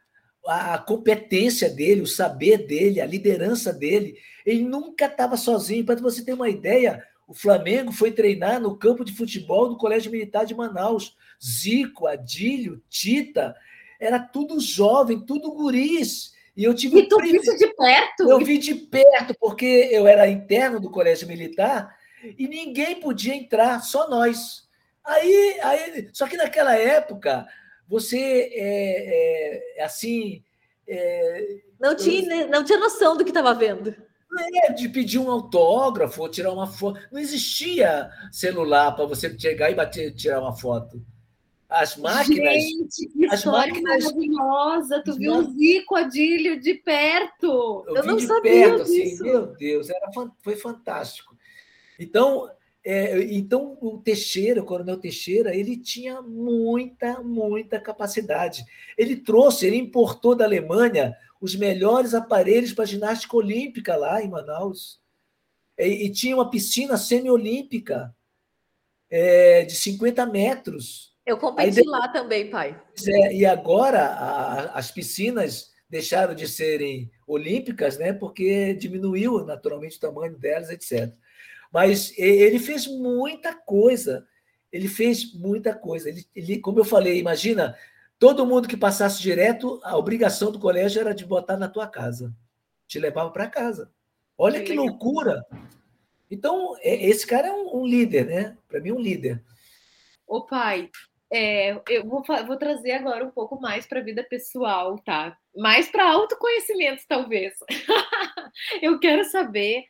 a 0.47 0.77
competência 0.77 1.71
dele, 1.71 2.03
o 2.03 2.07
saber 2.07 2.67
dele, 2.67 3.01
a 3.01 3.07
liderança 3.07 3.73
dele. 3.73 4.19
Ele 4.45 4.63
nunca 4.63 5.07
estava 5.07 5.39
sozinho. 5.39 5.87
Para 5.87 5.97
você 5.97 6.23
ter 6.23 6.35
uma 6.35 6.51
ideia, 6.51 7.03
o 7.27 7.33
Flamengo 7.33 7.93
foi 7.93 8.13
treinar 8.13 8.61
no 8.61 8.77
campo 8.77 9.03
de 9.03 9.15
futebol 9.15 9.71
do 9.71 9.79
Colégio 9.79 10.13
Militar 10.13 10.45
de 10.45 10.55
Manaus. 10.55 11.17
Zico, 11.43 12.07
Adílio, 12.07 12.83
Tita, 12.91 13.57
era 13.99 14.19
tudo 14.19 14.61
jovem, 14.61 15.19
tudo 15.19 15.55
guris. 15.55 16.36
E 16.57 16.65
eu 16.65 16.75
tive. 16.75 17.01
E 17.01 17.09
tu 17.09 17.21
viu 17.21 17.41
de 17.41 17.75
perto? 17.75 18.31
Eu 18.31 18.39
vi 18.39 18.57
de 18.57 18.75
perto, 18.75 19.35
porque 19.39 19.89
eu 19.93 20.07
era 20.07 20.29
interno 20.29 20.81
do 20.81 20.91
Colégio 20.91 21.29
Militar 21.29 21.95
e 22.39 22.49
ninguém 22.49 22.99
podia 22.99 23.35
entrar, 23.35 23.81
só 23.81 24.09
nós. 24.09 24.67
Aí, 25.05 25.59
aí 25.63 26.09
só 26.13 26.27
que 26.27 26.37
naquela 26.37 26.75
época, 26.75 27.47
você 27.87 28.51
é, 28.53 29.81
é 29.81 29.85
assim. 29.85 30.43
É, 30.89 31.59
Não 31.79 31.95
tinha, 31.95 32.47
não 32.47 32.65
tinha 32.65 32.79
noção 32.79 33.17
do 33.17 33.25
que 33.25 33.31
estava 33.31 33.53
vendo. 33.53 33.95
É, 34.39 34.73
de 34.73 34.89
pedir 34.89 35.19
um 35.19 35.31
autógrafo 35.31 36.29
tirar 36.29 36.53
uma 36.53 36.67
foto. 36.67 37.01
Não 37.13 37.21
existia 37.21 38.11
celular 38.33 38.93
para 38.93 39.07
você 39.07 39.37
chegar 39.39 39.71
e 39.71 39.75
bater, 39.75 40.15
tirar 40.15 40.41
uma 40.41 40.57
foto. 40.57 41.03
As 41.69 41.97
máquinas. 41.97 42.63
Gente, 42.63 43.09
que 43.09 43.27
as 43.27 43.45
máquinas 43.45 44.05
maravilhosa! 44.05 45.03
Tu 45.05 45.15
viu 45.15 45.35
o 45.35 45.43
Zico 45.53 45.97
Adílio 45.97 46.61
de 46.61 46.75
perto. 46.75 47.85
Eu, 47.89 47.97
eu 47.97 48.05
não 48.05 48.21
sabia 48.21 48.69
perto, 48.69 48.83
assim, 48.83 49.03
disso. 49.03 49.15
Assim, 49.15 49.25
meu 49.25 49.47
Deus, 49.47 49.91
era, 49.91 50.11
foi 50.43 50.57
fantástico. 50.57 51.37
Então, 51.99 52.49
é, 52.85 53.21
então, 53.35 53.77
o 53.81 53.99
Teixeira, 53.99 54.61
o 54.61 54.65
Coronel 54.65 54.97
Teixeira, 54.97 55.53
ele 55.53 55.77
tinha 55.77 56.23
muita, 56.23 57.21
muita 57.21 57.81
capacidade. 57.81 58.65
Ele 58.97 59.17
trouxe, 59.17 59.67
ele 59.67 59.77
importou 59.77 60.37
da 60.37 60.45
Alemanha 60.45 61.17
os 61.41 61.57
melhores 61.57 62.15
aparelhos 62.15 62.73
para 62.73 62.85
ginástica 62.85 63.37
olímpica 63.37 63.97
lá 63.97 64.23
em 64.23 64.31
Manaus. 64.31 65.01
E, 65.77 66.07
e 66.07 66.11
tinha 66.13 66.37
uma 66.37 66.49
piscina 66.49 66.97
semiolímpica 66.97 68.15
é, 69.11 69.65
de 69.65 69.75
50 69.75 70.25
metros. 70.27 71.16
Eu 71.27 71.37
competi 71.37 71.81
Aí, 71.81 71.87
lá 71.87 72.07
também, 72.09 72.49
pai. 72.49 72.81
É, 73.05 73.35
e 73.35 73.45
agora 73.45 74.07
a, 74.07 74.79
as 74.79 74.93
piscinas 74.93 75.73
deixaram 75.91 76.37
de 76.37 76.47
serem 76.47 77.11
olímpicas, 77.27 77.99
né? 77.99 78.13
Porque 78.13 78.73
diminuiu 78.75 79.45
naturalmente 79.45 79.97
o 79.97 80.01
tamanho 80.01 80.39
delas, 80.39 80.71
etc. 80.71 81.13
Mas 81.73 82.17
ele 82.17 82.61
fez 82.61 82.87
muita 82.87 83.53
coisa. 83.53 84.25
Ele 84.73 84.87
fez 84.87 85.35
muita 85.35 85.75
coisa. 85.75 86.09
Ele, 86.09 86.25
ele, 86.35 86.59
como 86.61 86.79
eu 86.79 86.85
falei, 86.85 87.19
imagina, 87.19 87.77
todo 88.21 88.47
mundo 88.47 88.69
que 88.69 88.77
passasse 88.77 89.21
direto, 89.21 89.81
a 89.83 89.97
obrigação 89.97 90.53
do 90.53 90.61
colégio 90.61 91.01
era 91.01 91.13
de 91.13 91.27
botar 91.27 91.57
na 91.57 91.69
tua 91.69 91.89
casa. 91.89 92.33
Te 92.87 93.01
levava 93.01 93.31
para 93.31 93.49
casa. 93.49 93.91
Olha 94.39 94.63
que 94.63 94.73
loucura! 94.75 95.45
Então, 96.31 96.77
é, 96.81 97.07
esse 97.07 97.27
cara 97.27 97.49
é 97.49 97.53
um, 97.53 97.83
um 97.83 97.87
líder, 97.87 98.27
né? 98.27 98.57
Para 98.69 98.81
mim, 98.81 98.93
um 98.93 99.01
líder. 99.01 99.43
Ô, 100.27 100.45
pai, 100.45 100.91
é, 101.33 101.81
eu 101.89 102.07
vou, 102.07 102.23
vou, 102.47 102.57
trazer 102.57 102.93
agora 102.93 103.25
um 103.25 103.31
pouco 103.31 103.61
mais 103.61 103.87
para 103.87 104.01
a 104.01 104.03
vida 104.03 104.23
pessoal, 104.25 104.99
tá? 104.99 105.37
Mais 105.57 105.89
para 105.89 106.11
autoconhecimento, 106.11 107.03
talvez. 107.09 107.55
eu 108.81 108.99
quero 109.01 109.25
saber 109.25 109.85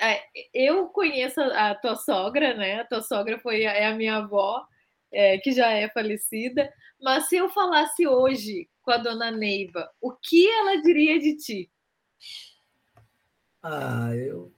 é, 0.00 0.20
eu 0.52 0.86
conheço 0.88 1.40
a 1.40 1.74
tua 1.74 1.96
sogra, 1.96 2.54
né? 2.54 2.80
A 2.80 2.84
tua 2.84 3.02
sogra 3.02 3.38
foi 3.38 3.62
é 3.62 3.86
a 3.86 3.94
minha 3.94 4.16
avó, 4.16 4.66
é, 5.12 5.38
que 5.38 5.52
já 5.52 5.70
é 5.70 5.88
falecida. 5.88 6.72
Mas 7.00 7.28
se 7.28 7.36
eu 7.36 7.48
falasse 7.48 8.06
hoje 8.06 8.68
com 8.82 8.90
a 8.90 8.96
dona 8.96 9.30
Neiva, 9.30 9.90
o 10.00 10.12
que 10.12 10.48
ela 10.48 10.80
diria 10.82 11.18
de 11.20 11.36
ti? 11.36 11.70
Ah, 13.62 14.14
eu, 14.14 14.52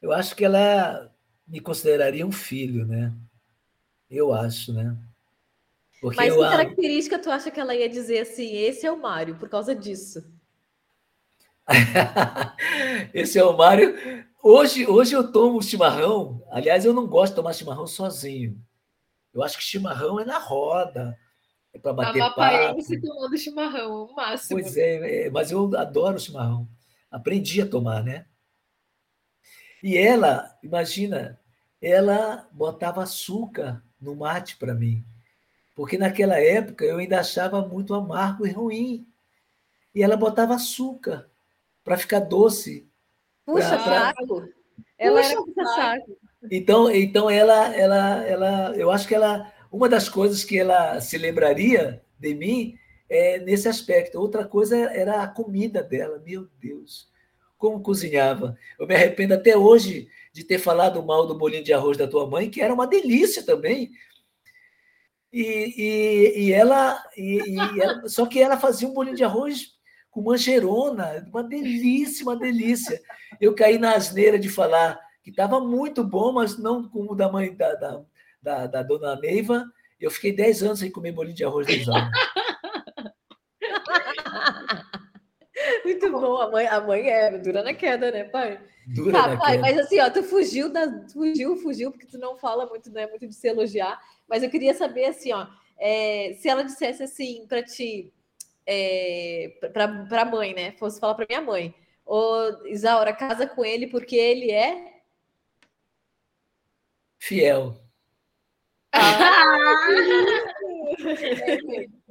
eu 0.00 0.12
acho 0.12 0.34
que 0.34 0.44
ela 0.44 1.14
me 1.46 1.60
consideraria 1.60 2.26
um 2.26 2.32
filho, 2.32 2.86
né? 2.86 3.12
Eu 4.10 4.32
acho, 4.32 4.72
né? 4.72 4.96
Porque 6.04 6.20
Mas 6.20 6.34
que 6.34 6.40
característica 6.40 7.18
tu 7.18 7.30
acha 7.30 7.50
que 7.50 7.58
ela 7.58 7.74
ia 7.74 7.88
dizer 7.88 8.18
assim, 8.18 8.54
esse 8.56 8.84
é 8.84 8.92
o 8.92 9.00
Mário, 9.00 9.36
por 9.36 9.48
causa 9.48 9.74
disso? 9.74 10.22
esse 13.14 13.38
é 13.38 13.44
o 13.44 13.56
Mário 13.56 13.96
Hoje, 14.46 14.86
hoje 14.86 15.14
eu 15.16 15.32
tomo 15.32 15.62
chimarrão. 15.62 16.46
Aliás, 16.50 16.84
eu 16.84 16.92
não 16.92 17.06
gosto 17.06 17.32
de 17.32 17.36
tomar 17.36 17.54
chimarrão 17.54 17.86
sozinho. 17.86 18.62
Eu 19.32 19.42
acho 19.42 19.56
que 19.56 19.64
chimarrão 19.64 20.20
é 20.20 20.26
na 20.26 20.36
roda. 20.36 21.18
É 21.72 21.78
para 21.78 21.94
bater 21.94 22.20
a 22.20 22.28
papo. 22.28 22.82
se 22.82 23.00
tomando 23.00 23.38
chimarrão, 23.38 24.04
o 24.04 24.14
máximo. 24.14 24.60
Pois 24.60 24.76
é, 24.76 25.24
é, 25.24 25.30
mas 25.30 25.50
eu 25.50 25.74
adoro 25.74 26.20
chimarrão. 26.20 26.68
Aprendi 27.10 27.62
a 27.62 27.66
tomar, 27.66 28.04
né? 28.04 28.26
E 29.82 29.96
ela, 29.96 30.54
imagina, 30.62 31.40
ela 31.80 32.46
botava 32.52 33.02
açúcar 33.02 33.82
no 33.98 34.14
mate 34.14 34.58
para 34.58 34.74
mim. 34.74 35.02
Porque 35.74 35.98
naquela 35.98 36.38
época 36.38 36.84
eu 36.84 36.98
ainda 36.98 37.20
achava 37.20 37.66
muito 37.66 37.94
amargo 37.94 38.46
e 38.46 38.50
ruim. 38.50 39.06
E 39.94 40.02
ela 40.02 40.16
botava 40.16 40.54
açúcar 40.54 41.28
para 41.82 41.98
ficar 41.98 42.20
doce. 42.20 42.88
Puxa, 43.44 43.78
pra, 43.78 44.14
saco. 44.14 44.48
Ela 44.98 45.20
Puxa, 45.20 45.36
era 45.56 45.66
saco. 45.66 46.16
Então, 46.50 46.90
então 46.90 47.30
ela, 47.30 47.74
ela, 47.74 48.24
ela, 48.24 48.76
eu 48.76 48.90
acho 48.90 49.08
que 49.08 49.14
ela, 49.14 49.52
uma 49.70 49.88
das 49.88 50.08
coisas 50.08 50.44
que 50.44 50.58
ela 50.58 51.00
se 51.00 51.16
lembraria 51.18 52.02
de 52.18 52.34
mim 52.34 52.78
é 53.08 53.38
nesse 53.38 53.68
aspecto. 53.68 54.20
Outra 54.20 54.44
coisa 54.44 54.76
era 54.76 55.22
a 55.22 55.28
comida 55.28 55.82
dela. 55.82 56.22
Meu 56.24 56.48
Deus, 56.60 57.08
como 57.56 57.80
cozinhava. 57.80 58.56
Eu 58.78 58.86
me 58.86 58.94
arrependo 58.94 59.34
até 59.34 59.56
hoje 59.56 60.08
de 60.32 60.44
ter 60.44 60.58
falado 60.58 61.02
mal 61.02 61.26
do 61.26 61.36
bolinho 61.36 61.64
de 61.64 61.72
arroz 61.72 61.96
da 61.96 62.08
tua 62.08 62.28
mãe, 62.28 62.50
que 62.50 62.60
era 62.60 62.74
uma 62.74 62.86
delícia 62.86 63.42
também. 63.42 63.92
E, 65.34 65.74
e, 65.76 66.44
e 66.44 66.52
ela, 66.52 67.02
e, 67.16 67.56
ela, 67.82 68.08
só 68.08 68.24
que 68.24 68.40
ela 68.40 68.56
fazia 68.56 68.86
um 68.86 68.94
bolinho 68.94 69.16
de 69.16 69.24
arroz 69.24 69.72
com 70.08 70.22
manjerona, 70.22 71.26
uma 71.28 71.42
delícia, 71.42 72.22
uma 72.22 72.36
delícia. 72.36 73.02
Eu 73.40 73.52
caí 73.52 73.76
na 73.76 73.96
asneira 73.96 74.38
de 74.38 74.48
falar 74.48 74.96
que 75.24 75.30
estava 75.30 75.58
muito 75.58 76.04
bom, 76.04 76.30
mas 76.30 76.56
não 76.56 76.88
como 76.88 77.14
o 77.14 77.16
da 77.16 77.28
mãe 77.28 77.52
da, 77.52 77.74
da, 77.74 78.00
da, 78.40 78.66
da 78.68 78.82
dona 78.84 79.16
Neiva. 79.16 79.64
Eu 79.98 80.08
fiquei 80.08 80.30
10 80.30 80.62
anos 80.62 80.78
sem 80.78 80.88
comer 80.88 81.10
bolinho 81.10 81.34
de 81.34 81.44
arroz 81.44 81.66
de 81.66 81.84
Muito 85.84 86.12
bom, 86.12 86.36
a 86.36 86.50
mãe, 86.50 86.66
a 86.68 86.80
mãe 86.80 87.08
é 87.08 87.38
dura 87.38 87.64
na 87.64 87.74
queda, 87.74 88.12
né, 88.12 88.22
pai? 88.24 88.60
Dura 88.86 89.12
tá, 89.12 89.28
na 89.28 89.36
pai, 89.36 89.56
queda. 89.56 89.62
mas 89.62 89.78
assim, 89.78 89.98
ó, 89.98 90.08
tu 90.10 90.22
fugiu 90.22 90.70
da, 90.70 91.08
fugiu, 91.12 91.56
fugiu, 91.56 91.90
porque 91.90 92.06
tu 92.06 92.18
não 92.18 92.36
fala 92.36 92.66
muito, 92.66 92.88
não 92.92 93.00
é 93.00 93.08
muito 93.08 93.26
de 93.26 93.34
se 93.34 93.48
elogiar, 93.48 93.98
mas 94.28 94.42
eu 94.42 94.50
queria 94.50 94.74
saber 94.74 95.06
assim, 95.06 95.32
ó, 95.32 95.46
é, 95.78 96.34
se 96.38 96.48
ela 96.48 96.62
dissesse 96.62 97.02
assim 97.02 97.46
para 97.46 97.62
ti, 97.62 98.12
é, 98.66 99.52
para 99.72 100.22
a 100.22 100.24
mãe, 100.24 100.54
né? 100.54 100.72
Fosse 100.72 101.00
falar 101.00 101.14
para 101.14 101.26
minha 101.28 101.40
mãe. 101.40 101.74
Ô, 102.06 102.66
Isaura, 102.66 103.12
casa 103.12 103.46
com 103.46 103.64
ele 103.64 103.86
porque 103.86 104.16
ele 104.16 104.50
é 104.50 105.02
fiel. 107.18 107.80
Ah! 108.92 109.88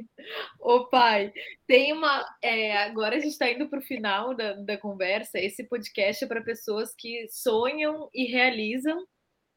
Ô 0.60 0.86
pai, 0.88 1.32
tem 1.68 1.94
uma. 1.94 2.26
É, 2.42 2.78
agora 2.78 3.16
a 3.16 3.20
gente 3.20 3.34
está 3.34 3.50
indo 3.50 3.68
para 3.68 3.80
o 3.80 3.84
final 3.84 4.34
da, 4.34 4.54
da 4.54 4.78
conversa. 4.78 5.40
Esse 5.40 5.64
podcast 5.66 6.24
é 6.24 6.28
para 6.28 6.42
pessoas 6.42 6.94
que 6.96 7.28
sonham 7.30 8.10
e 8.14 8.26
realizam, 8.26 9.06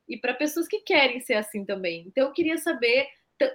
e 0.09 0.17
para 0.17 0.35
pessoas 0.35 0.69
que 0.69 0.81
querem 0.81 1.21
ser 1.21 1.35
assim 1.35 1.65
também. 1.65 2.05
Então 2.07 2.25
eu 2.25 2.33
queria 2.33 2.59
saber 2.59 3.07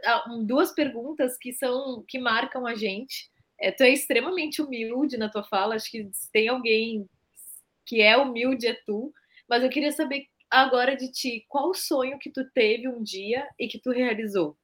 ah, 0.05 0.25
duas 0.45 0.71
perguntas 0.71 1.37
que 1.37 1.53
são 1.53 2.03
que 2.07 2.19
marcam 2.19 2.65
a 2.65 2.75
gente. 2.75 3.29
É, 3.59 3.71
tu 3.71 3.83
é 3.83 3.89
extremamente 3.89 4.61
humilde 4.61 5.17
na 5.17 5.29
tua 5.29 5.43
fala, 5.43 5.75
acho 5.75 5.89
que 5.89 6.09
se 6.13 6.31
tem 6.31 6.47
alguém 6.47 7.07
que 7.85 8.01
é 8.01 8.17
humilde 8.17 8.67
é 8.67 8.73
tu, 8.85 9.13
mas 9.47 9.63
eu 9.63 9.69
queria 9.69 9.91
saber 9.91 10.27
agora 10.49 10.95
de 10.95 11.11
ti, 11.11 11.45
qual 11.47 11.69
o 11.69 11.73
sonho 11.73 12.19
que 12.19 12.29
tu 12.29 12.43
teve 12.51 12.87
um 12.87 13.01
dia 13.01 13.47
e 13.59 13.67
que 13.67 13.79
tu 13.79 13.91
realizou? 13.91 14.57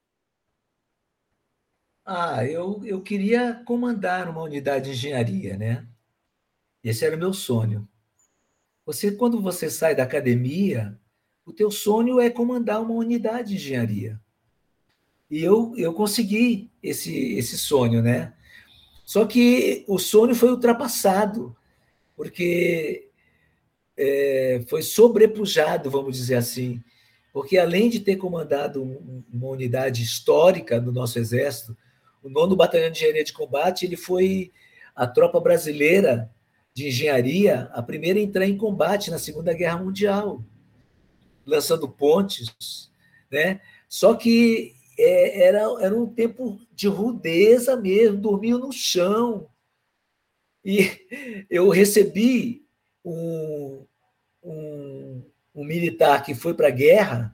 Ah, 2.05 2.45
eu, 2.45 2.81
eu 2.85 3.01
queria 3.01 3.53
comandar 3.65 4.29
uma 4.29 4.41
unidade 4.41 4.85
de 4.85 4.91
engenharia, 4.91 5.57
né? 5.57 5.87
Esse 6.83 7.05
era 7.05 7.15
o 7.15 7.19
meu 7.19 7.33
sonho. 7.33 7.87
Você, 8.85 9.11
quando 9.11 9.41
você 9.41 9.69
sai 9.69 9.93
da 9.93 10.03
academia, 10.03 10.97
o 11.47 11.53
teu 11.53 11.71
sonho 11.71 12.19
é 12.19 12.29
comandar 12.29 12.81
uma 12.81 12.93
unidade 12.93 13.51
de 13.51 13.55
engenharia. 13.55 14.19
E 15.31 15.41
eu, 15.41 15.73
eu 15.77 15.93
consegui 15.93 16.69
esse, 16.83 17.35
esse 17.35 17.57
sonho, 17.57 18.01
né? 18.01 18.33
Só 19.05 19.25
que 19.25 19.85
o 19.87 19.97
sonho 19.97 20.35
foi 20.35 20.49
ultrapassado, 20.49 21.55
porque 22.17 23.07
é, 23.95 24.61
foi 24.67 24.81
sobrepujado, 24.81 25.89
vamos 25.89 26.17
dizer 26.17 26.35
assim. 26.35 26.83
Porque 27.31 27.57
além 27.57 27.89
de 27.89 28.01
ter 28.01 28.17
comandado 28.17 28.83
uma 29.31 29.47
unidade 29.47 30.03
histórica 30.03 30.81
do 30.81 30.91
nosso 30.91 31.17
exército, 31.17 31.77
o 32.21 32.27
nono 32.27 32.57
Batalhão 32.57 32.91
de 32.91 32.97
Engenharia 32.97 33.23
de 33.23 33.31
Combate, 33.31 33.85
ele 33.85 33.95
foi 33.95 34.51
a 34.93 35.07
tropa 35.07 35.39
brasileira 35.39 36.29
de 36.73 36.89
engenharia, 36.89 37.69
a 37.71 37.81
primeira 37.81 38.19
a 38.19 38.21
entrar 38.21 38.45
em 38.45 38.57
combate 38.57 39.09
na 39.09 39.17
Segunda 39.17 39.53
Guerra 39.53 39.77
Mundial, 39.77 40.43
lançando 41.47 41.87
pontes, 41.87 42.91
né? 43.31 43.61
Só 43.87 44.13
que 44.13 44.75
é, 44.99 45.45
era, 45.45 45.59
era 45.79 45.95
um 45.95 46.05
tempo 46.05 46.59
de 46.73 46.87
rudeza 46.87 47.75
mesmo, 47.77 48.17
dormiam 48.17 48.59
no 48.59 48.71
chão. 48.71 49.47
E 50.63 50.89
eu 51.49 51.69
recebi 51.69 52.65
um, 53.03 53.85
um, 54.43 55.23
um 55.55 55.63
militar 55.63 56.23
que 56.23 56.35
foi 56.35 56.53
para 56.53 56.67
a 56.67 56.71
guerra, 56.71 57.33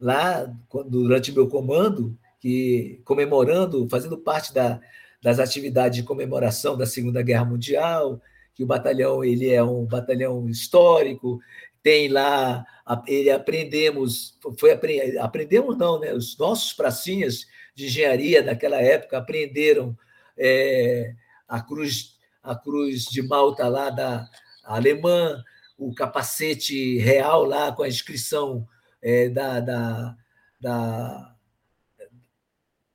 lá 0.00 0.52
durante 0.86 1.32
meu 1.32 1.48
comando, 1.48 2.16
que 2.40 3.00
comemorando, 3.04 3.88
fazendo 3.88 4.18
parte 4.18 4.52
da, 4.52 4.80
das 5.22 5.38
atividades 5.38 5.96
de 5.96 6.02
comemoração 6.02 6.76
da 6.76 6.86
Segunda 6.86 7.22
Guerra 7.22 7.44
Mundial, 7.44 8.20
que 8.54 8.64
o 8.64 8.66
batalhão 8.66 9.24
ele 9.24 9.48
é 9.48 9.62
um 9.62 9.84
batalhão 9.84 10.48
histórico, 10.48 11.40
tem 11.82 12.08
lá 12.08 12.64
ele 13.06 13.30
aprendemos, 13.30 14.38
foi 14.58 14.72
aprendemos 15.20 15.78
não, 15.78 16.00
né? 16.00 16.12
Os 16.12 16.36
nossos 16.36 16.72
pracinhas 16.72 17.46
de 17.74 17.86
engenharia 17.86 18.42
daquela 18.42 18.80
época 18.80 19.18
aprenderam 19.18 19.96
é, 20.36 21.14
a 21.48 21.60
cruz 21.60 22.18
a 22.42 22.56
cruz 22.56 23.04
de 23.04 23.22
Malta 23.22 23.68
lá 23.68 23.88
da 23.88 24.28
alemã, 24.64 25.42
o 25.78 25.94
capacete 25.94 26.98
real 26.98 27.44
lá 27.44 27.70
com 27.72 27.84
a 27.84 27.88
inscrição 27.88 28.66
é, 29.00 29.28
da, 29.28 29.60
da, 29.60 30.16
da, 30.60 31.34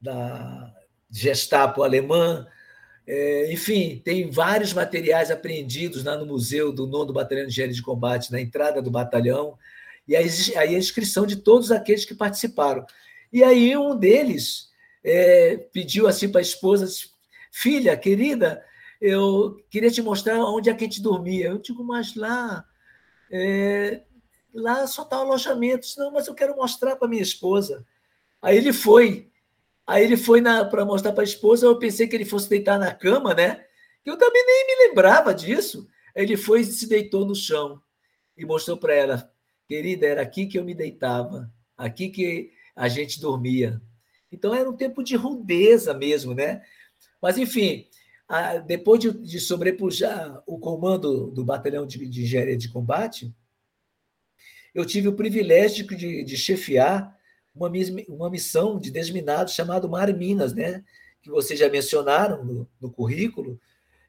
da 0.01 0.73
Gestapo 1.09 1.83
alemã. 1.83 2.45
É, 3.07 3.53
enfim, 3.53 4.01
tem 4.03 4.29
vários 4.29 4.73
materiais 4.73 5.31
apreendidos 5.31 6.03
lá 6.03 6.17
no 6.17 6.25
Museu 6.25 6.73
do 6.73 6.85
Nono 6.85 7.13
Batalhão 7.13 7.45
de 7.45 7.51
Engenharia 7.51 7.73
de 7.73 7.81
Combate, 7.81 8.31
na 8.31 8.41
entrada 8.41 8.81
do 8.81 8.91
batalhão, 8.91 9.57
e 10.05 10.15
aí, 10.15 10.27
aí 10.57 10.75
a 10.75 10.77
inscrição 10.77 11.25
de 11.25 11.37
todos 11.37 11.71
aqueles 11.71 12.03
que 12.03 12.13
participaram. 12.13 12.85
E 13.31 13.43
aí 13.43 13.77
um 13.77 13.95
deles 13.95 14.69
é, 15.03 15.57
pediu 15.71 16.07
assim 16.07 16.29
para 16.29 16.41
a 16.41 16.41
esposa, 16.41 16.85
filha, 17.51 17.95
querida, 17.95 18.61
eu 18.99 19.63
queria 19.69 19.91
te 19.91 20.01
mostrar 20.01 20.39
onde 20.43 20.69
é 20.69 20.73
que 20.73 20.83
a 20.83 20.87
gente 20.87 21.01
dormia. 21.01 21.47
Eu 21.47 21.59
digo, 21.59 21.83
mas 21.83 22.15
lá, 22.15 22.65
é, 23.31 24.01
lá 24.53 24.87
só 24.87 25.03
está 25.03 25.19
o 25.19 25.21
alojamento. 25.21 25.87
Não, 25.97 26.11
mas 26.11 26.27
eu 26.27 26.33
quero 26.33 26.55
mostrar 26.55 26.95
para 26.95 27.07
minha 27.07 27.21
esposa. 27.21 27.85
Aí 28.41 28.57
ele 28.57 28.73
foi. 28.73 29.29
Aí 29.87 30.03
ele 30.03 30.17
foi 30.17 30.41
para 30.41 30.85
mostrar 30.85 31.13
para 31.13 31.23
a 31.23 31.23
esposa. 31.23 31.65
Eu 31.65 31.79
pensei 31.79 32.07
que 32.07 32.15
ele 32.15 32.25
fosse 32.25 32.49
deitar 32.49 32.77
na 32.77 32.93
cama, 32.93 33.33
né? 33.33 33.65
Eu 34.05 34.17
também 34.17 34.45
nem 34.45 34.67
me 34.67 34.87
lembrava 34.87 35.33
disso. 35.33 35.87
Ele 36.13 36.35
foi 36.35 36.61
e 36.61 36.65
se 36.65 36.87
deitou 36.87 37.25
no 37.25 37.33
chão 37.33 37.81
e 38.37 38.45
mostrou 38.45 38.77
para 38.77 38.93
ela, 38.93 39.31
querida, 39.67 40.05
era 40.05 40.21
aqui 40.21 40.45
que 40.45 40.59
eu 40.59 40.63
me 40.63 40.75
deitava, 40.75 41.51
aqui 41.75 42.09
que 42.09 42.51
a 42.75 42.87
gente 42.87 43.19
dormia. 43.19 43.81
Então 44.31 44.53
era 44.53 44.69
um 44.69 44.75
tempo 44.75 45.03
de 45.03 45.15
rudeza 45.15 45.93
mesmo, 45.93 46.33
né? 46.33 46.61
Mas 47.21 47.37
enfim, 47.37 47.87
depois 48.65 48.99
de, 48.99 49.39
sobrepujar 49.39 50.43
o 50.45 50.59
comando 50.59 51.31
do 51.31 51.43
batalhão 51.43 51.87
de, 51.87 52.03
engenharia 52.05 52.57
de 52.57 52.69
combate, 52.69 53.33
eu 54.75 54.85
tive 54.85 55.07
o 55.07 55.15
privilégio 55.15 55.87
de 55.87 56.37
chefiar 56.37 57.16
uma, 57.57 57.71
uma 58.07 58.29
missão 58.29 58.79
de 58.79 58.91
desminado 58.91 59.51
chamado 59.51 59.89
Mar 59.89 60.13
Minas, 60.13 60.53
né? 60.53 60.83
que 61.27 61.29
vocês 61.29 61.59
já 61.59 61.69
mencionaram 61.69 62.43
no, 62.43 62.67
no 62.79 62.89
currículo, 62.89 63.59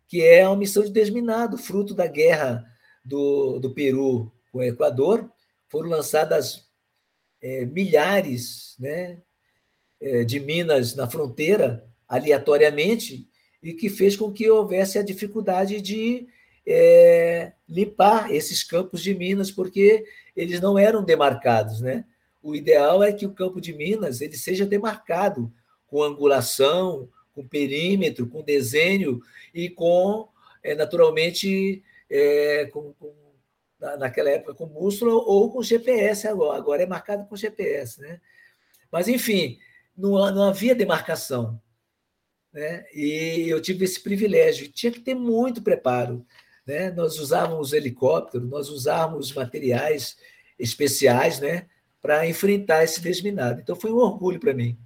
que 0.07 0.23
é 0.23 0.47
uma 0.47 0.57
missão 0.57 0.85
de 0.85 0.91
desminado, 0.91 1.59
fruto 1.59 1.93
da 1.93 2.07
guerra 2.07 2.65
do, 3.05 3.59
do 3.59 3.75
Peru 3.75 4.33
com 4.53 4.59
o 4.59 4.63
Equador. 4.63 5.31
Foram 5.69 5.91
lançadas 5.91 6.69
é, 7.43 7.65
milhares 7.65 8.77
né, 8.79 9.19
é, 10.01 10.25
de 10.25 10.39
minas 10.39 10.95
na 10.95 11.09
fronteira, 11.09 11.85
aleatoriamente, 12.09 13.29
e 13.63 13.75
que 13.75 13.91
fez 13.91 14.17
com 14.17 14.33
que 14.33 14.49
houvesse 14.49 14.99
a 14.99 15.03
dificuldade 15.03 15.81
de 15.81 16.29
é, 16.65 17.53
limpar 17.69 18.33
esses 18.33 18.63
campos 18.63 19.03
de 19.03 19.13
minas, 19.15 19.51
porque 19.51 20.05
eles 20.37 20.61
não 20.61 20.79
eram 20.79 21.05
demarcados, 21.05 21.81
né? 21.81 22.05
O 22.49 22.57
ideal 22.57 23.03
é 23.03 23.13
que 23.13 23.27
o 23.27 23.35
campo 23.35 23.61
de 23.61 23.75
minas 23.75 24.23
ele 24.23 24.35
seja 24.35 24.65
demarcado 24.65 25.53
com 25.87 26.03
angulação, 26.03 27.07
com 27.35 27.47
perímetro, 27.47 28.27
com 28.27 28.43
desenho 28.43 29.21
e 29.53 29.69
com, 29.69 30.27
é, 30.63 30.75
naturalmente, 30.75 31.85
é, 32.09 32.65
com, 32.73 32.95
com, 32.95 33.13
naquela 33.99 34.31
época 34.31 34.55
com 34.55 34.67
bússola 34.67 35.13
ou 35.13 35.53
com 35.53 35.63
GPS 35.63 36.27
agora. 36.27 36.57
Agora 36.57 36.83
é 36.83 36.87
marcado 36.87 37.27
com 37.27 37.37
GPS, 37.37 38.01
né? 38.01 38.19
Mas, 38.91 39.09
enfim, 39.09 39.59
não, 39.95 40.13
não 40.35 40.45
havia 40.45 40.75
demarcação. 40.75 41.61
Né? 42.51 42.87
E 42.95 43.45
eu 43.47 43.61
tive 43.61 43.85
esse 43.85 44.01
privilégio. 44.01 44.73
Tinha 44.73 44.91
que 44.91 45.01
ter 45.01 45.15
muito 45.15 45.61
preparo. 45.61 46.25
Né? 46.67 46.91
Nós 46.93 47.19
usávamos 47.19 47.75
helicóptero, 47.75 48.47
nós 48.47 48.71
usávamos 48.71 49.35
materiais 49.35 50.17
especiais 50.59 51.41
né? 51.41 51.67
Para 52.01 52.27
enfrentar 52.27 52.85
esse 52.85 53.01
desminado. 53.01 53.61
Então 53.61 53.77
foi 53.77 53.93
um 53.93 53.97
orgulho 53.97 54.41
para 54.41 54.55
mim. 54.55 54.77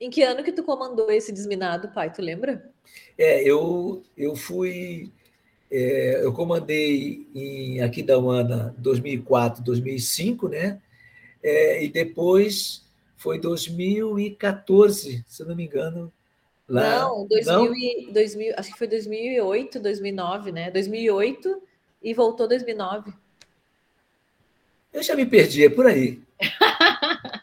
Em 0.00 0.10
que 0.10 0.22
ano 0.22 0.42
que 0.42 0.52
tu 0.52 0.62
comandou 0.62 1.10
esse 1.10 1.32
desminado, 1.32 1.88
pai? 1.88 2.12
Tu 2.12 2.20
lembra? 2.20 2.70
É, 3.16 3.42
eu, 3.42 4.02
eu 4.16 4.34
fui. 4.34 5.10
É, 5.70 6.20
eu 6.22 6.32
comandei 6.32 7.26
em 7.34 7.80
Aquidauana 7.80 8.74
2004, 8.78 9.62
2005, 9.62 10.48
né? 10.48 10.80
É, 11.42 11.84
e 11.84 11.88
depois 11.88 12.84
foi 13.16 13.38
2014, 13.38 15.24
se 15.26 15.42
eu 15.42 15.46
não 15.46 15.56
me 15.56 15.64
engano, 15.64 16.12
Lá, 16.68 17.00
não, 17.00 17.26
2000, 17.26 17.54
não? 17.54 17.74
E, 17.76 18.10
2000, 18.12 18.54
acho 18.56 18.72
que 18.72 18.78
foi 18.78 18.86
2008, 18.86 19.80
2009, 19.80 20.52
né? 20.52 20.70
2008 20.70 21.62
e 22.02 22.14
voltou 22.14 22.48
2009. 22.48 23.12
Eu 24.94 25.02
já 25.02 25.16
me 25.16 25.26
perdi, 25.26 25.64
é 25.64 25.68
por 25.68 25.86
aí. 25.86 26.22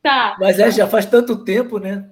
tá. 0.00 0.36
Mas 0.38 0.60
é, 0.60 0.70
já 0.70 0.86
faz 0.86 1.04
tanto 1.04 1.44
tempo, 1.44 1.80
né? 1.80 2.08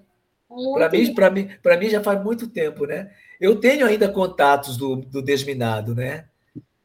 Para 0.75 0.91
mim, 0.91 1.15
mim, 1.33 1.79
mim 1.79 1.89
já 1.89 2.03
faz 2.03 2.21
muito 2.21 2.49
tempo, 2.49 2.85
né? 2.85 3.13
Eu 3.41 3.61
tenho 3.61 3.87
ainda 3.87 4.09
contatos 4.09 4.77
do, 4.77 4.97
do 4.97 5.23
desminado, 5.23 5.95
né? 5.95 6.27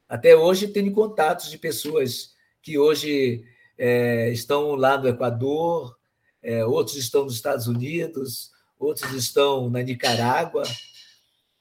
Até 0.08 0.36
hoje 0.36 0.68
tenho 0.68 0.92
contatos 0.92 1.50
de 1.50 1.58
pessoas 1.58 2.36
que 2.62 2.78
hoje 2.78 3.44
é, 3.76 4.30
estão 4.30 4.76
lá 4.76 4.96
no 4.96 5.08
Equador, 5.08 5.98
é, 6.44 6.64
outros 6.64 6.96
estão 6.96 7.24
nos 7.24 7.34
Estados 7.34 7.66
Unidos, 7.66 8.52
outros 8.78 9.12
estão 9.14 9.72
na 9.72 9.82
Nicarágua. 9.82 10.62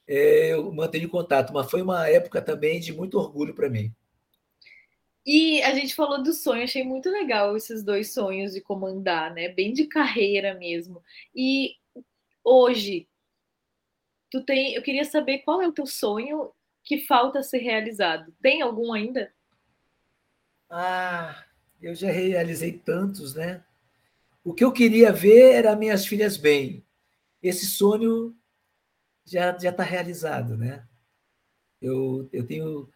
É, 0.07 0.53
eu 0.53 0.71
mantenho 0.71 1.09
contato, 1.09 1.55
mas 1.55 1.71
foi 1.71 1.81
uma 1.81 2.07
época 2.07 2.43
também 2.43 2.79
de 2.79 2.93
muito 2.93 3.19
orgulho 3.19 3.55
para 3.55 3.71
mim. 3.71 3.91
E 5.27 5.63
a 5.63 5.75
gente 5.75 5.95
falou 5.95 6.23
do 6.23 6.33
sonho, 6.33 6.65
achei 6.65 6.85
muito 6.85 7.09
legal 7.11 7.57
esses 7.57 7.83
dois 7.83 8.13
sonhos 8.13 8.53
de 8.53 8.61
comandar, 8.61 9.33
né? 9.33 9.49
Bem 9.49 9.73
de 9.73 9.87
carreira 9.87 10.55
mesmo. 10.55 11.03
E 11.35 11.77
hoje, 12.43 13.09
tu 14.31 14.45
tem, 14.45 14.75
eu 14.75 14.83
queria 14.83 15.05
saber 15.05 15.39
qual 15.39 15.63
é 15.63 15.69
o 15.69 15.73
teu 15.73 15.87
sonho 15.87 16.53
que 16.83 17.07
falta 17.07 17.43
ser 17.43 17.59
realizado. 17.59 18.35
Tem 18.43 18.61
algum 18.61 18.93
ainda? 18.93 19.33
Ah, 20.69 21.45
eu 21.81 21.95
já 21.95 22.11
realizei 22.11 22.73
tantos, 22.73 23.35
né? 23.35 23.65
O 24.43 24.53
que 24.53 24.63
eu 24.63 24.73
queria 24.73 25.11
ver 25.13 25.55
era 25.55 25.75
minhas 25.75 26.05
filhas 26.07 26.37
bem 26.37 26.85
esse 27.45 27.67
sonho 27.67 28.35
já 29.25 29.57
já 29.59 29.71
está 29.71 29.83
realizado, 29.83 30.57
né? 30.57 30.87
Eu, 31.81 32.29
eu 32.33 32.47
tenho 32.47 32.89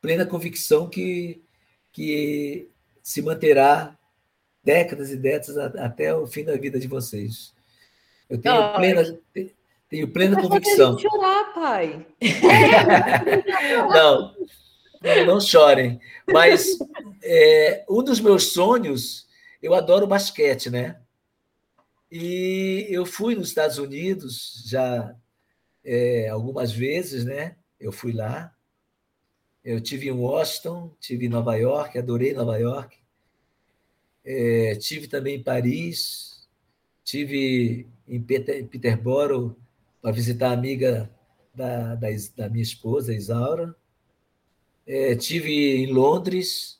plena 0.00 0.24
convicção 0.24 0.88
que 0.88 1.44
que 1.96 2.68
se 3.02 3.22
manterá 3.22 3.96
décadas 4.62 5.10
e 5.10 5.16
décadas 5.16 5.56
até 5.76 6.14
o 6.14 6.26
fim 6.26 6.44
da 6.44 6.54
vida 6.54 6.78
de 6.78 6.86
vocês. 6.86 7.54
Eu 8.28 8.36
tenho 8.36 8.54
oh, 8.54 8.74
plena 8.74 9.18
tenho 9.88 10.12
plena 10.12 10.38
convicção. 10.38 10.98
chorar, 10.98 11.54
pai. 11.54 12.06
não, 13.94 14.34
não, 15.00 15.26
não 15.26 15.40
chorem. 15.40 15.98
Mas 16.30 16.76
é, 17.22 17.82
um 17.88 18.02
dos 18.02 18.20
meus 18.20 18.52
sonhos, 18.52 19.26
eu 19.62 19.72
adoro 19.72 20.06
basquete, 20.06 20.68
né? 20.68 21.00
E 22.12 22.86
eu 22.90 23.06
fui 23.06 23.34
nos 23.34 23.48
Estados 23.48 23.78
Unidos 23.78 24.64
já 24.66 25.16
é, 25.82 26.28
algumas 26.28 26.72
vezes, 26.72 27.24
né? 27.24 27.56
Eu 27.80 27.90
fui 27.90 28.12
lá. 28.12 28.52
Eu 29.66 29.80
tive 29.80 30.06
em 30.06 30.12
Washington, 30.12 30.94
tive 31.00 31.26
em 31.26 31.28
Nova 31.28 31.56
York, 31.56 31.98
adorei 31.98 32.32
Nova 32.32 32.56
York. 32.56 32.98
É, 34.24 34.76
tive 34.76 35.08
também 35.08 35.34
em 35.34 35.42
Paris, 35.42 36.48
tive 37.02 37.84
em 38.06 38.22
Peter, 38.22 38.64
Peterborough 38.68 39.56
para 40.00 40.12
visitar 40.12 40.50
a 40.50 40.52
amiga 40.52 41.10
da, 41.52 41.96
da, 41.96 42.06
da 42.36 42.48
minha 42.48 42.62
esposa, 42.62 43.12
Isaura. 43.12 43.74
É, 44.86 45.16
tive 45.16 45.50
em 45.50 45.86
Londres, 45.92 46.78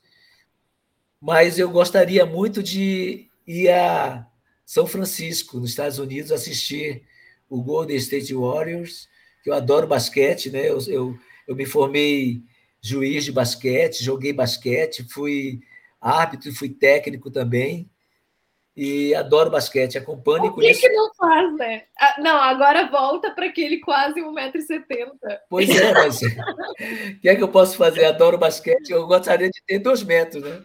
mas 1.21 1.59
eu 1.59 1.69
gostaria 1.69 2.25
muito 2.25 2.63
de 2.63 3.29
ir 3.45 3.69
a 3.69 4.31
são 4.65 4.87
Francisco, 4.87 5.59
nos 5.59 5.71
Estados 5.71 5.99
Unidos, 5.99 6.31
assistir 6.31 7.03
o 7.51 7.61
Golden 7.61 7.97
State 7.97 8.33
Warriors, 8.33 9.09
que 9.43 9.51
eu 9.51 9.55
adoro 9.55 9.89
basquete, 9.89 10.51
né? 10.53 10.69
Eu, 10.69 10.79
eu, 10.87 11.19
eu 11.49 11.57
me 11.57 11.67
formei 11.67 12.45
juiz 12.81 13.25
de 13.25 13.33
basquete, 13.33 14.05
joguei 14.05 14.33
basquete, 14.33 15.07
fui 15.09 15.61
árbitro, 16.01 16.55
fui 16.55 16.69
técnico 16.69 17.31
também. 17.31 17.91
e 18.77 19.15
adoro 19.15 19.51
basquete. 19.51 19.97
Acompanhe 19.99 20.51
com 20.51 20.63
isso. 20.63 20.81
que 20.81 20.89
não 20.91 21.13
faz, 21.15 21.57
né? 21.57 21.85
Ah, 21.99 22.17
não, 22.21 22.37
agora 22.37 22.89
volta 22.89 23.31
para 23.31 23.47
aquele 23.47 23.79
quase 23.81 24.21
1,70m. 24.21 25.13
Pois 25.49 25.69
é, 25.71 25.93
mas 25.93 26.21
o 26.23 27.21
que 27.21 27.29
é 27.29 27.35
que 27.35 27.43
eu 27.43 27.49
posso 27.49 27.77
fazer? 27.77 28.05
Adoro 28.05 28.37
basquete, 28.39 28.91
eu 28.91 29.07
gostaria 29.07 29.51
de 29.51 29.63
ter 29.67 29.79
dois 29.79 30.03
metros, 30.03 30.43
né? 30.43 30.63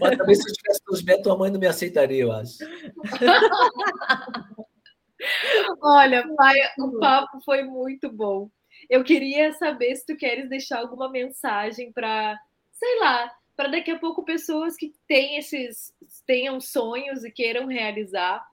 Mas 0.00 0.16
também 0.16 0.34
se 0.34 0.48
eu 0.48 0.54
tivesse 0.54 0.80
dois 0.86 1.02
metros, 1.02 1.26
a 1.28 1.36
mãe 1.36 1.50
não 1.50 1.60
me 1.60 1.66
aceitaria, 1.66 2.22
eu 2.22 2.32
acho. 2.32 2.58
Olha, 5.82 6.26
pai, 6.36 6.56
o 6.78 6.98
papo 6.98 7.38
foi 7.44 7.62
muito 7.62 8.10
bom. 8.10 8.50
Eu 8.88 9.02
queria 9.02 9.52
saber 9.52 9.94
se 9.96 10.06
tu 10.06 10.16
queres 10.16 10.48
deixar 10.48 10.78
alguma 10.78 11.10
mensagem 11.10 11.92
para, 11.92 12.38
sei 12.72 12.98
lá, 13.00 13.32
para 13.56 13.68
daqui 13.68 13.90
a 13.90 13.98
pouco 13.98 14.24
pessoas 14.24 14.76
que 14.76 14.94
têm 15.08 15.38
esses 15.38 15.94
tenham 16.26 16.60
sonhos 16.60 17.24
e 17.24 17.30
queiram 17.30 17.66
realizar, 17.66 18.44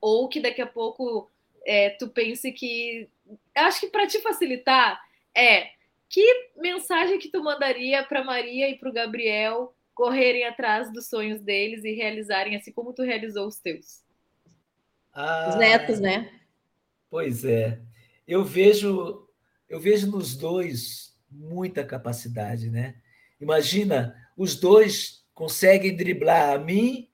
ou 0.00 0.28
que 0.28 0.40
daqui 0.40 0.62
a 0.62 0.66
pouco 0.66 1.30
é, 1.66 1.90
tu 1.90 2.08
pense 2.08 2.50
que 2.52 3.08
acho 3.54 3.80
que 3.80 3.88
para 3.88 4.06
te 4.06 4.20
facilitar 4.20 5.00
é 5.36 5.68
que 6.08 6.50
mensagem 6.56 7.18
que 7.18 7.28
tu 7.28 7.42
mandaria 7.42 8.02
para 8.02 8.24
Maria 8.24 8.68
e 8.68 8.78
para 8.78 8.88
o 8.88 8.92
Gabriel 8.92 9.74
correrem 9.94 10.44
atrás 10.44 10.90
dos 10.92 11.08
sonhos 11.08 11.40
deles 11.40 11.84
e 11.84 11.92
realizarem 11.92 12.56
assim 12.56 12.72
como 12.72 12.92
tu 12.92 13.02
realizou 13.02 13.46
os 13.46 13.58
teus? 13.58 14.02
Ah, 15.12 15.46
os 15.48 15.56
netos, 15.56 16.00
né? 16.00 16.32
Pois 17.10 17.44
é. 17.44 17.80
Eu 18.30 18.44
vejo 18.44 19.26
eu 19.68 19.78
vejo 19.78 20.10
nos 20.10 20.36
dois 20.36 21.14
muita 21.30 21.84
capacidade, 21.84 22.68
né? 22.68 22.96
Imagina, 23.40 24.14
os 24.36 24.56
dois 24.56 25.24
conseguem 25.32 25.96
driblar 25.96 26.50
a 26.50 26.58
mim 26.58 27.08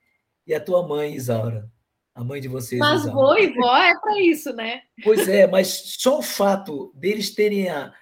e 0.45 0.53
a 0.53 0.59
tua 0.59 0.85
mãe, 0.87 1.13
Isaura. 1.13 1.71
A 2.15 2.23
mãe 2.23 2.41
de 2.41 2.47
vocês. 2.47 2.79
Mas 2.79 3.01
Isaura. 3.01 3.15
vô 3.15 3.35
e 3.35 3.53
vó 3.53 3.77
é 3.77 3.93
para 3.99 4.19
isso, 4.21 4.51
né? 4.53 4.81
Pois 5.03 5.29
é, 5.29 5.45
mas 5.45 5.95
só 5.99 6.17
o 6.17 6.23
fato 6.23 6.91
deles 6.95 7.29
terem 7.29 7.69
a, 7.69 7.93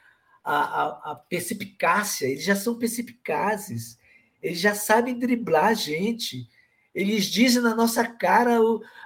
a, 0.42 1.12
a 1.12 1.16
perspicácia, 1.16 2.28
eles 2.28 2.46
já 2.46 2.56
são 2.56 2.80
perspicazes, 2.80 4.00
eles 4.42 4.60
já 4.60 4.74
sabem 4.74 5.20
driblar 5.20 5.66
a 5.66 5.74
gente. 5.74 6.48
Eles 6.94 7.26
dizem 7.26 7.62
na 7.62 7.76
nossa 7.76 8.08
cara 8.08 8.58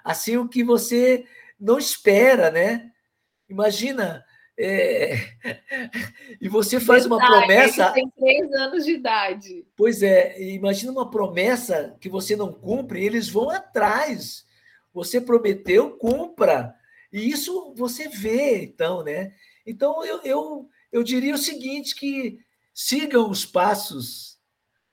assim 0.04 0.38
o 0.38 0.48
que 0.48 0.64
você 0.64 1.26
não 1.60 1.80
espera, 1.80 2.52
né? 2.52 2.92
Imagina, 3.50 4.24
é... 4.58 5.16
E 6.42 6.48
você 6.50 6.80
faz 6.80 7.06
uma 7.06 7.18
promessa. 7.18 7.92
Tem 7.92 8.10
três 8.10 8.52
anos 8.54 8.86
de 8.86 8.92
idade. 8.92 9.66
Pois 9.76 10.04
é, 10.04 10.42
imagina 10.42 10.92
uma 10.92 11.10
promessa 11.10 11.98
que 12.00 12.10
você 12.10 12.36
não 12.36 12.54
cumpre, 12.54 13.04
eles 13.04 13.30
vão 13.30 13.50
atrás. 13.50 14.46
Você 14.94 15.20
prometeu, 15.20 15.98
cumpra. 15.98 16.76
E 17.12 17.30
isso 17.30 17.74
você 17.76 18.08
vê, 18.08 18.64
então, 18.64 19.04
né? 19.04 19.34
Então 19.66 20.04
eu, 20.06 20.22
eu, 20.24 20.70
eu 20.92 21.04
diria 21.04 21.34
o 21.34 21.38
seguinte: 21.38 21.96
que 21.96 22.38
sigam 22.74 23.30
os 23.30 23.46
passos 23.46 24.38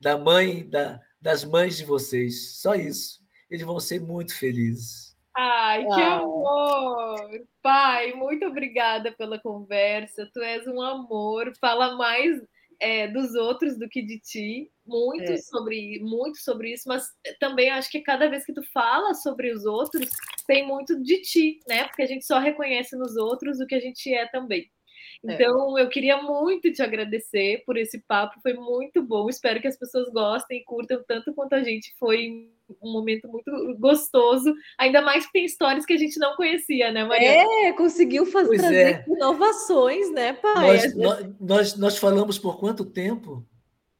da 0.00 0.16
mãe, 0.16 0.68
da, 0.68 1.00
das 1.20 1.44
mães 1.44 1.76
de 1.76 1.84
vocês. 1.84 2.58
Só 2.60 2.74
isso. 2.74 3.20
Eles 3.50 3.64
vão 3.64 3.78
ser 3.78 4.00
muito 4.00 4.34
felizes. 4.34 5.05
Ai, 5.36 5.84
que 5.84 6.00
ah. 6.00 6.16
amor! 6.16 7.46
Pai, 7.62 8.14
muito 8.14 8.46
obrigada 8.46 9.12
pela 9.12 9.38
conversa. 9.38 10.28
Tu 10.32 10.40
és 10.40 10.66
um 10.66 10.80
amor. 10.80 11.52
Fala 11.60 11.94
mais 11.96 12.40
é, 12.80 13.06
dos 13.08 13.34
outros 13.34 13.78
do 13.78 13.88
que 13.88 14.02
de 14.02 14.18
ti. 14.18 14.70
Muito 14.86 15.32
é. 15.32 15.36
sobre 15.36 16.00
muito 16.00 16.38
sobre 16.38 16.72
isso, 16.72 16.88
mas 16.88 17.08
também 17.40 17.70
acho 17.70 17.90
que 17.90 18.00
cada 18.00 18.28
vez 18.28 18.46
que 18.46 18.52
tu 18.52 18.62
fala 18.72 19.14
sobre 19.14 19.52
os 19.52 19.66
outros, 19.66 20.08
tem 20.46 20.66
muito 20.66 21.02
de 21.02 21.20
ti, 21.22 21.60
né? 21.68 21.84
Porque 21.84 22.02
a 22.02 22.06
gente 22.06 22.24
só 22.24 22.38
reconhece 22.38 22.96
nos 22.96 23.16
outros 23.16 23.60
o 23.60 23.66
que 23.66 23.74
a 23.74 23.80
gente 23.80 24.12
é 24.14 24.26
também. 24.28 24.70
É. 25.24 25.34
Então, 25.34 25.78
é. 25.78 25.82
eu 25.82 25.88
queria 25.88 26.20
muito 26.22 26.72
te 26.72 26.82
agradecer 26.82 27.62
por 27.64 27.76
esse 27.76 27.98
papo, 28.00 28.40
foi 28.42 28.54
muito 28.54 29.02
bom. 29.02 29.28
Espero 29.28 29.60
que 29.60 29.68
as 29.68 29.78
pessoas 29.78 30.08
gostem 30.12 30.58
e 30.58 30.64
curtam 30.64 31.02
tanto 31.06 31.32
quanto 31.34 31.54
a 31.54 31.62
gente. 31.62 31.94
Foi 31.98 32.50
um 32.82 32.92
momento 32.92 33.28
muito 33.28 33.50
gostoso, 33.78 34.52
ainda 34.76 35.00
mais 35.00 35.26
que 35.26 35.32
tem 35.32 35.44
histórias 35.44 35.86
que 35.86 35.92
a 35.92 35.98
gente 35.98 36.18
não 36.18 36.34
conhecia, 36.34 36.90
né, 36.90 37.04
Maria? 37.04 37.68
É, 37.68 37.72
conseguiu 37.72 38.26
fazer 38.26 38.48
pois 38.48 38.60
trazer 38.60 38.86
é. 38.86 39.04
inovações, 39.06 40.10
né, 40.10 40.32
pai? 40.32 40.66
Nós, 40.66 40.94
nós, 40.94 41.34
nós, 41.40 41.76
nós, 41.76 41.98
falamos 41.98 42.38
por 42.38 42.58
quanto 42.58 42.84
tempo? 42.84 43.46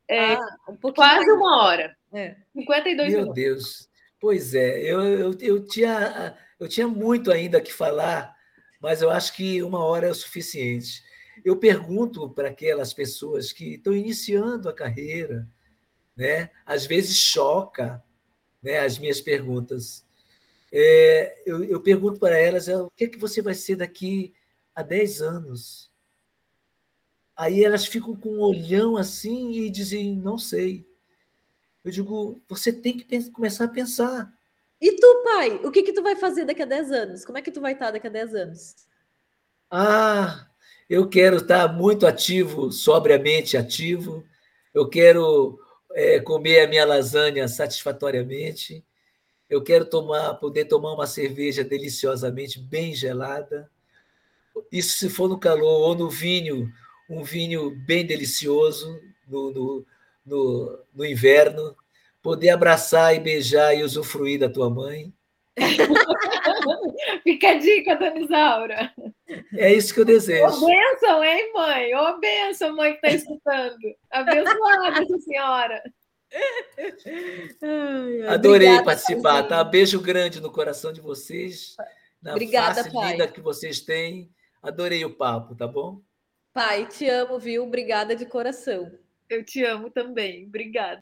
É, 0.08 0.34
ah, 0.34 0.40
um 0.68 0.76
quase 0.92 1.26
mais... 1.26 1.38
uma 1.38 1.64
hora. 1.64 1.96
É. 2.12 2.36
52 2.54 3.08
Meu 3.08 3.20
minutos. 3.20 3.34
Deus. 3.34 3.88
Pois 4.20 4.54
é, 4.54 4.80
eu, 4.80 5.02
eu, 5.02 5.38
eu, 5.40 5.66
tinha, 5.66 6.36
eu 6.58 6.68
tinha 6.68 6.88
muito 6.88 7.30
ainda 7.30 7.60
que 7.60 7.72
falar, 7.72 8.34
mas 8.80 9.02
eu 9.02 9.10
acho 9.10 9.34
que 9.34 9.62
uma 9.62 9.84
hora 9.84 10.08
é 10.08 10.10
o 10.10 10.14
suficiente. 10.14 11.02
Eu 11.47 11.57
pergunto 11.57 12.28
para 12.28 12.49
aquelas 12.49 12.92
pessoas 12.92 13.53
que 13.53 13.74
estão 13.74 13.94
iniciando 13.94 14.68
a 14.68 14.72
carreira, 14.72 15.49
né? 16.16 16.51
às 16.66 16.84
vezes 16.84 17.16
choca 17.16 18.03
né, 18.61 18.80
as 18.80 18.99
minhas 18.99 19.20
perguntas. 19.20 20.05
É, 20.72 21.40
eu, 21.47 21.62
eu, 21.62 21.80
pergunto 21.80 22.18
para 22.18 22.36
elas 22.36 22.66
é, 22.66 22.76
o 22.76 22.90
que, 22.90 23.05
é 23.05 23.09
que 23.09 23.16
você 23.16 23.40
vai 23.40 23.55
ser 23.55 23.76
daqui 23.76 24.34
a 24.74 24.82
10 24.82 25.22
anos? 25.22 25.88
Aí 27.36 27.62
elas 27.62 27.86
ficam 27.86 28.16
com 28.16 28.30
um 28.30 28.40
olhão 28.40 28.97
assim 28.97 29.53
e 29.53 29.70
dizem, 29.70 30.16
não 30.16 30.36
sei. 30.38 30.84
Eu 31.84 31.92
digo, 31.92 32.42
você 32.49 32.72
tem 32.72 32.97
que 32.97 33.30
começar 33.30 33.66
a 33.66 33.68
pensar. 33.68 34.36
E 34.80 34.97
tu, 34.97 35.22
pai, 35.22 35.61
o 35.62 35.70
que, 35.70 35.84
que 35.84 35.92
tu 35.92 36.03
vai 36.03 36.16
fazer 36.16 36.44
daqui 36.44 36.62
a 36.62 36.66
10 36.66 36.90
anos? 36.90 37.24
Como 37.24 37.38
é 37.38 37.42
que 37.42 37.53
tu 37.53 37.61
vai 37.61 37.74
estar 37.74 37.92
daqui 37.92 38.09
a 38.09 38.11
10 38.11 38.34
anos? 38.34 38.74
Ah, 39.70 40.49
eu 40.89 41.09
quero 41.09 41.39
estar 41.39 41.72
muito 41.72 42.07
ativo, 42.07 42.70
sobriamente 42.70 43.57
ativo. 43.57 44.24
Eu 44.72 44.89
quero 44.89 45.59
é, 45.93 46.20
comer 46.20 46.61
a 46.61 46.68
minha 46.68 46.84
lasanha 46.84 47.49
satisfatoriamente. 47.49 48.84
Eu 49.51 49.62
quero 49.62 49.84
tomar, 49.84 50.34
poder 50.34 50.66
tomar 50.66 50.93
uma 50.93 51.07
cerveja 51.07 51.64
deliciosamente 51.64 52.61
bem 52.61 52.95
gelada. 52.95 53.68
Isso 54.70 54.97
se 54.99 55.09
for 55.09 55.28
no 55.28 55.39
calor 55.39 55.89
ou 55.89 55.95
no 55.95 56.09
vinho, 56.09 56.72
um 57.11 57.22
vinho 57.22 57.70
bem 57.84 58.07
delicioso 58.07 59.01
no, 59.26 59.51
no, 59.51 59.87
no, 60.24 60.78
no 60.95 61.05
inverno. 61.05 61.76
Poder 62.22 62.51
abraçar 62.51 63.14
e 63.14 63.20
beijar 63.20 63.74
e 63.76 63.82
usufruir 63.82 64.39
da 64.39 64.49
tua 64.49 64.70
mãe. 64.70 65.12
Fica 67.22 67.50
a 67.50 67.54
dica, 67.54 67.96
Dona 67.96 68.18
Isaura. 68.18 68.94
É 69.54 69.72
isso 69.72 69.92
que 69.94 70.00
eu 70.00 70.04
desejo. 70.04 70.46
Ô, 70.46 70.66
benção, 70.66 71.24
hein, 71.24 71.52
mãe? 71.52 71.94
Ô, 71.94 72.18
benção, 72.18 72.76
mãe 72.76 72.96
que 72.96 73.06
está 73.06 73.16
escutando. 73.16 73.78
Abençoada 74.10 75.02
essa 75.02 75.18
senhora. 75.18 75.82
Adorei 78.28 78.68
Obrigada, 78.68 78.84
participar, 78.84 79.42
tá? 79.44 79.62
Beijo 79.64 80.00
grande 80.00 80.40
no 80.40 80.50
coração 80.50 80.92
de 80.92 81.00
vocês, 81.00 81.76
na 82.20 82.32
Obrigada, 82.32 82.82
face 82.82 82.92
pai. 82.92 83.12
linda 83.12 83.28
que 83.28 83.40
vocês 83.40 83.80
têm. 83.80 84.30
Adorei 84.62 85.04
o 85.04 85.14
papo, 85.14 85.54
tá 85.54 85.66
bom? 85.66 86.00
Pai, 86.52 86.86
te 86.86 87.08
amo, 87.08 87.38
viu? 87.38 87.64
Obrigada 87.64 88.16
de 88.16 88.26
coração. 88.26 88.90
Eu 89.28 89.44
te 89.44 89.62
amo 89.64 89.90
também. 89.90 90.46
Obrigada. 90.46 91.00